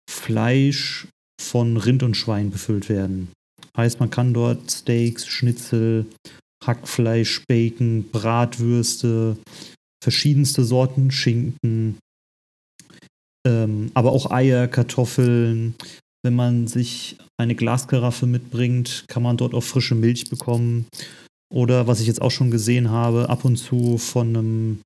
Fleisch 0.08 1.08
von 1.40 1.76
Rind 1.76 2.02
und 2.02 2.16
Schwein 2.16 2.50
befüllt 2.50 2.88
werden. 2.88 3.28
Heißt, 3.76 4.00
man 4.00 4.10
kann 4.10 4.32
dort 4.32 4.70
Steaks, 4.70 5.26
Schnitzel, 5.26 6.06
Hackfleisch, 6.64 7.42
Bacon, 7.46 8.08
Bratwürste, 8.10 9.36
verschiedenste 10.02 10.64
Sorten 10.64 11.10
Schinken, 11.10 11.98
ähm, 13.46 13.90
aber 13.94 14.12
auch 14.12 14.30
Eier, 14.30 14.68
Kartoffeln. 14.68 15.74
Wenn 16.22 16.34
man 16.34 16.66
sich 16.66 17.16
eine 17.36 17.54
Glaskaraffe 17.54 18.26
mitbringt, 18.26 19.04
kann 19.08 19.22
man 19.22 19.36
dort 19.36 19.54
auch 19.54 19.62
frische 19.62 19.94
Milch 19.94 20.28
bekommen. 20.28 20.86
Oder 21.52 21.86
was 21.86 22.00
ich 22.00 22.06
jetzt 22.06 22.22
auch 22.22 22.30
schon 22.30 22.50
gesehen 22.50 22.90
habe, 22.90 23.28
ab 23.28 23.44
und 23.44 23.56
zu 23.56 23.98
von 23.98 24.36
einem 24.36 24.80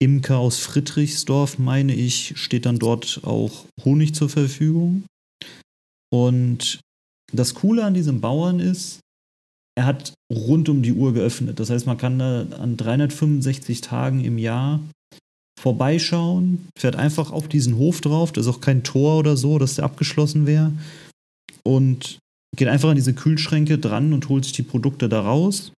Imker 0.00 0.38
aus 0.38 0.58
Friedrichsdorf, 0.58 1.58
meine 1.58 1.94
ich, 1.94 2.34
steht 2.36 2.66
dann 2.66 2.78
dort 2.78 3.20
auch 3.24 3.66
Honig 3.84 4.14
zur 4.14 4.28
Verfügung. 4.28 5.04
Und 6.12 6.80
das 7.32 7.54
Coole 7.54 7.84
an 7.84 7.94
diesem 7.94 8.20
Bauern 8.20 8.60
ist, 8.60 9.00
er 9.76 9.86
hat 9.86 10.14
rund 10.32 10.68
um 10.68 10.82
die 10.82 10.92
Uhr 10.92 11.12
geöffnet. 11.12 11.60
Das 11.60 11.70
heißt, 11.70 11.86
man 11.86 11.98
kann 11.98 12.18
da 12.18 12.42
an 12.58 12.76
365 12.76 13.80
Tagen 13.80 14.24
im 14.24 14.38
Jahr 14.38 14.80
vorbeischauen, 15.58 16.68
fährt 16.78 16.96
einfach 16.96 17.30
auf 17.32 17.48
diesen 17.48 17.76
Hof 17.76 18.00
drauf. 18.00 18.32
Da 18.32 18.40
ist 18.40 18.46
auch 18.46 18.60
kein 18.60 18.82
Tor 18.82 19.18
oder 19.18 19.36
so, 19.36 19.58
dass 19.58 19.74
der 19.74 19.84
abgeschlossen 19.84 20.46
wäre. 20.46 20.72
Und 21.64 22.18
geht 22.56 22.68
einfach 22.68 22.90
an 22.90 22.96
diese 22.96 23.14
Kühlschränke 23.14 23.78
dran 23.78 24.12
und 24.12 24.28
holt 24.28 24.44
sich 24.44 24.54
die 24.54 24.62
Produkte 24.62 25.08
da 25.08 25.20
raus. 25.20 25.72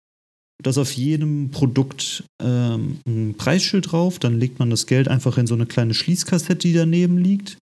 Da 0.63 0.71
ist 0.71 0.79
auf 0.79 0.93
jedem 0.93 1.51
Produkt 1.51 2.25
ähm, 2.43 2.99
ein 3.07 3.35
Preisschild 3.35 3.93
drauf. 3.93 4.19
Dann 4.19 4.39
legt 4.39 4.59
man 4.59 4.71
das 4.71 4.87
Geld 4.87 5.09
einfach 5.09 5.39
in 5.39 5.47
so 5.47 5.55
eine 5.55 5.67
kleine 5.67 5.95
Schließkassette, 5.95 6.69
die 6.69 6.73
daneben 6.73 7.19
liegt. 7.19 7.59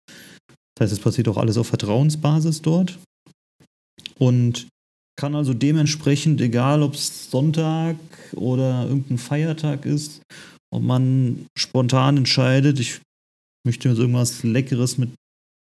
Das 0.74 0.86
heißt, 0.86 0.92
es 0.94 1.00
passiert 1.00 1.28
auch 1.28 1.36
alles 1.36 1.58
auf 1.58 1.68
Vertrauensbasis 1.68 2.62
dort. 2.62 2.98
Und 4.18 4.68
kann 5.18 5.34
also 5.34 5.54
dementsprechend, 5.54 6.40
egal 6.40 6.82
ob 6.82 6.94
es 6.94 7.30
Sonntag 7.30 7.96
oder 8.34 8.86
irgendein 8.86 9.18
Feiertag 9.18 9.86
ist, 9.86 10.20
ob 10.77 10.83
man 10.83 11.47
spontan 11.57 12.18
entscheidet, 12.18 12.79
ich 12.79 13.01
möchte 13.66 13.95
so 13.95 14.03
irgendwas 14.03 14.43
Leckeres 14.43 14.99
mit 14.99 15.11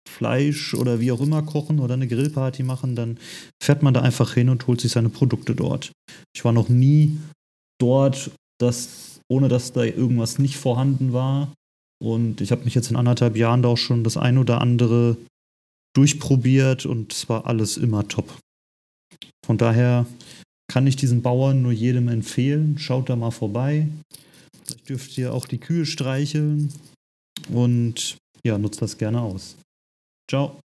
Fleisch 0.09 0.73
oder 0.73 0.99
wie 0.99 1.13
auch 1.13 1.21
immer 1.21 1.43
kochen 1.43 1.79
oder 1.79 1.95
eine 1.95 2.09
Grillparty 2.09 2.63
machen, 2.63 2.97
dann 2.97 3.19
fährt 3.63 3.83
man 3.83 3.93
da 3.93 4.01
einfach 4.01 4.33
hin 4.33 4.49
und 4.49 4.67
holt 4.67 4.81
sich 4.81 4.93
seine 4.93 5.11
Produkte 5.11 5.55
dort. 5.55 5.93
Ich 6.35 6.45
war 6.45 6.53
noch 6.53 6.71
nie 6.71 7.19
dort, 7.79 8.31
dass, 8.59 9.21
ohne 9.31 9.49
dass 9.49 9.73
da 9.73 9.85
irgendwas 9.85 10.39
nicht 10.39 10.57
vorhanden 10.57 11.13
war. 11.13 11.53
Und 12.03 12.41
ich 12.41 12.51
habe 12.51 12.65
mich 12.65 12.75
jetzt 12.75 12.91
in 12.91 12.97
anderthalb 12.97 13.37
Jahren 13.37 13.63
da 13.63 13.69
auch 13.69 13.79
schon 13.79 14.05
das 14.05 14.17
ein 14.17 14.39
oder 14.39 14.63
andere 14.63 15.19
durchprobiert 15.95 16.87
und 16.87 17.13
es 17.13 17.29
war 17.29 17.47
alles 17.47 17.77
immer 17.77 18.09
top. 18.09 18.39
Von 19.45 19.59
daher 19.59 20.07
kann 20.73 20.87
ich 20.87 20.97
diesen 20.97 21.21
Bauern 21.21 21.61
nur 21.61 21.73
jedem 21.73 22.09
empfehlen. 22.09 22.79
Schaut 22.79 23.11
da 23.11 23.17
mal 23.17 23.31
vorbei. 23.31 23.87
Vielleicht 24.65 24.89
dürft 24.89 25.19
ihr 25.19 25.33
auch 25.33 25.47
die 25.47 25.59
Kühe 25.59 25.87
streicheln 25.87 26.73
und 27.53 28.17
ja, 28.45 28.59
nutzt 28.59 28.83
das 28.83 28.99
gerne 28.99 29.21
aus. 29.21 29.57
Ciao. 30.31 30.59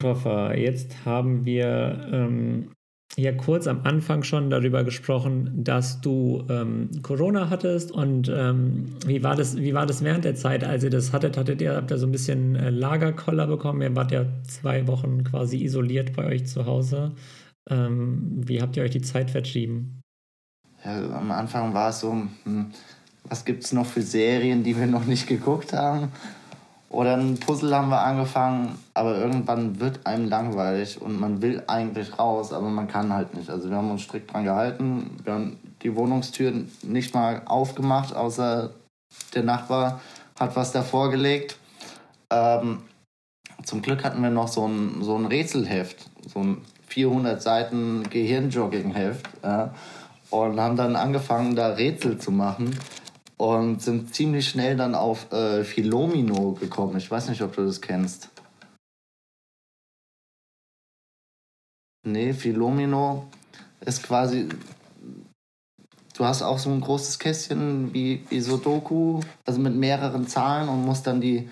Christopher, 0.00 0.56
jetzt 0.56 1.04
haben 1.04 1.44
wir 1.44 2.08
ähm, 2.10 2.72
ja 3.16 3.32
kurz 3.32 3.66
am 3.66 3.82
Anfang 3.82 4.22
schon 4.22 4.48
darüber 4.48 4.82
gesprochen, 4.82 5.62
dass 5.62 6.00
du 6.00 6.44
ähm, 6.48 6.90
Corona 7.02 7.50
hattest 7.50 7.92
und 7.92 8.30
ähm, 8.34 8.96
wie, 9.04 9.22
war 9.22 9.36
das, 9.36 9.56
wie 9.56 9.74
war 9.74 9.84
das 9.84 10.02
während 10.02 10.24
der 10.24 10.36
Zeit, 10.36 10.64
als 10.64 10.84
ihr 10.84 10.90
das 10.90 11.12
hattet? 11.12 11.36
Hattet 11.36 11.60
ihr, 11.60 11.76
habt 11.76 11.90
ihr 11.90 11.98
so 11.98 12.06
ein 12.06 12.12
bisschen 12.12 12.56
äh, 12.56 12.70
Lagerkoller 12.70 13.46
bekommen? 13.46 13.82
Ihr 13.82 13.94
wart 13.94 14.10
ja 14.10 14.24
zwei 14.48 14.86
Wochen 14.86 15.22
quasi 15.22 15.62
isoliert 15.62 16.14
bei 16.16 16.24
euch 16.24 16.46
zu 16.46 16.64
Hause. 16.64 17.12
Ähm, 17.68 18.40
wie 18.46 18.62
habt 18.62 18.76
ihr 18.76 18.84
euch 18.84 18.92
die 18.92 19.02
Zeit 19.02 19.30
vertrieben? 19.30 19.99
Ja, 20.84 21.16
am 21.16 21.30
Anfang 21.30 21.74
war 21.74 21.90
es 21.90 22.00
so, 22.00 22.12
hm, 22.44 22.72
was 23.24 23.44
gibt 23.44 23.64
es 23.64 23.72
noch 23.72 23.86
für 23.86 24.02
Serien, 24.02 24.62
die 24.64 24.76
wir 24.76 24.86
noch 24.86 25.04
nicht 25.04 25.26
geguckt 25.26 25.72
haben? 25.72 26.10
Oder 26.88 27.16
ein 27.16 27.38
Puzzle 27.38 27.74
haben 27.76 27.88
wir 27.88 28.00
angefangen, 28.00 28.76
aber 28.94 29.16
irgendwann 29.16 29.78
wird 29.78 30.04
einem 30.06 30.28
langweilig 30.28 31.00
und 31.00 31.20
man 31.20 31.40
will 31.40 31.62
eigentlich 31.68 32.18
raus, 32.18 32.52
aber 32.52 32.68
man 32.68 32.88
kann 32.88 33.12
halt 33.12 33.34
nicht. 33.34 33.48
Also 33.48 33.70
wir 33.70 33.76
haben 33.76 33.92
uns 33.92 34.02
strikt 34.02 34.32
dran 34.32 34.42
gehalten. 34.42 35.16
Wir 35.22 35.34
haben 35.34 35.56
die 35.82 35.94
Wohnungstür 35.94 36.52
nicht 36.82 37.14
mal 37.14 37.42
aufgemacht, 37.44 38.14
außer 38.16 38.70
der 39.34 39.42
Nachbar 39.44 40.00
hat 40.38 40.56
was 40.56 40.72
davor 40.72 41.10
gelegt. 41.12 41.56
Ähm, 42.30 42.78
zum 43.62 43.82
Glück 43.82 44.02
hatten 44.02 44.22
wir 44.22 44.30
noch 44.30 44.48
so 44.48 44.66
ein, 44.66 45.02
so 45.02 45.16
ein 45.16 45.26
Rätselheft, 45.26 46.10
so 46.26 46.40
ein 46.40 46.58
400 46.88 47.40
Seiten 47.40 48.02
Gehirnjoggingheft. 48.10 49.28
Ja, 49.44 49.74
und 50.30 50.60
haben 50.60 50.76
dann 50.76 50.96
angefangen, 50.96 51.56
da 51.56 51.68
Rätsel 51.68 52.18
zu 52.18 52.30
machen 52.30 52.76
und 53.36 53.82
sind 53.82 54.14
ziemlich 54.14 54.48
schnell 54.48 54.76
dann 54.76 54.94
auf 54.94 55.32
äh, 55.32 55.64
Philomino 55.64 56.52
gekommen. 56.52 56.96
Ich 56.98 57.10
weiß 57.10 57.28
nicht, 57.28 57.42
ob 57.42 57.56
du 57.56 57.64
das 57.64 57.80
kennst. 57.80 58.28
Nee, 62.06 62.32
Philomino 62.32 63.28
ist 63.80 64.02
quasi. 64.02 64.48
Du 66.14 66.24
hast 66.24 66.42
auch 66.42 66.58
so 66.58 66.70
ein 66.70 66.80
großes 66.80 67.18
Kästchen 67.18 67.94
wie, 67.94 68.24
wie 68.28 68.40
Sudoku, 68.40 69.20
also 69.46 69.58
mit 69.58 69.74
mehreren 69.74 70.26
Zahlen 70.26 70.68
und 70.68 70.84
musst 70.84 71.06
dann 71.06 71.20
die, 71.20 71.48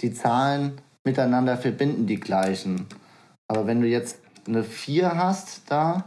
die 0.00 0.12
Zahlen 0.12 0.80
miteinander 1.02 1.56
verbinden, 1.56 2.06
die 2.06 2.20
gleichen. 2.20 2.86
Aber 3.48 3.66
wenn 3.66 3.80
du 3.80 3.88
jetzt 3.88 4.18
eine 4.46 4.62
4 4.62 5.16
hast 5.16 5.62
da, 5.68 6.04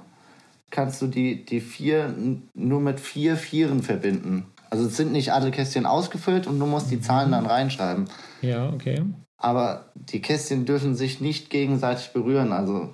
kannst 0.76 1.02
du 1.02 1.08
die, 1.08 1.46
die 1.46 1.62
4 1.62 2.14
nur 2.54 2.82
mit 2.82 3.00
vier 3.00 3.38
Vieren 3.38 3.82
verbinden. 3.82 4.46
Also 4.70 4.88
es 4.88 4.98
sind 4.98 5.14
nicht 5.14 5.32
alle 5.32 5.52
Kästchen 5.52 5.86
ausgefüllt 5.86 6.48
und 6.48 6.60
du 6.60 6.66
musst 6.66 6.92
die 6.92 7.00
Zahlen 7.00 7.32
dann 7.32 7.46
reinschreiben. 7.46 8.10
Ja, 8.42 8.70
okay. 8.70 9.04
Aber 9.38 9.86
die 9.96 10.22
Kästchen 10.22 10.66
dürfen 10.66 10.96
sich 10.96 11.22
nicht 11.22 11.50
gegenseitig 11.50 12.12
berühren. 12.12 12.52
Also 12.52 12.94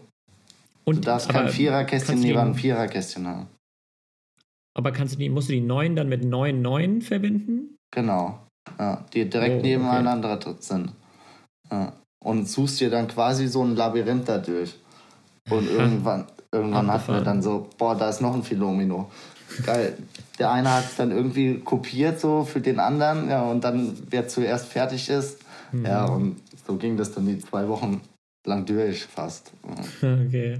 und, 0.85 0.97
du 0.97 1.01
darfst 1.01 1.29
kein 1.29 1.49
Viererkästchen 1.49 2.19
neben 2.19 2.37
ein 2.37 2.55
Viererkästchen 2.55 3.27
haben. 3.27 3.47
Aber 4.77 4.91
kannst 4.91 5.15
du 5.15 5.17
die, 5.19 5.29
musst 5.29 5.49
du 5.49 5.53
die 5.53 5.61
neun 5.61 5.95
dann 5.95 6.07
mit 6.07 6.23
neun 6.23 6.61
neun 6.61 7.01
verbinden? 7.01 7.77
Genau. 7.91 8.45
Ja, 8.77 9.03
die 9.13 9.27
direkt 9.27 9.59
oh, 9.59 9.61
nebeneinander 9.61 10.33
okay. 10.33 10.55
sind. 10.59 10.93
Ja. 11.71 11.93
Und 12.23 12.47
suchst 12.47 12.79
dir 12.79 12.91
dann 12.91 13.07
quasi 13.07 13.47
so 13.47 13.63
ein 13.63 13.75
Labyrinth 13.75 14.29
dadurch. 14.29 14.75
Und 15.49 15.67
irgendwann, 15.77 16.27
irgendwann 16.51 16.91
hatten 16.91 17.13
wir 17.13 17.21
dann 17.21 17.41
so, 17.41 17.69
boah, 17.77 17.95
da 17.95 18.09
ist 18.09 18.21
noch 18.21 18.33
ein 18.33 18.43
Philomino. 18.43 19.09
Geil. 19.65 19.97
Der 20.39 20.51
eine 20.51 20.73
hat 20.73 20.85
es 20.85 20.95
dann 20.95 21.11
irgendwie 21.11 21.59
kopiert 21.59 22.19
so 22.19 22.43
für 22.43 22.61
den 22.61 22.79
anderen, 22.79 23.29
ja, 23.29 23.43
und 23.43 23.63
dann, 23.63 23.97
wer 24.09 24.27
zuerst 24.27 24.67
fertig 24.67 25.09
ist, 25.09 25.39
mhm. 25.71 25.85
ja, 25.85 26.05
und 26.05 26.37
so 26.65 26.75
ging 26.75 26.97
das 26.97 27.11
dann 27.11 27.27
die 27.27 27.39
zwei 27.39 27.67
Wochen 27.67 28.01
lang 28.45 28.65
durch 28.65 29.03
fast. 29.03 29.51
Okay. 30.01 30.59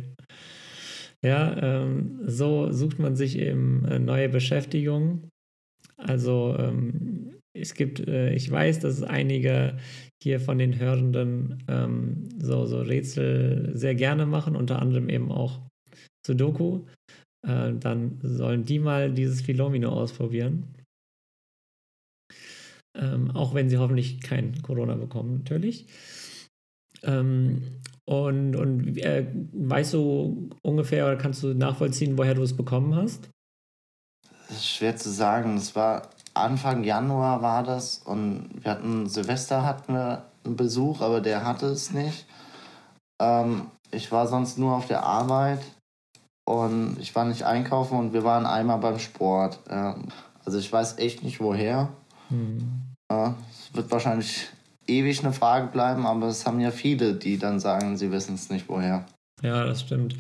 Ja, 1.24 1.56
ähm, 1.84 2.22
so 2.26 2.72
sucht 2.72 2.98
man 2.98 3.16
sich 3.16 3.38
eben 3.38 3.86
äh, 3.86 4.00
neue 4.00 4.28
Beschäftigung. 4.28 5.30
Also 5.96 6.56
ähm, 6.58 7.36
es 7.54 7.76
gibt, 7.76 8.00
äh, 8.00 8.34
ich 8.34 8.50
weiß, 8.50 8.80
dass 8.80 9.04
einige 9.04 9.78
hier 10.22 10.40
von 10.40 10.58
den 10.58 10.80
Hörenden 10.80 11.64
ähm, 11.68 12.30
so, 12.40 12.66
so 12.66 12.82
Rätsel 12.82 13.72
sehr 13.76 13.94
gerne 13.94 14.26
machen, 14.26 14.56
unter 14.56 14.82
anderem 14.82 15.10
eben 15.10 15.32
auch 15.32 15.60
Sudoku. 16.32 16.82
Äh, 17.48 17.74
dann 17.74 18.20
sollen 18.22 18.66
die 18.66 18.80
mal 18.80 19.12
dieses 19.12 19.42
Philomino 19.42 19.90
ausprobieren. 19.90 20.76
Ähm, 22.98 23.32
auch 23.32 23.54
wenn 23.54 23.70
sie 23.70 23.78
hoffentlich 23.78 24.22
kein 24.22 24.62
Corona 24.62 24.96
bekommen, 24.96 25.38
natürlich. 25.38 25.88
Ähm, 27.04 27.80
und 28.06 28.56
und 28.56 28.98
äh, 28.98 29.26
weißt 29.54 29.94
du 29.94 30.50
ungefähr 30.62 31.06
oder 31.06 31.16
kannst 31.16 31.44
du 31.44 31.54
nachvollziehen, 31.54 32.18
woher 32.18 32.36
du 32.36 32.44
es 32.44 32.56
bekommen 32.56 32.96
hast? 32.96 33.30
Schwer 34.60 34.98
zu 34.98 35.10
sagen. 35.10 35.56
Es 35.56 35.76
war 35.76 36.10
Anfang 36.34 36.84
Januar 36.84 37.42
war 37.42 37.64
das 37.64 38.00
und 38.00 38.50
wir 38.64 38.72
hatten 38.72 39.08
Silvester 39.08 39.64
hatten 39.64 39.94
wir 39.94 40.26
einen 40.44 40.58
Besuch, 40.58 41.02
aber 41.02 41.22
der 41.22 41.46
hatte 41.46 41.68
es 41.68 41.92
nicht. 41.92 42.26
Ähm, 43.22 43.72
ich 43.92 44.12
war 44.12 44.28
sonst 44.28 44.58
nur 44.58 44.76
auf 44.76 44.88
der 44.88 45.04
Arbeit 45.04 45.62
und 46.52 46.98
ich 47.00 47.16
war 47.16 47.26
nicht 47.26 47.44
einkaufen 47.44 47.98
und 47.98 48.14
wir 48.14 48.24
waren 48.24 48.46
einmal 48.46 48.80
beim 48.80 49.00
Sport. 49.00 49.60
Also 50.44 50.60
ich 50.60 50.72
weiß 50.72 50.98
echt 50.98 51.24
nicht 51.24 51.40
woher. 51.40 51.90
Ja, 53.10 53.36
es 53.52 53.76
wird 53.76 53.92
wahrscheinlich 53.92 54.48
ewig 54.88 55.24
eine 55.24 55.34
Frage 55.34 55.68
bleiben, 55.68 56.06
aber 56.06 56.28
es 56.28 56.46
haben 56.46 56.60
ja 56.60 56.72
viele, 56.72 57.16
die 57.16 57.38
dann 57.38 57.60
sagen, 57.60 57.98
sie 57.98 58.12
wissen 58.12 58.36
es 58.36 58.50
nicht 58.50 58.70
woher. 58.70 59.06
Ja, 59.42 59.66
das 59.66 59.82
stimmt. 59.82 60.16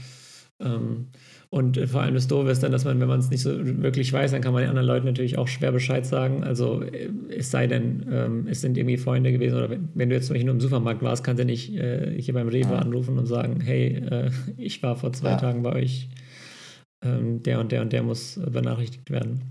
Ähm, 0.59 1.07
und 1.53 1.77
vor 1.89 2.01
allem 2.01 2.13
das 2.13 2.27
Doofe 2.27 2.49
ist 2.49 2.63
dann, 2.63 2.71
dass 2.71 2.85
man, 2.85 3.01
wenn 3.01 3.09
man 3.09 3.19
es 3.19 3.29
nicht 3.29 3.41
so 3.41 3.51
wirklich 3.83 4.13
weiß, 4.13 4.31
dann 4.31 4.41
kann 4.41 4.53
man 4.53 4.61
den 4.61 4.69
anderen 4.69 4.87
Leuten 4.87 5.05
natürlich 5.05 5.37
auch 5.37 5.49
schwer 5.49 5.73
Bescheid 5.73 6.05
sagen. 6.05 6.45
Also 6.45 6.81
es 7.27 7.51
sei 7.51 7.67
denn, 7.67 8.07
ähm, 8.09 8.47
es 8.49 8.61
sind 8.61 8.77
irgendwie 8.77 8.95
Freunde 8.95 9.33
gewesen 9.33 9.57
oder 9.57 9.69
wenn, 9.69 9.89
wenn 9.93 10.09
du 10.09 10.15
jetzt 10.15 10.27
zum 10.27 10.35
Beispiel 10.35 10.45
nur 10.45 10.55
im 10.55 10.61
Supermarkt 10.61 11.01
warst, 11.01 11.25
kannst 11.25 11.41
du 11.41 11.45
nicht 11.45 11.75
äh, 11.75 12.19
hier 12.21 12.33
beim 12.33 12.47
Rewe 12.47 12.71
ja. 12.71 12.79
anrufen 12.79 13.17
und 13.17 13.25
sagen, 13.25 13.59
hey, 13.59 13.97
äh, 13.97 14.31
ich 14.55 14.81
war 14.81 14.95
vor 14.95 15.11
zwei 15.11 15.31
ja. 15.31 15.35
Tagen 15.35 15.61
bei 15.61 15.73
euch, 15.73 16.07
ähm, 17.03 17.43
der 17.43 17.59
und 17.59 17.73
der 17.73 17.81
und 17.81 17.91
der 17.91 18.03
muss 18.03 18.39
benachrichtigt 18.49 19.11
werden. 19.11 19.41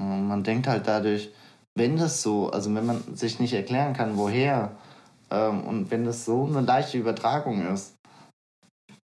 Man 0.00 0.42
denkt 0.42 0.68
halt 0.68 0.86
dadurch, 0.86 1.28
wenn 1.76 1.98
das 1.98 2.22
so, 2.22 2.48
also 2.48 2.74
wenn 2.74 2.86
man 2.86 3.14
sich 3.14 3.40
nicht 3.40 3.52
erklären 3.52 3.92
kann, 3.92 4.16
woher, 4.16 4.74
ähm, 5.30 5.64
und 5.64 5.90
wenn 5.90 6.06
das 6.06 6.24
so 6.24 6.46
eine 6.46 6.62
leichte 6.62 6.96
Übertragung 6.96 7.66
ist, 7.66 7.96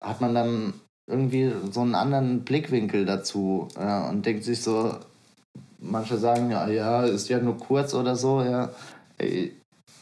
hat 0.02 0.22
man 0.22 0.34
dann 0.34 0.74
irgendwie 1.08 1.52
so 1.72 1.82
einen 1.82 1.96
anderen 1.96 2.42
Blickwinkel 2.42 3.06
dazu 3.06 3.70
ja, 3.76 4.10
und 4.10 4.26
denkt 4.26 4.44
sich 4.44 4.62
so, 4.62 4.96
manche 5.80 6.18
sagen 6.18 6.52
ja, 6.52 6.68
ja, 6.68 7.04
ist 7.04 7.30
ja 7.30 7.40
nur 7.40 7.58
kurz 7.58 7.94
oder 7.94 8.16
so, 8.16 8.42
ja. 8.42 8.70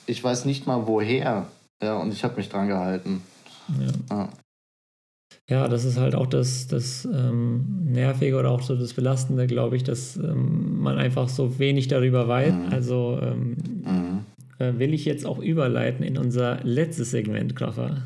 Ich 0.07 0.23
weiß 0.23 0.45
nicht 0.45 0.67
mal 0.67 0.87
woher, 0.87 1.47
ja, 1.81 1.97
und 1.97 2.11
ich 2.11 2.23
habe 2.23 2.37
mich 2.37 2.49
dran 2.49 2.67
gehalten. 2.67 3.21
Ja. 3.79 4.15
ja. 4.17 4.29
Ja, 5.47 5.67
das 5.67 5.85
ist 5.85 5.97
halt 5.97 6.15
auch 6.15 6.25
das, 6.25 6.65
das 6.67 7.05
ähm, 7.05 7.83
Nervige 7.85 8.37
oder 8.37 8.49
auch 8.49 8.63
so 8.63 8.75
das 8.75 8.93
Belastende, 8.93 9.45
glaube 9.45 9.75
ich, 9.75 9.83
dass 9.83 10.17
ähm, 10.17 10.79
man 10.81 10.97
einfach 10.97 11.29
so 11.29 11.59
wenig 11.59 11.87
darüber 11.87 12.27
weiß. 12.27 12.53
Mhm. 12.53 12.67
Also 12.71 13.19
ähm, 13.21 13.57
mhm. 13.83 14.19
äh, 14.57 14.79
will 14.79 14.95
ich 14.95 15.05
jetzt 15.05 15.23
auch 15.23 15.37
überleiten 15.37 16.03
in 16.03 16.17
unser 16.17 16.63
letztes 16.63 17.11
Segment, 17.11 17.55
Kraffer. 17.55 18.01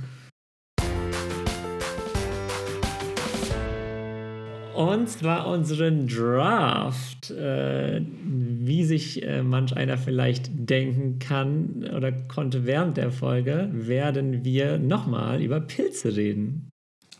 Und 4.80 5.10
zwar 5.10 5.46
unseren 5.50 6.08
Draft. 6.08 7.32
Äh, 7.32 8.02
wie 8.24 8.86
sich 8.86 9.22
äh, 9.24 9.44
manch 9.44 9.76
einer 9.76 9.98
vielleicht 9.98 10.52
denken 10.54 11.20
kann 11.20 11.86
oder 11.94 12.14
konnte 12.14 12.66
während 12.66 12.96
der 12.96 13.12
Folge, 13.12 13.70
werden 13.74 14.46
wir 14.46 14.78
nochmal 14.78 15.42
über 15.42 15.60
Pilze 15.60 16.16
reden. 16.16 16.70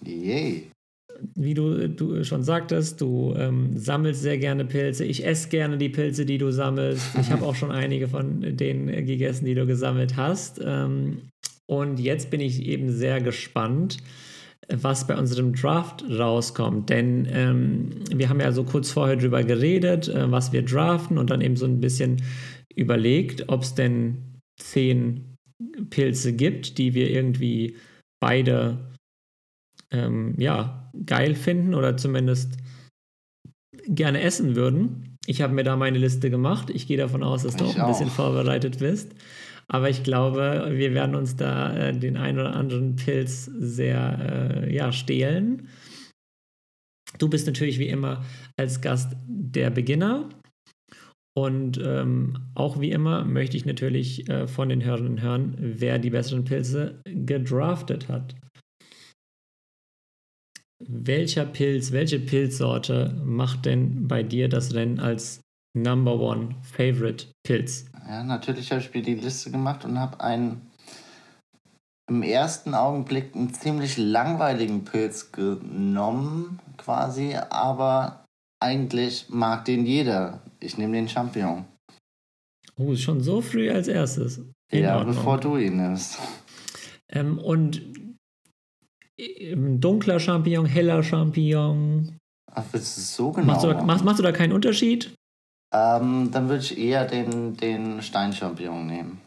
Yay. 0.06 0.72
Wie 1.36 1.54
du, 1.54 1.90
du 1.90 2.24
schon 2.24 2.44
sagtest, 2.44 3.02
du 3.02 3.34
ähm, 3.36 3.78
sammelst 3.78 4.22
sehr 4.22 4.38
gerne 4.38 4.64
Pilze. 4.64 5.04
Ich 5.04 5.28
esse 5.28 5.50
gerne 5.50 5.78
die 5.78 5.90
Pilze, 5.90 6.26
die 6.26 6.38
du 6.38 6.52
sammelst. 6.52 7.10
Ich 7.20 7.30
habe 7.30 7.46
auch 7.46 7.56
schon 7.56 7.72
einige 7.72 8.08
von 8.08 8.56
denen 8.56 9.06
gegessen, 9.06 9.44
die 9.44 9.56
du 9.56 9.66
gesammelt 9.66 10.16
hast. 10.16 10.62
Ähm, 10.64 11.24
und 11.66 12.00
jetzt 12.00 12.30
bin 12.30 12.40
ich 12.40 12.64
eben 12.66 12.90
sehr 12.90 13.20
gespannt, 13.20 13.98
was 14.72 15.08
bei 15.08 15.18
unserem 15.18 15.54
Draft 15.54 16.04
rauskommt. 16.10 16.90
Denn 16.90 17.28
ähm, 17.32 17.90
wir 18.14 18.30
haben 18.30 18.40
ja 18.40 18.52
so 18.52 18.64
kurz 18.64 18.92
vorher 18.92 19.16
drüber 19.16 19.44
geredet, 19.44 20.08
äh, 20.08 20.32
was 20.32 20.52
wir 20.52 20.64
draften 20.64 21.18
und 21.18 21.30
dann 21.30 21.42
eben 21.42 21.56
so 21.56 21.66
ein 21.66 21.80
bisschen 21.80 22.22
überlegt, 22.76 23.50
ob 23.50 23.64
es 23.64 23.76
denn 23.76 24.40
zehn 24.60 25.36
Pilze 25.90 26.34
gibt, 26.34 26.78
die 26.78 26.94
wir 26.94 27.10
irgendwie 27.10 27.76
beide 28.22 28.78
ähm, 29.92 30.36
ja, 30.38 30.92
geil 31.06 31.36
finden 31.36 31.74
oder 31.74 31.98
zumindest 31.98 32.58
gerne 33.88 34.22
essen 34.22 34.56
würden. 34.56 35.18
Ich 35.26 35.42
habe 35.42 35.54
mir 35.54 35.64
da 35.64 35.76
meine 35.76 35.98
Liste 35.98 36.30
gemacht. 36.30 36.70
Ich 36.70 36.88
gehe 36.88 36.98
davon 36.98 37.24
aus, 37.24 37.44
dass 37.44 37.56
du 37.56 37.66
auch 37.66 37.76
ein 37.76 37.88
bisschen 37.88 38.10
vorbereitet 38.10 38.80
bist. 38.80 39.14
Aber 39.72 39.90
ich 39.90 40.04
glaube, 40.04 40.70
wir 40.72 40.94
werden 40.94 41.16
uns 41.16 41.36
da 41.36 41.76
äh, 41.76 41.98
den 41.98 42.18
einen 42.18 42.40
oder 42.40 42.56
anderen 42.56 42.96
Pilz 42.96 43.46
sehr 43.46 44.64
äh, 44.66 44.76
ja, 44.76 44.92
stehlen. 44.92 45.70
Du 47.20 47.30
bist 47.30 47.46
natürlich 47.46 47.78
wie 47.78 47.88
immer 47.88 48.26
als 48.58 48.82
Gast 48.82 49.16
der 49.28 49.70
Beginner. 49.70 50.30
Und 51.38 51.80
ähm, 51.84 52.38
auch 52.56 52.82
wie 52.82 52.92
immer 52.92 53.24
möchte 53.24 53.56
ich 53.56 53.66
natürlich 53.66 54.28
äh, 54.28 54.48
von 54.48 54.70
den 54.70 54.84
Hörern 54.84 55.22
hören, 55.22 55.56
wer 55.60 56.00
die 56.00 56.10
besseren 56.10 56.44
Pilze 56.44 57.02
gedraftet 57.06 58.10
hat. 58.10 58.36
Welcher 60.82 61.46
Pilz, 61.46 61.92
welche 61.92 62.20
Pilzsorte 62.20 63.22
macht 63.24 63.66
denn 63.66 64.08
bei 64.08 64.24
dir 64.24 64.50
das 64.50 64.74
Rennen 64.74 65.00
als 65.00 65.42
Number 65.74 66.20
One 66.20 66.56
Favorite 66.64 67.28
Pilz? 67.44 67.86
Ja, 68.08 68.24
natürlich 68.24 68.72
habe 68.72 68.82
ich 68.82 68.94
mir 68.94 69.02
die 69.02 69.16
Liste 69.16 69.52
gemacht 69.52 69.86
und 69.86 70.00
habe 70.00 70.20
einen 70.20 70.70
im 72.10 72.24
ersten 72.24 72.74
Augenblick 72.74 73.36
einen 73.36 73.54
ziemlich 73.54 73.98
langweiligen 73.98 74.84
Pilz 74.84 75.32
genommen, 75.32 76.60
quasi, 76.78 77.36
aber 77.36 78.26
eigentlich 78.60 79.28
mag 79.30 79.66
den 79.66 79.86
jeder. 79.86 80.42
Ich 80.60 80.78
nehme 80.78 80.94
den 80.94 81.08
Champignon. 81.08 81.66
Oh, 82.78 82.96
schon 82.96 83.22
so 83.22 83.42
früh 83.42 83.70
als 83.70 83.88
erstes. 83.88 84.42
In 84.72 84.84
ja, 84.84 84.98
Ordnung. 84.98 85.16
bevor 85.16 85.40
du 85.40 85.58
ihn 85.58 85.78
nimmst. 85.78 86.18
Ähm, 87.10 87.38
und 87.38 87.82
dunkler 89.18 90.20
Champignon, 90.20 90.66
heller 90.66 91.04
Champignon. 91.04 92.18
Ach, 92.52 92.64
willst 92.72 92.98
du 92.98 93.02
so 93.02 93.32
genau? 93.32 93.48
Machst 93.48 93.64
du 93.64 93.68
da, 93.68 93.84
machst, 93.84 94.06
machst 94.06 94.20
du 94.20 94.24
da 94.24 94.32
keinen 94.32 94.54
Unterschied? 94.54 95.14
Ähm, 95.72 96.30
dann 96.32 96.50
würde 96.50 96.64
ich 96.64 96.78
eher 96.78 97.06
den, 97.06 97.56
den 97.58 98.02
Steinchampignon 98.02 98.88
nehmen. 98.88 99.22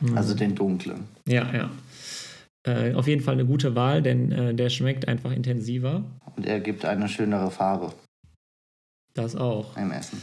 Mhm. 0.00 0.16
Also 0.16 0.34
den 0.34 0.54
dunklen. 0.54 1.04
Ja, 1.26 1.52
ja. 1.54 1.70
Äh, 2.66 2.94
auf 2.94 3.06
jeden 3.06 3.22
Fall 3.22 3.34
eine 3.34 3.46
gute 3.46 3.74
Wahl, 3.74 4.02
denn 4.02 4.32
äh, 4.32 4.54
der 4.54 4.70
schmeckt 4.70 5.06
einfach 5.06 5.30
intensiver. 5.30 6.04
Und 6.36 6.46
er 6.46 6.60
gibt 6.60 6.84
eine 6.84 7.08
schönere 7.08 7.50
Farbe. 7.50 7.92
Das 9.12 9.36
auch. 9.36 9.76
Im 9.76 9.92
Essen. 9.92 10.20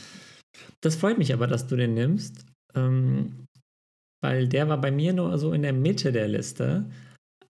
Das 0.81 0.95
freut 0.95 1.17
mich 1.17 1.33
aber, 1.33 1.47
dass 1.47 1.67
du 1.67 1.75
den 1.75 1.93
nimmst, 1.93 2.45
ähm, 2.75 3.45
weil 4.21 4.47
der 4.47 4.67
war 4.67 4.79
bei 4.79 4.91
mir 4.91 5.13
nur 5.13 5.37
so 5.37 5.53
in 5.53 5.61
der 5.61 5.73
Mitte 5.73 6.11
der 6.11 6.27
Liste. 6.27 6.89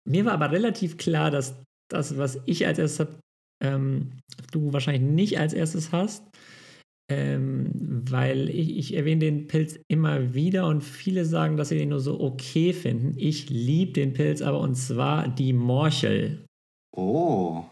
Mir 0.08 0.26
war 0.26 0.34
aber 0.34 0.52
relativ 0.52 0.98
klar, 0.98 1.32
dass 1.32 1.56
das, 1.90 2.18
was 2.18 2.40
ich 2.46 2.68
als 2.68 2.78
erstes 2.78 3.00
habe, 3.00 3.20
ähm, 3.64 4.12
du 4.52 4.74
wahrscheinlich 4.74 5.04
nicht 5.04 5.40
als 5.40 5.54
erstes 5.54 5.92
hast, 5.92 6.24
ähm, 7.10 7.72
weil 8.10 8.50
ich, 8.50 8.78
ich 8.78 8.96
erwähne 8.96 9.20
den 9.20 9.48
Pilz 9.48 9.80
immer 9.88 10.34
wieder 10.34 10.68
und 10.68 10.84
viele 10.84 11.26
sagen, 11.26 11.58
dass 11.58 11.70
sie 11.70 11.78
den 11.78 11.90
nur 11.90 12.00
so 12.00 12.20
okay 12.20 12.74
finden. 12.74 13.14
Ich 13.18 13.50
liebe 13.50 13.94
den 13.94 14.14
Pilz 14.14 14.42
aber 14.42 14.60
und 14.60 14.76
zwar 14.76 15.28
die 15.28 15.54
Morchel. 15.54 16.46
Oh. 16.96 17.64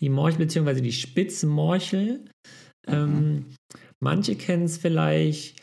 Die 0.00 0.08
Morchel 0.08 0.38
beziehungsweise 0.38 0.82
die 0.82 0.92
Spitzmorchel. 0.92 2.24
Mhm. 2.86 2.92
Ähm, 2.92 3.46
manche 4.00 4.36
kennen 4.36 4.64
es 4.64 4.78
vielleicht 4.78 5.60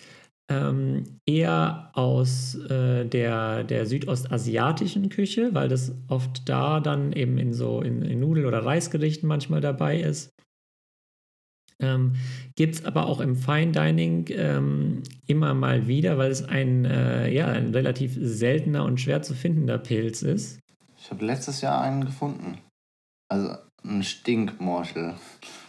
ähm, 0.50 1.04
eher 1.28 1.92
aus 1.94 2.56
äh, 2.56 3.06
der, 3.06 3.64
der 3.64 3.86
südostasiatischen 3.86 5.10
Küche, 5.10 5.54
weil 5.54 5.70
das 5.70 5.96
oft 6.08 6.50
da 6.50 6.80
dann 6.80 7.14
eben 7.14 7.38
in 7.38 7.54
so 7.54 7.82
in, 7.82 8.02
in 8.02 8.20
Nudel- 8.20 8.46
oder 8.46 8.66
Reisgerichten 8.66 9.28
manchmal 9.28 9.62
dabei 9.62 10.00
ist. 10.02 10.32
Ähm, 11.82 12.16
Gibt 12.56 12.76
es 12.76 12.86
aber 12.86 13.06
auch 13.06 13.22
im 13.22 13.36
Fine 13.36 13.72
Dining 13.72 14.26
ähm, 14.32 15.04
immer 15.28 15.54
mal 15.54 15.88
wieder, 15.88 16.18
weil 16.18 16.30
es 16.30 16.44
ein, 16.44 16.86
äh, 16.86 17.32
ja, 17.32 17.48
ein 17.48 17.74
relativ 17.74 18.18
seltener 18.20 18.84
und 18.84 19.00
schwer 19.00 19.22
zu 19.22 19.34
findender 19.34 19.78
Pilz 19.78 20.22
ist. 20.22 20.60
Ich 20.98 21.10
habe 21.10 21.26
letztes 21.26 21.62
Jahr 21.62 21.82
einen 21.82 22.06
gefunden. 22.06 22.58
Also 23.30 23.56
ein 23.84 24.04
Stinkmorchel. 24.04 25.16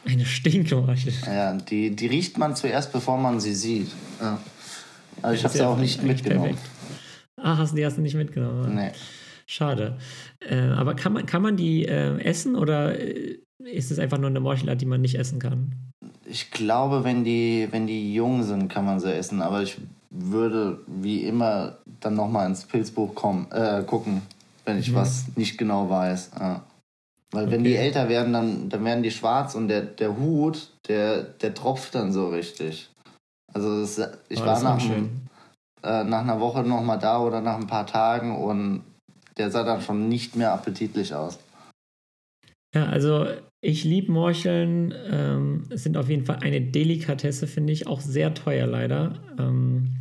Eine 0.04 0.24
Stinkmorchel. 0.24 1.12
Ja, 1.26 1.54
die, 1.54 1.94
die 1.94 2.06
riecht 2.06 2.38
man 2.38 2.56
zuerst, 2.56 2.92
bevor 2.92 3.16
man 3.16 3.38
sie 3.38 3.54
sieht. 3.54 3.92
Ja. 4.20 4.40
Aber 5.22 5.34
ich 5.34 5.44
habe 5.44 5.56
sie 5.56 5.62
auch 5.62 5.78
nicht 5.78 6.02
mitgenommen. 6.02 6.56
Perfekt. 6.56 6.70
Ach, 7.36 7.58
hast, 7.58 7.76
die 7.76 7.84
hast 7.84 7.98
du 7.98 8.02
nicht 8.02 8.14
mitgenommen? 8.14 8.74
Nee. 8.74 8.92
Schade. 9.46 9.98
Äh, 10.40 10.56
aber 10.56 10.94
kann 10.94 11.12
man, 11.12 11.26
kann 11.26 11.42
man 11.42 11.56
die 11.56 11.84
äh, 11.84 12.18
essen 12.20 12.56
oder 12.56 12.98
äh, 12.98 13.38
ist 13.58 13.90
es 13.90 13.98
einfach 13.98 14.18
nur 14.18 14.30
eine 14.30 14.40
Morchelart, 14.40 14.80
die 14.80 14.86
man 14.86 15.00
nicht 15.00 15.16
essen 15.16 15.38
kann? 15.38 15.89
Ich 16.24 16.50
glaube, 16.50 17.04
wenn 17.04 17.24
die, 17.24 17.68
wenn 17.70 17.86
die 17.86 18.14
jung 18.14 18.42
sind, 18.42 18.68
kann 18.68 18.86
man 18.86 19.00
sie 19.00 19.14
essen. 19.14 19.42
Aber 19.42 19.62
ich 19.62 19.78
würde 20.10 20.80
wie 20.86 21.24
immer 21.24 21.78
dann 22.00 22.14
nochmal 22.14 22.46
ins 22.46 22.64
Pilzbuch 22.64 23.14
kommen, 23.14 23.50
äh, 23.52 23.82
gucken, 23.86 24.22
wenn 24.64 24.78
ich 24.78 24.90
mhm. 24.90 24.96
was 24.96 25.26
nicht 25.36 25.58
genau 25.58 25.88
weiß. 25.88 26.30
Ja. 26.38 26.62
Weil 27.32 27.44
okay. 27.44 27.52
wenn 27.52 27.64
die 27.64 27.76
älter 27.76 28.08
werden, 28.08 28.32
dann, 28.32 28.68
dann 28.68 28.84
werden 28.84 29.02
die 29.02 29.10
schwarz 29.10 29.54
und 29.54 29.68
der, 29.68 29.82
der 29.82 30.16
Hut, 30.16 30.70
der, 30.88 31.22
der 31.22 31.54
tropft 31.54 31.94
dann 31.94 32.12
so 32.12 32.28
richtig. 32.28 32.90
Also 33.52 33.80
das, 33.80 33.98
ich 34.28 34.42
oh, 34.42 34.46
war 34.46 34.60
nach, 34.62 34.80
äh, 35.82 36.04
nach 36.04 36.20
einer 36.20 36.40
Woche 36.40 36.62
nochmal 36.62 36.98
da 36.98 37.20
oder 37.20 37.40
nach 37.40 37.56
ein 37.56 37.66
paar 37.66 37.86
Tagen 37.86 38.36
und 38.36 38.82
der 39.36 39.50
sah 39.50 39.62
dann 39.62 39.80
schon 39.80 40.08
nicht 40.08 40.34
mehr 40.34 40.52
appetitlich 40.52 41.14
aus. 41.14 41.38
Ja, 42.74 42.86
also 42.86 43.26
ich 43.62 43.84
liebe 43.84 44.10
Morcheln. 44.10 44.94
Ähm, 45.10 45.66
sind 45.70 45.96
auf 45.96 46.08
jeden 46.08 46.24
Fall 46.24 46.38
eine 46.40 46.60
Delikatesse, 46.60 47.46
finde 47.46 47.72
ich. 47.72 47.86
Auch 47.86 48.00
sehr 48.00 48.34
teuer 48.34 48.66
leider. 48.66 49.20
Ähm, 49.38 49.96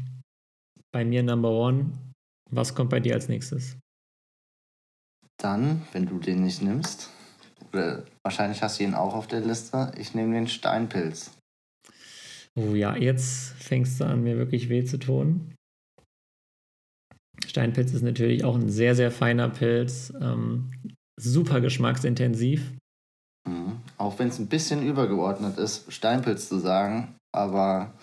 bei 0.91 1.05
mir 1.05 1.24
Number 1.24 1.51
One. 1.51 1.91
Was 2.51 2.74
kommt 2.74 2.89
bei 2.89 2.99
dir 2.99 3.14
als 3.14 3.28
nächstes? 3.28 3.78
Dann, 5.38 5.84
wenn 5.93 6.05
du 6.05 6.20
den 6.20 6.43
nicht 6.43 6.62
nimmst, 6.62 7.10
oder 7.72 8.03
wahrscheinlich 8.24 8.62
hast 8.62 8.80
du 8.80 8.84
ihn 8.84 8.93
auch 8.93 9.14
auf 9.14 9.28
der 9.28 9.41
Liste, 9.41 9.91
ich 9.97 10.16
nehme 10.16 10.34
den 10.34 10.47
Steinpilz. 10.47 11.38
Oh 12.55 12.74
ja, 12.74 12.95
jetzt 12.95 13.53
fängst 13.53 13.99
du 13.99 14.05
an, 14.05 14.24
mir 14.24 14.38
wirklich 14.38 14.70
weh 14.70 14.84
zu 14.84 14.97
tun. 14.97 15.53
Steinpilz 17.45 17.93
ist 17.93 18.01
natürlich 18.01 18.43
auch 18.43 18.55
ein 18.55 18.70
sehr, 18.70 18.95
sehr 18.95 19.12
feiner 19.12 19.49
Pilz. 19.49 20.14
Ähm, 20.20 20.72
super 21.20 21.62
geschmacksintensiv. 21.62 22.74
Mhm. 23.48 23.78
Auch 23.98 24.20
wenn 24.20 24.30
es 24.30 24.40
ein 24.40 24.48
bisschen 24.48 24.84
übergeordnet 24.84 25.58
ist, 25.58 25.92
Steinpilz 25.92 26.50
zu 26.50 26.60
sagen, 26.60 27.16
aber 27.32 27.94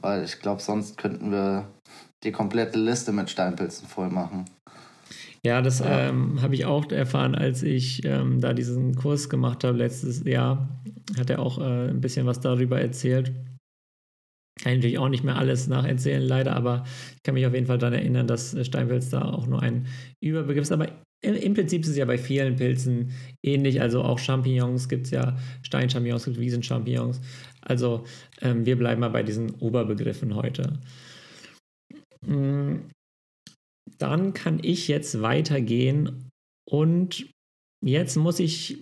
weil 0.00 0.24
ich 0.24 0.40
glaube, 0.40 0.62
sonst 0.62 0.96
könnten 0.96 1.30
wir 1.30 1.68
die 2.22 2.32
komplette 2.32 2.78
Liste 2.78 3.12
mit 3.12 3.30
Steinpilzen 3.30 3.88
voll 3.88 4.10
machen. 4.10 4.44
Ja, 5.44 5.62
das 5.62 5.78
ja. 5.78 6.08
ähm, 6.08 6.42
habe 6.42 6.54
ich 6.54 6.66
auch 6.66 6.90
erfahren, 6.90 7.34
als 7.34 7.62
ich 7.62 8.04
ähm, 8.04 8.40
da 8.40 8.52
diesen 8.52 8.96
Kurs 8.96 9.28
gemacht 9.28 9.64
habe 9.64 9.78
letztes 9.78 10.24
Jahr. 10.24 10.68
Hat 11.16 11.30
er 11.30 11.38
auch 11.38 11.58
äh, 11.58 11.88
ein 11.88 12.00
bisschen 12.00 12.26
was 12.26 12.40
darüber 12.40 12.80
erzählt. 12.80 13.32
Kann 14.60 14.72
ich 14.72 14.78
natürlich 14.78 14.98
auch 14.98 15.08
nicht 15.08 15.22
mehr 15.22 15.36
alles 15.36 15.68
nacherzählen, 15.68 16.22
leider, 16.22 16.56
aber 16.56 16.84
ich 17.14 17.22
kann 17.22 17.34
mich 17.34 17.46
auf 17.46 17.54
jeden 17.54 17.66
Fall 17.66 17.78
daran 17.78 17.94
erinnern, 17.94 18.26
dass 18.26 18.56
Steinpilz 18.66 19.10
da 19.10 19.22
auch 19.22 19.46
nur 19.46 19.62
ein 19.62 19.86
Überbegriff 20.20 20.62
ist. 20.62 20.72
Aber 20.72 20.88
im 21.20 21.54
Prinzip 21.54 21.82
ist 21.82 21.88
es 21.88 21.96
ja 21.96 22.04
bei 22.04 22.18
vielen 22.18 22.56
Pilzen 22.56 23.12
ähnlich. 23.44 23.80
Also 23.80 24.02
auch 24.02 24.18
Champignons 24.18 24.88
gibt 24.88 25.06
es 25.06 25.10
ja, 25.10 25.36
Steinchampignons, 25.62 26.24
gibt 26.24 26.38
Wiesenchampignons. 26.38 27.20
Also 27.60 28.04
ähm, 28.40 28.64
wir 28.66 28.76
bleiben 28.76 29.00
mal 29.00 29.08
bei 29.08 29.22
diesen 29.22 29.50
Oberbegriffen 29.56 30.34
heute. 30.34 30.78
Mm, 32.24 32.76
dann 33.98 34.32
kann 34.32 34.60
ich 34.62 34.86
jetzt 34.86 35.20
weitergehen 35.20 36.30
und 36.68 37.28
jetzt 37.84 38.16
muss 38.16 38.38
ich 38.38 38.78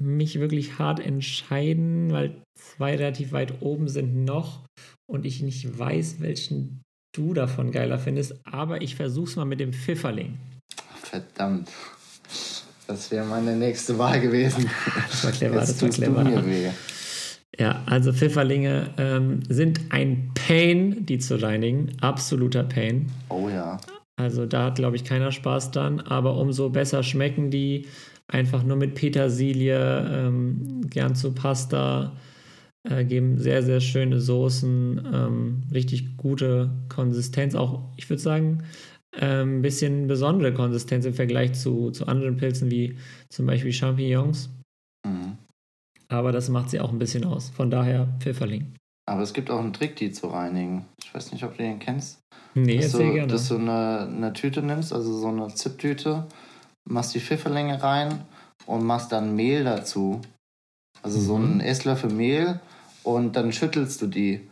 mich 0.00 0.38
wirklich 0.38 0.78
hart 0.78 1.00
entscheiden, 1.00 2.12
weil 2.12 2.42
zwei 2.54 2.96
relativ 2.96 3.32
weit 3.32 3.62
oben 3.62 3.88
sind 3.88 4.24
noch 4.24 4.66
und 5.10 5.24
ich 5.26 5.42
nicht 5.42 5.78
weiß, 5.78 6.20
welchen 6.20 6.82
du 7.16 7.34
davon 7.34 7.72
geiler 7.72 7.98
findest. 7.98 8.38
Aber 8.44 8.82
ich 8.82 8.94
versuch's 8.94 9.36
mal 9.36 9.44
mit 9.44 9.58
dem 9.58 9.72
Pfifferling. 9.72 10.38
Verdammt. 11.10 11.70
Das 12.86 13.10
wäre 13.10 13.24
meine 13.24 13.56
nächste 13.56 13.98
Wahl 13.98 14.20
gewesen. 14.20 14.68
Das 15.10 15.24
war 15.24 15.32
clever, 15.32 15.58
Jetzt 15.60 15.70
das 15.70 15.82
war 15.82 15.88
clever. 15.90 16.24
Du 16.24 16.30
mir 16.30 16.46
weh. 16.46 16.70
Ja, 17.58 17.82
also 17.86 18.12
Pfifferlinge 18.12 18.90
ähm, 18.98 19.40
sind 19.48 19.80
ein 19.90 20.30
Pain, 20.34 21.04
die 21.06 21.18
zu 21.18 21.42
reinigen. 21.42 21.92
Absoluter 22.00 22.62
Pain. 22.62 23.10
Oh 23.30 23.48
ja. 23.48 23.78
Also 24.16 24.46
da 24.46 24.66
hat, 24.66 24.76
glaube 24.76 24.96
ich, 24.96 25.04
keiner 25.04 25.32
Spaß 25.32 25.72
dran. 25.72 26.00
Aber 26.00 26.36
umso 26.36 26.70
besser 26.70 27.02
schmecken 27.02 27.50
die. 27.50 27.86
Einfach 28.30 28.62
nur 28.62 28.76
mit 28.76 28.94
Petersilie, 28.94 30.06
ähm, 30.10 30.82
gern 30.88 31.14
zu 31.14 31.32
Pasta. 31.32 32.12
Äh, 32.88 33.04
geben 33.04 33.38
sehr, 33.38 33.62
sehr 33.62 33.80
schöne 33.80 34.20
Soßen. 34.20 35.08
Ähm, 35.12 35.62
richtig 35.72 36.16
gute 36.16 36.70
Konsistenz. 36.88 37.54
Auch, 37.54 37.82
ich 37.96 38.08
würde 38.08 38.22
sagen, 38.22 38.62
ein 39.16 39.20
ähm, 39.22 39.62
bisschen 39.62 40.06
besondere 40.06 40.52
Konsistenz 40.52 41.04
im 41.06 41.14
Vergleich 41.14 41.54
zu, 41.54 41.90
zu 41.90 42.06
anderen 42.06 42.36
Pilzen 42.36 42.70
wie 42.70 42.96
zum 43.30 43.46
Beispiel 43.46 43.72
Champignons. 43.72 44.50
Mhm. 45.06 45.38
Aber 46.08 46.32
das 46.32 46.48
macht 46.48 46.70
sie 46.70 46.80
auch 46.80 46.90
ein 46.90 46.98
bisschen 46.98 47.24
aus. 47.24 47.50
Von 47.50 47.70
daher 47.70 48.08
Pfifferling. 48.20 48.74
Aber 49.08 49.22
es 49.22 49.32
gibt 49.32 49.50
auch 49.50 49.58
einen 49.58 49.72
Trick, 49.72 49.96
die 49.96 50.12
zu 50.12 50.28
reinigen. 50.28 50.84
Ich 51.02 51.14
weiß 51.14 51.32
nicht, 51.32 51.44
ob 51.44 51.56
du 51.56 51.62
den 51.62 51.78
kennst. 51.78 52.20
Nee, 52.54 52.78
dass 52.78 52.92
du, 52.92 52.98
gerne. 52.98 53.26
Dass 53.26 53.48
du 53.48 53.56
eine, 53.56 54.06
eine 54.06 54.32
Tüte 54.32 54.62
nimmst, 54.62 54.92
also 54.92 55.16
so 55.16 55.28
eine 55.28 55.48
Zipptüte, 55.54 56.26
machst 56.88 57.14
die 57.14 57.20
Pfifferlinge 57.20 57.82
rein 57.82 58.20
und 58.66 58.84
machst 58.84 59.12
dann 59.12 59.34
Mehl 59.34 59.64
dazu. 59.64 60.20
Also 61.02 61.18
mhm. 61.18 61.22
so 61.22 61.34
einen 61.36 61.60
Esslöffel 61.60 62.10
Mehl 62.10 62.60
und 63.02 63.36
dann 63.36 63.52
schüttelst 63.52 64.02
du 64.02 64.06
die. 64.06 64.48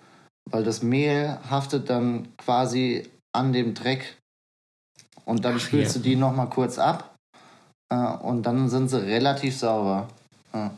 Weil 0.50 0.64
das 0.64 0.82
Mehl 0.82 1.38
haftet 1.50 1.90
dann 1.90 2.28
quasi 2.38 3.02
an 3.34 3.52
dem 3.52 3.74
Dreck 3.74 4.16
und 5.26 5.44
dann 5.44 5.56
Ach, 5.56 5.60
spülst 5.60 5.96
ja. 5.96 6.02
du 6.02 6.08
die 6.08 6.16
nochmal 6.16 6.48
kurz 6.48 6.78
ab 6.78 7.16
äh, 7.90 7.96
und 7.96 8.44
dann 8.44 8.68
sind 8.68 8.88
sie 8.88 9.04
relativ 9.04 9.56
sauber. 9.56 10.08
Ja. 10.54 10.72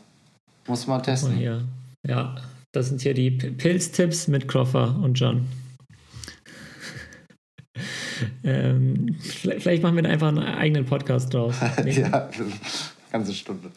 Muss 0.67 0.87
man 0.87 1.01
testen. 1.01 1.37
Oh, 1.37 1.41
ja. 1.41 1.61
ja, 2.05 2.35
das 2.71 2.89
sind 2.89 3.01
hier 3.01 3.13
die 3.13 3.31
Pilztipps 3.31 4.27
mit 4.27 4.47
Croffer 4.47 4.95
und 5.01 5.15
John. 5.15 5.47
ähm, 8.43 9.15
vielleicht, 9.19 9.63
vielleicht, 9.63 9.83
machen 9.83 9.95
wir 9.95 10.05
einfach 10.05 10.27
einen 10.27 10.39
eigenen 10.39 10.85
Podcast 10.85 11.33
draus. 11.33 11.55
ja, 11.85 12.29
ganze 13.11 13.33
Stunde. 13.33 13.71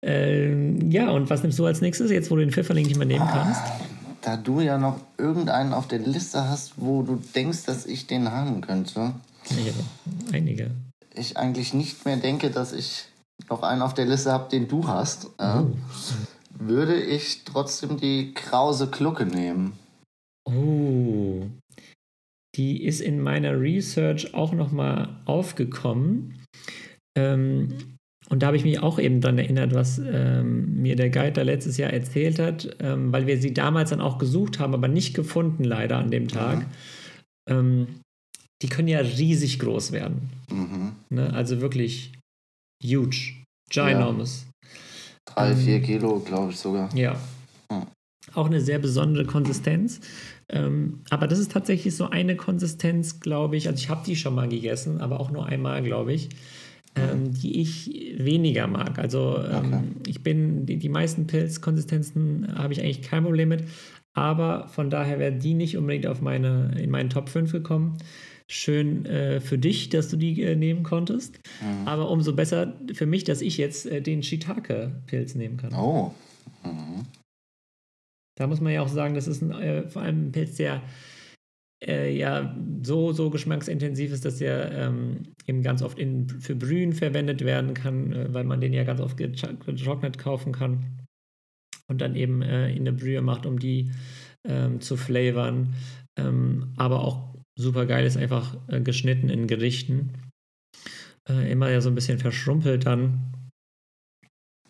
Ähm, 0.00 0.90
ja, 0.90 1.10
und 1.10 1.28
was 1.28 1.42
nimmst 1.42 1.58
du 1.58 1.66
als 1.66 1.80
nächstes, 1.80 2.10
jetzt 2.10 2.30
wo 2.30 2.36
du 2.36 2.40
den 2.40 2.52
Pfifferling 2.52 2.86
nicht 2.86 2.96
mehr 2.96 3.06
nehmen 3.06 3.28
kannst? 3.30 3.62
Da 4.28 4.36
du 4.36 4.60
ja 4.60 4.76
noch 4.76 5.00
irgendeinen 5.16 5.72
auf 5.72 5.88
der 5.88 6.00
Liste 6.00 6.46
hast, 6.46 6.74
wo 6.76 7.00
du 7.00 7.18
denkst, 7.34 7.64
dass 7.64 7.86
ich 7.86 8.06
den 8.06 8.30
haben 8.30 8.60
könnte. 8.60 9.14
Ja, 9.48 9.72
einige. 10.34 10.70
Ich 11.14 11.38
eigentlich 11.38 11.72
nicht 11.72 12.04
mehr 12.04 12.18
denke, 12.18 12.50
dass 12.50 12.74
ich 12.74 13.06
noch 13.48 13.62
einen 13.62 13.80
auf 13.80 13.94
der 13.94 14.04
Liste 14.04 14.30
habe, 14.30 14.50
den 14.50 14.68
du 14.68 14.86
hast. 14.86 15.30
Äh, 15.38 15.60
oh. 15.60 15.70
Würde 16.58 17.00
ich 17.00 17.44
trotzdem 17.46 17.98
die 17.98 18.34
Krause 18.34 18.88
Glucke 18.88 19.24
nehmen. 19.24 19.72
Oh. 20.44 21.46
Die 22.54 22.84
ist 22.84 23.00
in 23.00 23.22
meiner 23.22 23.58
Research 23.58 24.34
auch 24.34 24.52
nochmal 24.52 25.22
aufgekommen. 25.24 26.38
Ähm, 27.16 27.96
und 28.28 28.42
da 28.42 28.48
habe 28.48 28.56
ich 28.56 28.64
mich 28.64 28.80
auch 28.80 28.98
eben 28.98 29.20
daran 29.20 29.38
erinnert, 29.38 29.74
was 29.74 29.98
ähm, 29.98 30.82
mir 30.82 30.96
der 30.96 31.08
Guide 31.08 31.32
da 31.32 31.42
letztes 31.42 31.78
Jahr 31.78 31.92
erzählt 31.92 32.38
hat, 32.38 32.76
ähm, 32.78 33.10
weil 33.10 33.26
wir 33.26 33.40
sie 33.40 33.54
damals 33.54 33.90
dann 33.90 34.02
auch 34.02 34.18
gesucht 34.18 34.58
haben, 34.58 34.74
aber 34.74 34.88
nicht 34.88 35.14
gefunden 35.14 35.64
leider 35.64 35.96
an 35.96 36.10
dem 36.10 36.28
Tag. 36.28 36.58
Mhm. 36.58 36.66
Ähm, 37.48 37.86
die 38.60 38.68
können 38.68 38.88
ja 38.88 38.98
riesig 38.98 39.58
groß 39.60 39.92
werden. 39.92 40.28
Mhm. 40.50 40.92
Ne? 41.08 41.32
Also 41.32 41.60
wirklich 41.62 42.12
huge, 42.84 43.34
ginormous. 43.70 44.44
Ja. 44.44 45.34
Drei, 45.34 45.56
vier 45.56 45.76
ähm, 45.76 45.82
Kilo, 45.82 46.20
glaube 46.20 46.52
ich 46.52 46.58
sogar. 46.58 46.94
Ja. 46.94 47.18
Mhm. 47.70 47.86
Auch 48.34 48.46
eine 48.46 48.60
sehr 48.60 48.78
besondere 48.78 49.24
Konsistenz. 49.24 50.00
Ähm, 50.50 51.00
aber 51.08 51.28
das 51.28 51.38
ist 51.38 51.52
tatsächlich 51.52 51.96
so 51.96 52.10
eine 52.10 52.36
Konsistenz, 52.36 53.20
glaube 53.20 53.56
ich. 53.56 53.68
Also 53.68 53.78
ich 53.78 53.88
habe 53.88 54.04
die 54.04 54.16
schon 54.16 54.34
mal 54.34 54.48
gegessen, 54.48 55.00
aber 55.00 55.18
auch 55.18 55.30
nur 55.30 55.46
einmal, 55.46 55.82
glaube 55.82 56.12
ich 56.12 56.28
ähm, 56.98 57.32
die 57.32 57.60
ich 57.60 58.14
weniger 58.18 58.66
mag. 58.66 58.98
Also 58.98 59.38
ähm, 59.38 59.66
okay. 59.66 59.82
ich 60.06 60.22
bin, 60.22 60.66
die, 60.66 60.76
die 60.76 60.88
meisten 60.88 61.26
Pilzkonsistenzen 61.26 62.54
habe 62.56 62.72
ich 62.72 62.80
eigentlich 62.80 63.02
kein 63.02 63.24
Problem 63.24 63.48
mit, 63.48 63.64
aber 64.14 64.68
von 64.68 64.90
daher 64.90 65.18
wäre 65.18 65.32
die 65.32 65.54
nicht 65.54 65.76
unbedingt 65.76 66.06
auf 66.06 66.20
meine, 66.20 66.74
in 66.78 66.90
meinen 66.90 67.10
Top 67.10 67.28
5 67.28 67.52
gekommen. 67.52 67.98
Schön 68.50 69.04
äh, 69.04 69.40
für 69.40 69.58
dich, 69.58 69.90
dass 69.90 70.08
du 70.08 70.16
die 70.16 70.42
äh, 70.42 70.56
nehmen 70.56 70.82
konntest, 70.82 71.38
mhm. 71.60 71.86
aber 71.86 72.10
umso 72.10 72.34
besser 72.34 72.74
für 72.94 73.04
mich, 73.04 73.24
dass 73.24 73.42
ich 73.42 73.58
jetzt 73.58 73.86
äh, 73.86 74.00
den 74.00 74.22
Shiitake-Pilz 74.22 75.34
nehmen 75.34 75.58
kann. 75.58 75.74
Oh. 75.74 76.14
Mhm. 76.64 77.04
Da 78.36 78.46
muss 78.46 78.60
man 78.60 78.72
ja 78.72 78.82
auch 78.82 78.88
sagen, 78.88 79.14
das 79.14 79.28
ist 79.28 79.42
ein, 79.42 79.50
äh, 79.52 79.88
vor 79.88 80.02
allem 80.02 80.28
ein 80.28 80.32
Pilz, 80.32 80.56
der 80.56 80.80
äh, 81.84 82.16
ja 82.16 82.56
so, 82.82 83.12
so 83.12 83.30
geschmacksintensiv 83.30 84.12
ist, 84.12 84.24
dass 84.24 84.40
er 84.40 84.72
ähm, 84.72 85.34
eben 85.46 85.62
ganz 85.62 85.82
oft 85.82 85.98
in, 85.98 86.28
für 86.28 86.54
Brühen 86.54 86.92
verwendet 86.92 87.44
werden 87.44 87.74
kann, 87.74 88.12
äh, 88.12 88.34
weil 88.34 88.44
man 88.44 88.60
den 88.60 88.72
ja 88.72 88.84
ganz 88.84 89.00
oft 89.00 89.16
getrocknet 89.16 90.18
kaufen 90.18 90.52
kann 90.52 90.98
und 91.88 92.00
dann 92.00 92.16
eben 92.16 92.42
äh, 92.42 92.70
in 92.70 92.80
eine 92.80 92.92
Brühe 92.92 93.22
macht, 93.22 93.46
um 93.46 93.58
die 93.58 93.90
ähm, 94.46 94.80
zu 94.80 94.96
flavern. 94.96 95.74
Ähm, 96.18 96.72
aber 96.76 97.04
auch 97.04 97.34
super 97.56 97.86
geil 97.86 98.06
ist 98.06 98.16
einfach 98.16 98.56
äh, 98.68 98.80
geschnitten 98.80 99.28
in 99.28 99.46
Gerichten. 99.46 100.12
Äh, 101.28 101.50
immer 101.50 101.70
ja 101.70 101.80
so 101.80 101.90
ein 101.90 101.94
bisschen 101.94 102.18
verschrumpelt 102.18 102.86
dann. 102.86 103.32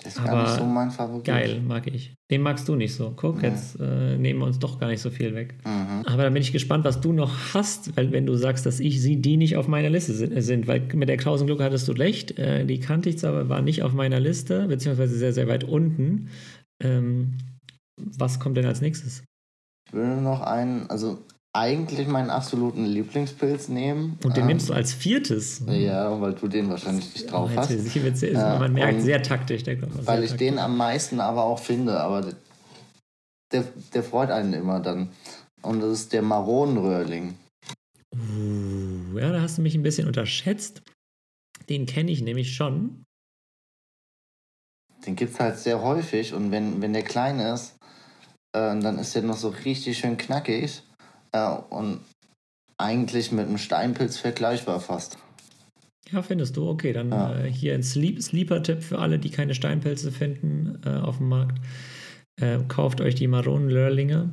Das 0.02 0.16
ist 0.16 0.24
gar 0.24 0.42
nicht 0.42 0.54
so 0.54 0.64
mein 0.64 0.92
Favorit. 0.92 1.24
Geil, 1.24 1.60
mag 1.60 1.86
ich. 1.88 2.14
Den 2.30 2.42
magst 2.42 2.68
du 2.68 2.76
nicht 2.76 2.94
so. 2.94 3.12
Guck, 3.16 3.42
ja. 3.42 3.48
jetzt 3.48 3.80
äh, 3.80 4.16
nehmen 4.16 4.40
wir 4.40 4.46
uns 4.46 4.60
doch 4.60 4.78
gar 4.78 4.88
nicht 4.88 5.00
so 5.00 5.10
viel 5.10 5.34
weg. 5.34 5.56
Mhm. 5.64 6.04
Aber 6.06 6.22
dann 6.22 6.32
bin 6.32 6.42
ich 6.42 6.52
gespannt, 6.52 6.84
was 6.84 7.00
du 7.00 7.12
noch 7.12 7.32
hast, 7.52 7.96
weil 7.96 8.12
wenn 8.12 8.24
du 8.24 8.36
sagst, 8.36 8.64
dass 8.64 8.78
ich 8.78 9.02
sie, 9.02 9.20
die 9.20 9.36
nicht 9.36 9.56
auf 9.56 9.66
meiner 9.66 9.90
Liste 9.90 10.12
sind, 10.40 10.68
weil 10.68 10.80
mit 10.94 11.08
der 11.08 11.16
Krausenglocke 11.16 11.64
hattest 11.64 11.88
du 11.88 11.92
recht, 11.92 12.38
äh, 12.38 12.64
die 12.64 12.78
kannte 12.78 13.08
ich 13.08 13.18
zwar, 13.18 13.30
aber 13.30 13.48
war 13.48 13.60
nicht 13.60 13.82
auf 13.82 13.92
meiner 13.92 14.20
Liste, 14.20 14.68
beziehungsweise 14.68 15.16
sehr, 15.16 15.32
sehr 15.32 15.48
weit 15.48 15.64
unten. 15.64 16.28
Ähm, 16.80 17.38
was 17.96 18.38
kommt 18.38 18.56
denn 18.56 18.66
als 18.66 18.80
nächstes? 18.80 19.24
Ich 19.88 19.94
würde 19.94 20.20
noch 20.20 20.42
einen, 20.42 20.88
also 20.90 21.24
eigentlich 21.54 22.06
meinen 22.06 22.30
absoluten 22.30 22.84
Lieblingspilz 22.84 23.68
nehmen. 23.68 24.18
Und 24.22 24.36
den 24.36 24.42
ähm, 24.42 24.48
nimmst 24.48 24.68
du 24.68 24.74
als 24.74 24.92
viertes? 24.92 25.62
Ja, 25.66 26.20
weil 26.20 26.34
du 26.34 26.46
den 26.48 26.68
wahrscheinlich 26.68 27.12
nicht 27.12 27.32
drauf 27.32 27.50
hast. 27.56 27.68
Sehr, 27.68 28.58
man 28.58 28.72
merkt, 28.72 29.02
sehr 29.02 29.22
taktisch. 29.22 29.62
Der 29.64 29.76
Knopf, 29.76 29.92
weil 30.04 30.22
ich 30.22 30.30
taktisch. 30.30 30.48
den 30.48 30.58
am 30.58 30.76
meisten 30.76 31.20
aber 31.20 31.44
auch 31.44 31.58
finde, 31.58 32.00
aber 32.00 32.32
der, 33.52 33.64
der 33.94 34.02
freut 34.02 34.30
einen 34.30 34.52
immer 34.52 34.80
dann. 34.80 35.10
Und 35.62 35.80
das 35.80 35.92
ist 35.92 36.12
der 36.12 36.22
Maronenröhrling. 36.22 37.34
Uh, 38.14 39.18
ja, 39.18 39.32
da 39.32 39.40
hast 39.40 39.58
du 39.58 39.62
mich 39.62 39.74
ein 39.74 39.82
bisschen 39.82 40.06
unterschätzt. 40.06 40.82
Den 41.68 41.86
kenne 41.86 42.10
ich 42.10 42.22
nämlich 42.22 42.54
schon. 42.54 43.04
Den 45.06 45.16
gibt 45.16 45.32
es 45.32 45.40
halt 45.40 45.58
sehr 45.58 45.82
häufig 45.82 46.34
und 46.34 46.50
wenn, 46.50 46.82
wenn 46.82 46.92
der 46.92 47.02
klein 47.02 47.40
ist, 47.40 47.76
äh, 48.52 48.78
dann 48.80 48.98
ist 48.98 49.14
der 49.14 49.22
noch 49.22 49.36
so 49.36 49.48
richtig 49.48 49.98
schön 49.98 50.16
knackig. 50.16 50.82
Ja, 51.34 51.54
und 51.54 52.00
eigentlich 52.78 53.32
mit 53.32 53.46
einem 53.46 53.58
Steinpilz 53.58 54.18
vergleichbar 54.18 54.80
fast. 54.80 55.18
Ja, 56.10 56.22
findest 56.22 56.56
du? 56.56 56.68
Okay, 56.68 56.92
dann 56.92 57.10
ja. 57.10 57.38
äh, 57.38 57.50
hier 57.50 57.74
ein 57.74 57.82
Sleep 57.82 58.22
Sleeper-Tipp 58.22 58.82
für 58.82 58.98
alle, 58.98 59.18
die 59.18 59.30
keine 59.30 59.54
Steinpilze 59.54 60.10
finden 60.10 60.80
äh, 60.86 60.90
auf 60.90 61.18
dem 61.18 61.28
Markt. 61.28 61.60
Äh, 62.40 62.60
kauft 62.68 63.00
euch 63.00 63.14
die 63.14 63.26
Maronen-Lörlinge. 63.26 64.32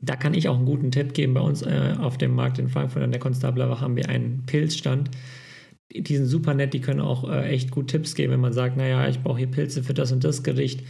Da 0.00 0.16
kann 0.16 0.34
ich 0.34 0.48
auch 0.48 0.56
einen 0.56 0.66
guten 0.66 0.90
Tipp 0.90 1.14
geben. 1.14 1.34
Bei 1.34 1.40
uns 1.40 1.62
äh, 1.62 1.96
auf 1.98 2.16
dem 2.16 2.34
Markt 2.34 2.58
in 2.58 2.68
Frankfurt 2.68 3.02
an 3.02 3.10
der 3.10 3.20
Konstablerwache 3.20 3.80
haben 3.80 3.96
wir 3.96 4.08
einen 4.08 4.44
Pilzstand. 4.46 5.10
Die 5.92 6.16
sind 6.16 6.26
super 6.26 6.54
nett, 6.54 6.72
die 6.72 6.80
können 6.80 7.00
auch 7.00 7.28
äh, 7.28 7.48
echt 7.48 7.72
gut 7.72 7.88
Tipps 7.88 8.14
geben, 8.14 8.32
wenn 8.32 8.40
man 8.40 8.52
sagt, 8.52 8.76
naja, 8.76 9.08
ich 9.08 9.20
brauche 9.22 9.38
hier 9.38 9.50
Pilze 9.50 9.82
für 9.82 9.94
das 9.94 10.12
und 10.12 10.22
das 10.22 10.44
Gericht 10.44 10.84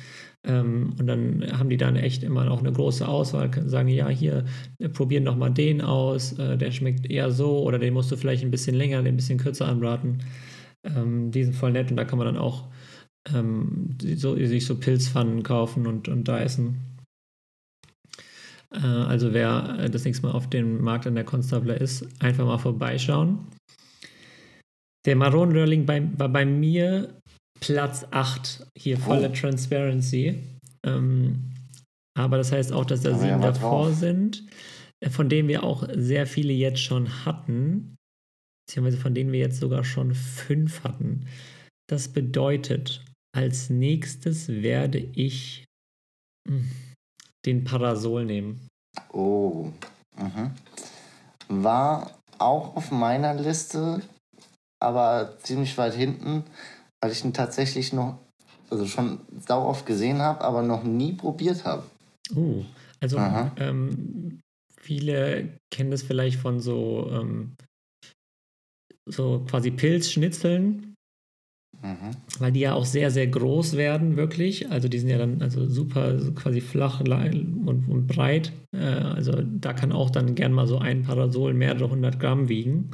ähm, 0.44 0.94
und 0.98 1.06
dann 1.06 1.44
haben 1.58 1.68
die 1.68 1.76
dann 1.76 1.96
echt 1.96 2.22
immer 2.22 2.44
noch 2.44 2.60
eine 2.60 2.72
große 2.72 3.06
Auswahl, 3.06 3.50
sagen, 3.66 3.88
ja, 3.88 4.08
hier, 4.08 4.44
äh, 4.78 4.88
probieren 4.88 5.24
doch 5.26 5.36
mal 5.36 5.50
den 5.50 5.82
aus, 5.82 6.38
äh, 6.38 6.56
der 6.56 6.70
schmeckt 6.70 7.10
eher 7.10 7.30
so 7.30 7.62
oder 7.62 7.78
den 7.78 7.94
musst 7.94 8.10
du 8.10 8.16
vielleicht 8.16 8.42
ein 8.42 8.50
bisschen 8.50 8.74
länger, 8.74 8.98
ein 8.98 9.16
bisschen 9.16 9.38
kürzer 9.38 9.68
anbraten. 9.68 10.22
Ähm, 10.84 11.30
die 11.30 11.44
sind 11.44 11.54
voll 11.54 11.72
nett 11.72 11.90
und 11.90 11.96
da 11.96 12.04
kann 12.04 12.18
man 12.18 12.26
dann 12.26 12.38
auch 12.38 12.68
ähm, 13.34 13.96
so, 14.00 14.34
sich 14.36 14.64
so 14.64 14.76
Pilzpfannen 14.76 15.42
kaufen 15.42 15.86
und, 15.86 16.08
und 16.08 16.26
da 16.26 16.40
essen. 16.40 16.80
Äh, 18.72 18.78
also 18.78 19.34
wer 19.34 19.76
äh, 19.78 19.90
das 19.90 20.04
nächste 20.04 20.26
Mal 20.26 20.32
auf 20.32 20.48
dem 20.48 20.82
Markt 20.82 21.06
an 21.06 21.14
der 21.16 21.24
Konstabler 21.24 21.78
ist, 21.78 22.06
einfach 22.22 22.46
mal 22.46 22.58
vorbeischauen. 22.58 23.46
Der 25.04 25.16
Maronenröhrling 25.16 25.86
bei, 25.86 26.02
war 26.18 26.28
bei 26.28 26.44
mir 26.44 27.19
Platz 27.60 28.06
8 28.10 28.66
hier 28.76 28.98
voller 28.98 29.30
Oh. 29.30 29.34
Transparency. 29.34 30.42
Ähm, 30.84 31.52
aber 32.18 32.38
das 32.38 32.52
heißt 32.52 32.72
auch, 32.72 32.84
dass 32.84 33.02
da 33.02 33.14
sieben 33.14 33.28
ja 33.28 33.38
davor 33.38 33.86
drauf. 33.88 33.96
sind, 33.98 34.44
äh, 35.00 35.10
von 35.10 35.28
denen 35.28 35.48
wir 35.48 35.62
auch 35.62 35.86
sehr 35.94 36.26
viele 36.26 36.52
jetzt 36.52 36.80
schon 36.80 37.24
hatten, 37.24 37.96
beziehungsweise 38.66 38.98
von 38.98 39.14
denen 39.14 39.32
wir 39.32 39.40
jetzt 39.40 39.60
sogar 39.60 39.84
schon 39.84 40.14
fünf 40.14 40.82
hatten. 40.84 41.26
Das 41.88 42.08
bedeutet, 42.08 43.04
als 43.36 43.70
nächstes 43.70 44.48
werde 44.48 44.98
ich 44.98 45.64
mh, 46.48 46.64
den 47.46 47.64
Parasol 47.64 48.24
nehmen. 48.24 48.66
Oh. 49.12 49.70
Mhm. 50.16 50.50
War 51.48 52.18
auch 52.38 52.76
auf 52.76 52.90
meiner 52.90 53.34
Liste, 53.34 54.02
aber 54.82 55.36
ziemlich 55.42 55.76
weit 55.78 55.94
hinten, 55.94 56.44
weil 57.00 57.12
ich 57.12 57.24
ihn 57.24 57.32
tatsächlich 57.32 57.92
noch, 57.92 58.18
also 58.70 58.86
schon 58.86 59.20
sau 59.46 59.66
oft 59.66 59.86
gesehen 59.86 60.20
habe, 60.20 60.42
aber 60.42 60.62
noch 60.62 60.84
nie 60.84 61.12
probiert 61.12 61.64
habe. 61.64 61.84
Uh, 62.34 62.64
also 63.00 63.18
ähm, 63.58 64.40
viele 64.80 65.58
kennen 65.70 65.90
das 65.90 66.02
vielleicht 66.02 66.38
von 66.38 66.60
so, 66.60 67.10
ähm, 67.12 67.56
so 69.06 69.44
quasi 69.48 69.70
Pilzschnitzeln, 69.70 70.94
Mhm. 71.82 72.10
weil 72.38 72.52
die 72.52 72.60
ja 72.60 72.74
auch 72.74 72.84
sehr, 72.84 73.10
sehr 73.10 73.26
groß 73.26 73.76
werden, 73.76 74.16
wirklich. 74.16 74.70
Also 74.70 74.88
die 74.88 74.98
sind 74.98 75.08
ja 75.08 75.16
dann 75.16 75.40
also 75.40 75.66
super 75.66 76.18
quasi 76.34 76.60
flach 76.60 77.00
und, 77.00 77.86
und 77.88 78.06
breit. 78.06 78.52
Äh, 78.72 78.84
also 78.84 79.32
da 79.42 79.72
kann 79.72 79.92
auch 79.92 80.10
dann 80.10 80.34
gern 80.34 80.52
mal 80.52 80.66
so 80.66 80.78
ein 80.78 81.02
Parasol 81.02 81.54
mehrere 81.54 81.88
hundert 81.88 82.20
Gramm 82.20 82.48
wiegen. 82.48 82.90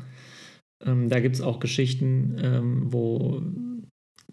Ähm, 0.84 1.08
da 1.08 1.18
gibt 1.20 1.34
es 1.34 1.42
auch 1.42 1.58
Geschichten, 1.58 2.36
ähm, 2.40 2.92
wo 2.92 3.42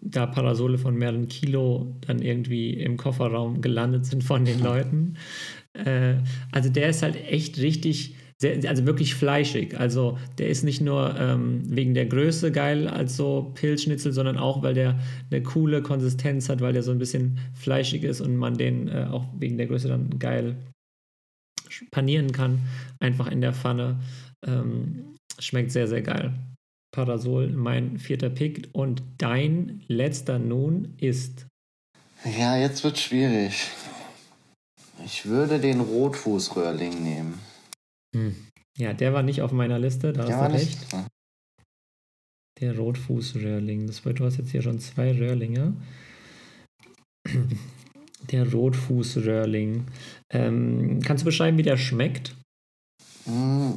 da 0.00 0.26
Parasole 0.26 0.78
von 0.78 0.96
mehreren 0.96 1.28
Kilo 1.28 1.96
dann 2.06 2.20
irgendwie 2.20 2.74
im 2.74 2.96
Kofferraum 2.96 3.60
gelandet 3.60 4.06
sind 4.06 4.22
von 4.22 4.44
den 4.44 4.62
Leuten. 4.62 5.16
Äh, 5.72 6.16
also 6.52 6.68
der 6.68 6.88
ist 6.88 7.02
halt 7.02 7.16
echt 7.16 7.58
richtig, 7.58 8.14
sehr, 8.38 8.68
also 8.68 8.86
wirklich 8.86 9.14
fleischig. 9.14 9.78
Also 9.78 10.18
der 10.38 10.48
ist 10.48 10.62
nicht 10.62 10.80
nur 10.80 11.18
ähm, 11.18 11.62
wegen 11.64 11.94
der 11.94 12.06
Größe 12.06 12.52
geil 12.52 12.88
als 12.88 13.16
so 13.16 13.52
Pilzschnitzel, 13.54 14.12
sondern 14.12 14.36
auch, 14.36 14.62
weil 14.62 14.74
der 14.74 14.98
eine 15.30 15.42
coole 15.42 15.82
Konsistenz 15.82 16.48
hat, 16.48 16.60
weil 16.60 16.72
der 16.72 16.82
so 16.82 16.92
ein 16.92 16.98
bisschen 16.98 17.38
fleischig 17.54 18.04
ist 18.04 18.20
und 18.20 18.36
man 18.36 18.56
den 18.56 18.88
äh, 18.88 19.06
auch 19.10 19.26
wegen 19.38 19.56
der 19.56 19.66
Größe 19.66 19.88
dann 19.88 20.18
geil 20.18 20.56
panieren 21.90 22.30
kann, 22.32 22.60
einfach 23.00 23.28
in 23.28 23.40
der 23.40 23.52
Pfanne. 23.52 24.00
Ähm, 24.46 25.16
schmeckt 25.38 25.72
sehr, 25.72 25.88
sehr 25.88 26.02
geil. 26.02 26.32
Parasol, 26.94 27.48
mein 27.50 27.98
vierter 27.98 28.30
Pick. 28.30 28.68
Und 28.72 29.02
dein 29.18 29.82
letzter 29.88 30.38
nun 30.38 30.94
ist. 30.98 31.46
Ja, 32.38 32.56
jetzt 32.56 32.84
wird 32.84 32.98
schwierig. 32.98 33.66
Ich 35.04 35.26
würde 35.26 35.58
den 35.58 35.80
Rotfußröhrling 35.80 37.02
nehmen. 37.02 37.38
Hm. 38.14 38.34
Ja, 38.78 38.92
der 38.92 39.12
war 39.12 39.22
nicht 39.24 39.42
auf 39.42 39.50
meiner 39.52 39.78
Liste, 39.78 40.12
da 40.12 40.24
Der 40.24 40.36
hast 40.36 40.48
du 40.50 40.54
recht. 40.56 40.92
nicht. 40.92 41.06
Der 42.60 42.76
Rotfußröhrling. 42.78 43.86
Das 43.88 44.04
wird, 44.04 44.20
du 44.20 44.24
hast 44.24 44.36
jetzt 44.38 44.52
hier 44.52 44.62
schon 44.62 44.78
zwei 44.78 45.12
Röhrlinge. 45.18 45.74
Der 48.30 48.50
Rotfußröhrling. 48.50 49.84
Ähm, 50.30 51.00
kannst 51.04 51.22
du 51.22 51.26
beschreiben, 51.26 51.58
wie 51.58 51.62
der 51.62 51.76
schmeckt? 51.76 52.34
Mm, 53.26 53.72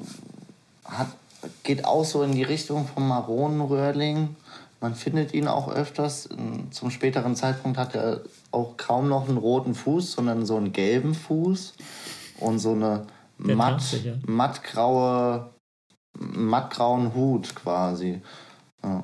Hat, 0.86 1.18
geht 1.64 1.86
auch 1.86 2.06
so 2.06 2.24
in 2.24 2.32
die 2.34 2.44
Richtung 2.44 2.88
vom 2.88 3.08
Maronenröhrling. 3.08 4.36
Man 4.80 4.96
findet 4.96 5.34
ihn 5.34 5.48
auch 5.48 5.70
öfters. 5.70 6.30
Zum 6.72 6.92
späteren 6.92 7.36
Zeitpunkt 7.36 7.78
hat 7.78 7.96
er 7.96 8.22
auch 8.52 8.78
kaum 8.78 9.10
noch 9.10 9.28
einen 9.28 9.38
roten 9.38 9.74
Fuß, 9.76 10.12
sondern 10.12 10.46
so 10.46 10.56
einen 10.58 10.72
gelben 10.72 11.14
Fuß 11.16 11.74
und 12.40 12.60
so 12.60 12.72
eine 12.74 13.08
Der 13.40 13.56
matt, 13.56 13.70
tarnt 13.70 13.82
sich, 13.82 14.04
ja. 14.06 14.14
mattgraue, 14.26 15.50
mattgrauen 16.18 17.14
Hut 17.16 17.56
quasi. 17.56 18.22
Ja. 18.84 19.04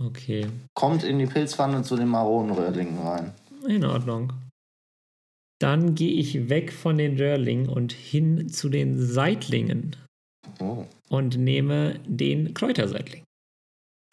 Okay, 0.00 0.48
Kommt 0.74 1.04
in 1.04 1.18
die 1.18 1.26
Pilzpfanne 1.26 1.82
zu 1.82 1.96
den 1.96 2.08
Maronenröhrlingen 2.08 2.98
rein. 2.98 3.32
in 3.66 3.84
Ordnung. 3.84 4.32
Dann 5.60 5.94
gehe 5.94 6.12
ich 6.12 6.48
weg 6.48 6.72
von 6.72 6.98
den 6.98 7.16
Röhrlingen 7.16 7.68
und 7.68 7.92
hin 7.92 8.48
zu 8.48 8.68
den 8.68 8.98
Seitlingen 9.00 9.96
Oh, 10.60 10.84
und 11.08 11.38
nehme 11.38 12.00
den 12.06 12.54
Kräuterseitling. 12.54 13.22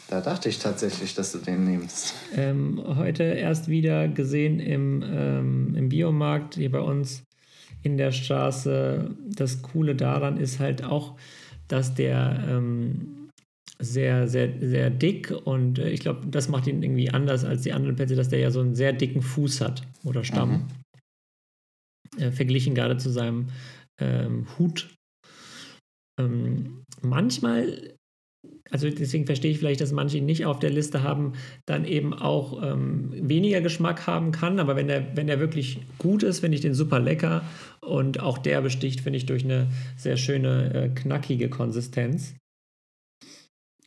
da 0.09 0.21
dachte 0.21 0.49
ich 0.49 0.59
tatsächlich, 0.59 1.13
dass 1.15 1.31
du 1.31 1.39
den 1.39 1.65
nimmst. 1.65 2.13
Ähm, 2.35 2.81
heute 2.85 3.23
erst 3.23 3.67
wieder 3.67 4.07
gesehen 4.07 4.59
im, 4.59 5.03
ähm, 5.05 5.75
im 5.75 5.89
Biomarkt 5.89 6.55
hier 6.55 6.71
bei 6.71 6.81
uns 6.81 7.23
in 7.83 7.97
der 7.97 8.11
Straße. 8.11 9.15
Das 9.25 9.61
Coole 9.61 9.95
daran 9.95 10.37
ist 10.37 10.59
halt 10.59 10.83
auch, 10.83 11.17
dass 11.67 11.93
der 11.93 12.43
ähm, 12.49 13.29
sehr, 13.79 14.27
sehr, 14.27 14.49
sehr 14.61 14.89
dick 14.89 15.31
und 15.31 15.79
äh, 15.79 15.89
ich 15.89 16.01
glaube, 16.01 16.27
das 16.27 16.49
macht 16.49 16.67
ihn 16.67 16.83
irgendwie 16.83 17.09
anders 17.09 17.43
als 17.43 17.63
die 17.63 17.73
anderen 17.73 17.95
Pilze, 17.95 18.15
dass 18.15 18.29
der 18.29 18.39
ja 18.39 18.51
so 18.51 18.59
einen 18.59 18.75
sehr 18.75 18.93
dicken 18.93 19.21
Fuß 19.21 19.61
hat 19.61 19.81
oder 20.03 20.23
Stamm. 20.23 20.67
Äh, 22.17 22.31
verglichen 22.31 22.75
gerade 22.75 22.97
zu 22.97 23.09
seinem 23.09 23.49
ähm, 23.99 24.47
Hut. 24.57 24.93
Ähm, 26.19 26.83
manchmal 27.01 27.95
also 28.71 28.89
deswegen 28.89 29.25
verstehe 29.25 29.51
ich 29.51 29.59
vielleicht, 29.59 29.81
dass 29.81 29.91
manche 29.91 30.17
ihn 30.17 30.25
nicht 30.25 30.45
auf 30.45 30.59
der 30.59 30.69
Liste 30.69 31.03
haben, 31.03 31.33
dann 31.65 31.85
eben 31.85 32.13
auch 32.13 32.63
ähm, 32.63 33.09
weniger 33.11 33.61
Geschmack 33.61 34.07
haben 34.07 34.31
kann. 34.31 34.59
Aber 34.59 34.75
wenn 34.75 34.87
der, 34.87 35.15
wenn 35.15 35.27
der 35.27 35.39
wirklich 35.39 35.79
gut 35.97 36.23
ist, 36.23 36.39
finde 36.39 36.55
ich 36.55 36.61
den 36.61 36.73
super 36.73 36.99
lecker. 36.99 37.43
Und 37.81 38.19
auch 38.21 38.37
der 38.37 38.61
besticht, 38.61 39.01
finde 39.01 39.17
ich, 39.17 39.25
durch 39.25 39.43
eine 39.43 39.67
sehr 39.97 40.17
schöne, 40.17 40.73
äh, 40.73 40.89
knackige 40.89 41.49
Konsistenz. 41.49 42.35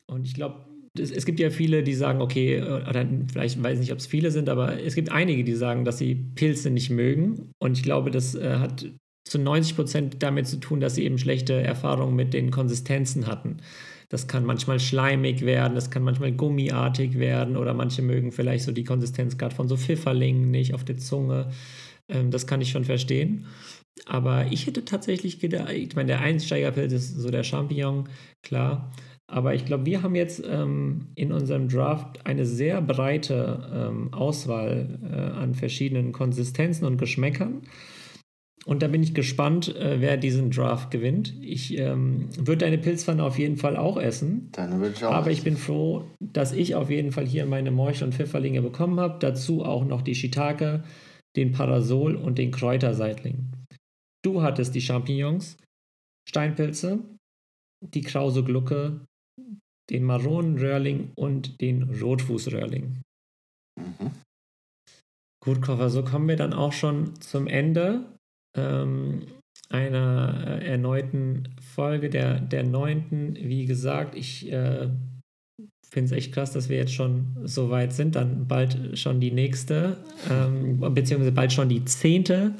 Und 0.06 0.26
ich 0.26 0.34
glaube, 0.34 0.66
es, 0.96 1.24
gibt 1.24 1.40
ja 1.40 1.50
viele, 1.50 1.82
die 1.82 1.94
sagen, 1.94 2.20
okay, 2.20 2.56
äh, 2.56 2.88
oder 2.88 3.06
vielleicht 3.32 3.62
weiß 3.62 3.74
ich 3.74 3.80
nicht, 3.80 3.92
ob 3.92 3.98
es 3.98 4.06
viele 4.06 4.30
sind, 4.30 4.48
aber 4.48 4.80
es 4.80 4.94
gibt 4.94 5.10
einige, 5.10 5.44
die 5.44 5.54
sagen, 5.54 5.84
dass 5.84 5.98
sie 5.98 6.14
Pilze 6.14 6.70
nicht 6.70 6.90
mögen. 6.90 7.50
Und 7.58 7.78
ich 7.78 7.82
glaube, 7.82 8.10
das 8.10 8.34
äh, 8.34 8.58
hat 8.58 8.86
zu 9.34 9.40
90 9.40 9.74
Prozent 9.74 10.16
damit 10.20 10.46
zu 10.46 10.58
tun, 10.58 10.78
dass 10.78 10.94
sie 10.94 11.04
eben 11.04 11.18
schlechte 11.18 11.54
Erfahrungen 11.54 12.14
mit 12.14 12.34
den 12.34 12.52
Konsistenzen 12.52 13.26
hatten. 13.26 13.56
Das 14.08 14.28
kann 14.28 14.44
manchmal 14.46 14.78
schleimig 14.78 15.44
werden, 15.44 15.74
das 15.74 15.90
kann 15.90 16.04
manchmal 16.04 16.30
gummiartig 16.30 17.18
werden 17.18 17.56
oder 17.56 17.74
manche 17.74 18.00
mögen 18.00 18.30
vielleicht 18.30 18.64
so 18.64 18.70
die 18.70 18.84
Konsistenz 18.84 19.36
gerade 19.36 19.52
von 19.52 19.66
so 19.66 19.76
Pfifferlingen 19.76 20.52
nicht 20.52 20.72
auf 20.72 20.84
der 20.84 20.98
Zunge. 20.98 21.50
Ähm, 22.08 22.30
das 22.30 22.46
kann 22.46 22.60
ich 22.60 22.70
schon 22.70 22.84
verstehen. 22.84 23.46
Aber 24.06 24.52
ich 24.52 24.68
hätte 24.68 24.84
tatsächlich 24.84 25.40
gedacht, 25.40 25.72
ich 25.72 25.96
meine, 25.96 26.08
der 26.08 26.20
Einsteigerpilz 26.20 26.92
ist 26.92 27.16
so 27.16 27.30
der 27.30 27.42
Champignon, 27.42 28.08
klar. 28.42 28.92
Aber 29.26 29.56
ich 29.56 29.64
glaube, 29.64 29.84
wir 29.84 30.02
haben 30.04 30.14
jetzt 30.14 30.44
ähm, 30.48 31.08
in 31.16 31.32
unserem 31.32 31.68
Draft 31.68 32.24
eine 32.24 32.46
sehr 32.46 32.80
breite 32.80 33.68
ähm, 33.74 34.14
Auswahl 34.14 35.00
äh, 35.02 35.16
an 35.16 35.54
verschiedenen 35.54 36.12
Konsistenzen 36.12 36.84
und 36.84 36.98
Geschmäckern. 36.98 37.62
Und 38.66 38.82
da 38.82 38.88
bin 38.88 39.02
ich 39.02 39.14
gespannt, 39.14 39.74
äh, 39.76 40.00
wer 40.00 40.16
diesen 40.16 40.50
Draft 40.50 40.90
gewinnt. 40.90 41.34
Ich 41.42 41.76
ähm, 41.76 42.28
würde 42.36 42.64
deine 42.64 42.78
Pilzpfanne 42.78 43.22
auf 43.22 43.38
jeden 43.38 43.56
Fall 43.56 43.76
auch 43.76 43.98
essen. 43.98 44.48
Dann 44.52 44.80
würde 44.80 44.94
ich 44.96 45.04
auch. 45.04 45.12
Aber 45.12 45.30
ich 45.30 45.42
bin 45.42 45.56
froh, 45.56 46.06
dass 46.20 46.52
ich 46.52 46.74
auf 46.74 46.90
jeden 46.90 47.12
Fall 47.12 47.26
hier 47.26 47.44
meine 47.44 47.70
Morche 47.70 48.04
und 48.04 48.14
Pfifferlinge 48.14 48.62
bekommen 48.62 48.98
habe. 49.00 49.18
Dazu 49.18 49.64
auch 49.64 49.84
noch 49.84 50.00
die 50.00 50.14
Shiitake, 50.14 50.82
den 51.36 51.52
Parasol 51.52 52.16
und 52.16 52.38
den 52.38 52.52
Kräuterseitling. 52.52 53.52
Du 54.24 54.40
hattest 54.40 54.74
die 54.74 54.80
Champignons, 54.80 55.58
Steinpilze, 56.26 57.00
die 57.82 58.00
Krause 58.00 58.42
Glucke, 58.44 59.04
den 59.90 60.04
Maronenröhrling 60.04 61.12
und 61.16 61.60
den 61.60 61.82
Rotfußröhrling. 61.82 63.02
Mhm. 63.78 64.10
Gut, 65.44 65.60
Koffer, 65.60 65.90
so 65.90 66.02
kommen 66.02 66.28
wir 66.28 66.36
dann 66.36 66.54
auch 66.54 66.72
schon 66.72 67.20
zum 67.20 67.46
Ende 67.46 68.13
ähm, 68.56 69.22
einer 69.68 70.60
äh, 70.60 70.66
erneuten 70.66 71.48
Folge, 71.74 72.10
der, 72.10 72.40
der 72.40 72.62
neunten. 72.62 73.36
Wie 73.40 73.66
gesagt, 73.66 74.14
ich 74.14 74.50
äh, 74.52 74.88
finde 75.90 76.06
es 76.06 76.12
echt 76.12 76.32
krass, 76.32 76.52
dass 76.52 76.68
wir 76.68 76.76
jetzt 76.76 76.92
schon 76.92 77.36
so 77.44 77.70
weit 77.70 77.92
sind. 77.92 78.16
Dann 78.16 78.46
bald 78.46 78.98
schon 78.98 79.20
die 79.20 79.30
nächste, 79.30 79.98
ähm, 80.30 80.80
beziehungsweise 80.94 81.32
bald 81.32 81.52
schon 81.52 81.68
die 81.68 81.84
zehnte, 81.84 82.54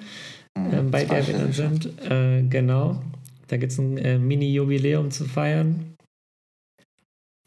ähm, 0.57 0.91
bei 0.91 1.05
der 1.05 1.27
wir 1.27 1.35
dann 1.35 1.53
sind. 1.53 1.91
Äh, 2.11 2.43
genau. 2.49 3.03
Da 3.49 3.57
gibt 3.57 3.73
es 3.73 3.79
ein 3.79 3.99
äh, 3.99 4.19
Mini-Jubiläum 4.19 5.11
zu 5.11 5.25
feiern. 5.25 5.95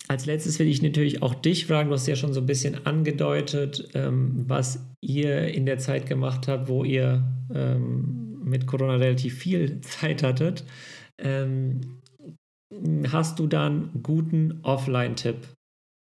Als 0.09 0.25
letztes 0.25 0.57
will 0.59 0.67
ich 0.67 0.81
natürlich 0.81 1.21
auch 1.21 1.33
dich 1.33 1.65
fragen, 1.65 1.89
du 1.89 1.95
hast 1.95 2.07
ja 2.07 2.15
schon 2.15 2.31
so 2.31 2.39
ein 2.39 2.45
bisschen 2.45 2.85
angedeutet, 2.85 3.89
ähm, 3.93 4.45
was 4.47 4.85
ihr 5.01 5.53
in 5.53 5.65
der 5.65 5.79
Zeit 5.79 6.05
gemacht 6.05 6.47
habt, 6.47 6.69
wo 6.69 6.85
ihr 6.85 7.23
ähm, 7.53 8.26
mit 8.47 8.67
Corona 8.67 8.95
relativ 8.95 9.37
viel 9.37 9.81
Zeit 9.81 10.23
hattet. 10.23 10.63
Ähm, 11.19 11.99
hast 13.11 13.39
du 13.39 13.47
dann 13.47 13.89
einen 13.91 14.03
guten 14.03 14.59
Offline-Tipp 14.63 15.47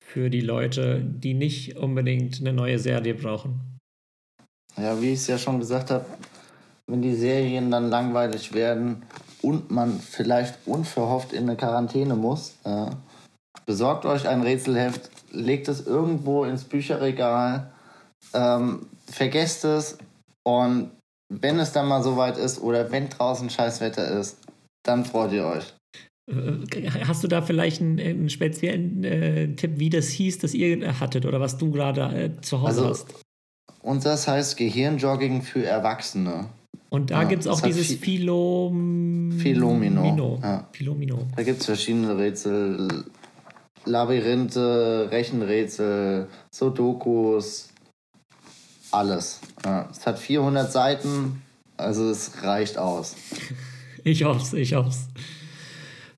für 0.04 0.30
die 0.30 0.41
Leute, 0.41 1.02
die 1.04 1.34
nicht 1.34 1.78
unbedingt 1.78 2.39
eine 2.39 2.54
neue 2.54 2.80
Serie 2.80 3.16
brauchen. 3.16 3.60
Ja, 4.78 5.02
wie 5.02 5.14
ich 5.14 5.20
es 5.20 5.28
ja 5.28 5.38
schon 5.38 5.60
gesagt 5.60 5.89
habe, 5.89 6.06
wenn 6.88 7.02
die 7.02 7.16
Serien 7.16 7.72
dann 7.72 7.89
langweilig 7.89 8.54
werden 8.54 9.04
und 9.41 9.72
man 9.72 10.00
vielleicht 10.00 10.68
unverhofft 10.68 11.34
in 11.34 11.43
eine 11.43 11.58
Quarantäne 11.58 12.16
muss, 12.16 12.56
äh, 12.64 12.88
besorgt 13.66 14.06
euch 14.06 14.28
ein 14.28 14.41
Rätselheft, 14.41 15.10
legt 15.32 15.68
es 15.68 15.86
irgendwo 15.86 16.46
ins 16.46 16.64
Bücherregal, 16.64 17.72
ähm, 18.34 18.88
vergesst 19.08 19.66
es 19.66 19.98
und 20.43 20.91
wenn 21.30 21.60
es 21.60 21.72
dann 21.72 21.88
mal 21.88 22.04
soweit 22.04 22.38
ist 22.38 22.62
oder 22.62 22.92
wenn 22.92 23.10
draußen 23.10 23.50
Scheißwetter 23.50 24.20
ist, 24.20 24.38
dann 24.84 25.06
freut 25.06 25.34
ihr 25.34 25.46
euch. 25.46 25.74
Äh, 26.28 26.90
hast 27.06 27.24
du 27.24 27.28
da 27.28 27.42
vielleicht 27.42 27.82
einen, 27.82 28.00
einen 28.00 28.30
speziellen 28.30 29.04
äh, 29.04 29.56
Tipp, 29.56 29.74
wie 29.78 29.90
das 29.90 30.10
hieß, 30.10 30.40
das 30.40 30.54
ihr 30.54 31.00
hattet 31.00 31.26
oder 31.26 31.40
was 31.40 31.58
du 31.58 31.72
gerade 31.72 32.02
äh, 32.02 32.42
zu 32.42 32.62
Hause 32.62 32.68
also, 32.68 32.90
hast? 32.90 33.08
Und 33.82 34.06
das 34.06 34.28
heißt 34.28 34.58
Gehirnjogging 34.58 35.44
für 35.44 35.64
Erwachsene. 35.64 36.50
Und 36.90 37.12
da 37.12 37.22
ja, 37.22 37.28
gibt 37.28 37.42
es 37.42 37.48
auch 37.48 37.62
dieses 37.62 37.94
Philo 37.94 38.74
Philomino. 39.38 40.40
Ja. 40.42 40.68
Philomino. 40.72 41.28
Da 41.36 41.44
gibt 41.44 41.60
es 41.60 41.66
verschiedene 41.66 42.18
Rätsel, 42.18 42.88
Labyrinthe, 43.86 45.10
Rechenrätsel, 45.12 46.28
Sudokus, 46.52 47.70
alles. 48.96 49.41
Ja. 49.64 49.89
Es 49.91 50.06
hat 50.06 50.20
400 50.20 50.72
Seiten, 50.72 51.41
also 51.78 52.10
es 52.10 52.43
reicht 52.43 52.78
aus. 52.78 53.16
Ich 54.08 54.24
hoff's, 54.24 54.54
ich 54.54 54.76
hoff's. 54.76 55.08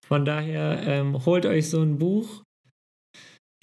Von 0.06 0.26
daher 0.26 0.82
ähm, 0.86 1.26
holt 1.26 1.46
euch 1.46 1.70
so 1.70 1.82
ein 1.82 1.98
Buch. 1.98 2.44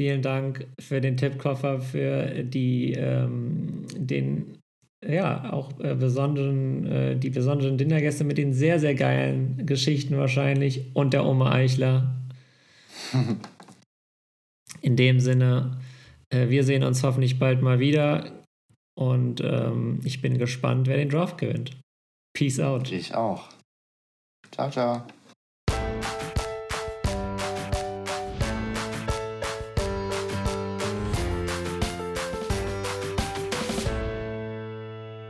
Vielen 0.01 0.23
Dank 0.23 0.67
für 0.81 1.03
den 1.03 1.19
Tippkoffer, 1.19 1.83
für 1.83 2.43
die, 2.43 2.95
ähm, 2.95 3.87
den, 3.95 4.59
ja, 5.07 5.53
auch 5.53 5.79
äh, 5.79 5.95
besonderen, 5.95 6.87
äh, 6.87 7.17
die 7.17 7.29
besonderen 7.29 7.77
Dinnergäste 7.77 8.25
mit 8.25 8.39
den 8.39 8.55
sehr, 8.55 8.81
sehr 8.81 8.95
geilen 8.95 9.67
Geschichten 9.67 10.17
wahrscheinlich 10.17 10.95
und 10.95 11.12
der 11.12 11.27
Oma 11.27 11.53
Eichler. 11.53 12.17
In 14.81 14.97
dem 14.97 15.21
Sinne, 15.21 15.81
äh, 16.31 16.49
wir 16.49 16.65
sehen 16.65 16.83
uns 16.83 17.03
hoffentlich 17.03 17.39
bald 17.39 17.61
mal 17.61 17.79
wieder. 17.79 18.44
Und 18.97 19.41
ähm, 19.43 20.01
ich 20.05 20.21
bin 20.23 20.39
gespannt, 20.39 20.87
wer 20.87 20.97
den 20.97 21.09
Draft 21.09 21.39
gewinnt. 21.39 21.77
Peace 22.37 22.61
out. 22.61 22.91
Ich 22.93 23.15
auch. 23.15 23.49
Ciao, 24.51 24.71
ciao. 24.71 25.07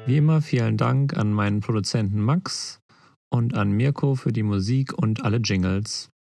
Wie 0.07 0.19
immer 0.19 0.43
vielen 0.43 0.77
Dank 0.77 1.17
an 1.17 1.33
meinen 1.33 1.61
Produzenten 1.61 2.21
Max 2.21 2.81
und 3.31 3.57
an 3.57 3.73
Mirko 3.73 4.15
für 4.15 4.33
die 4.33 4.43
Musik 4.43 4.93
und 4.93 5.25
alle 5.25 5.39
Jingles. 5.39 6.11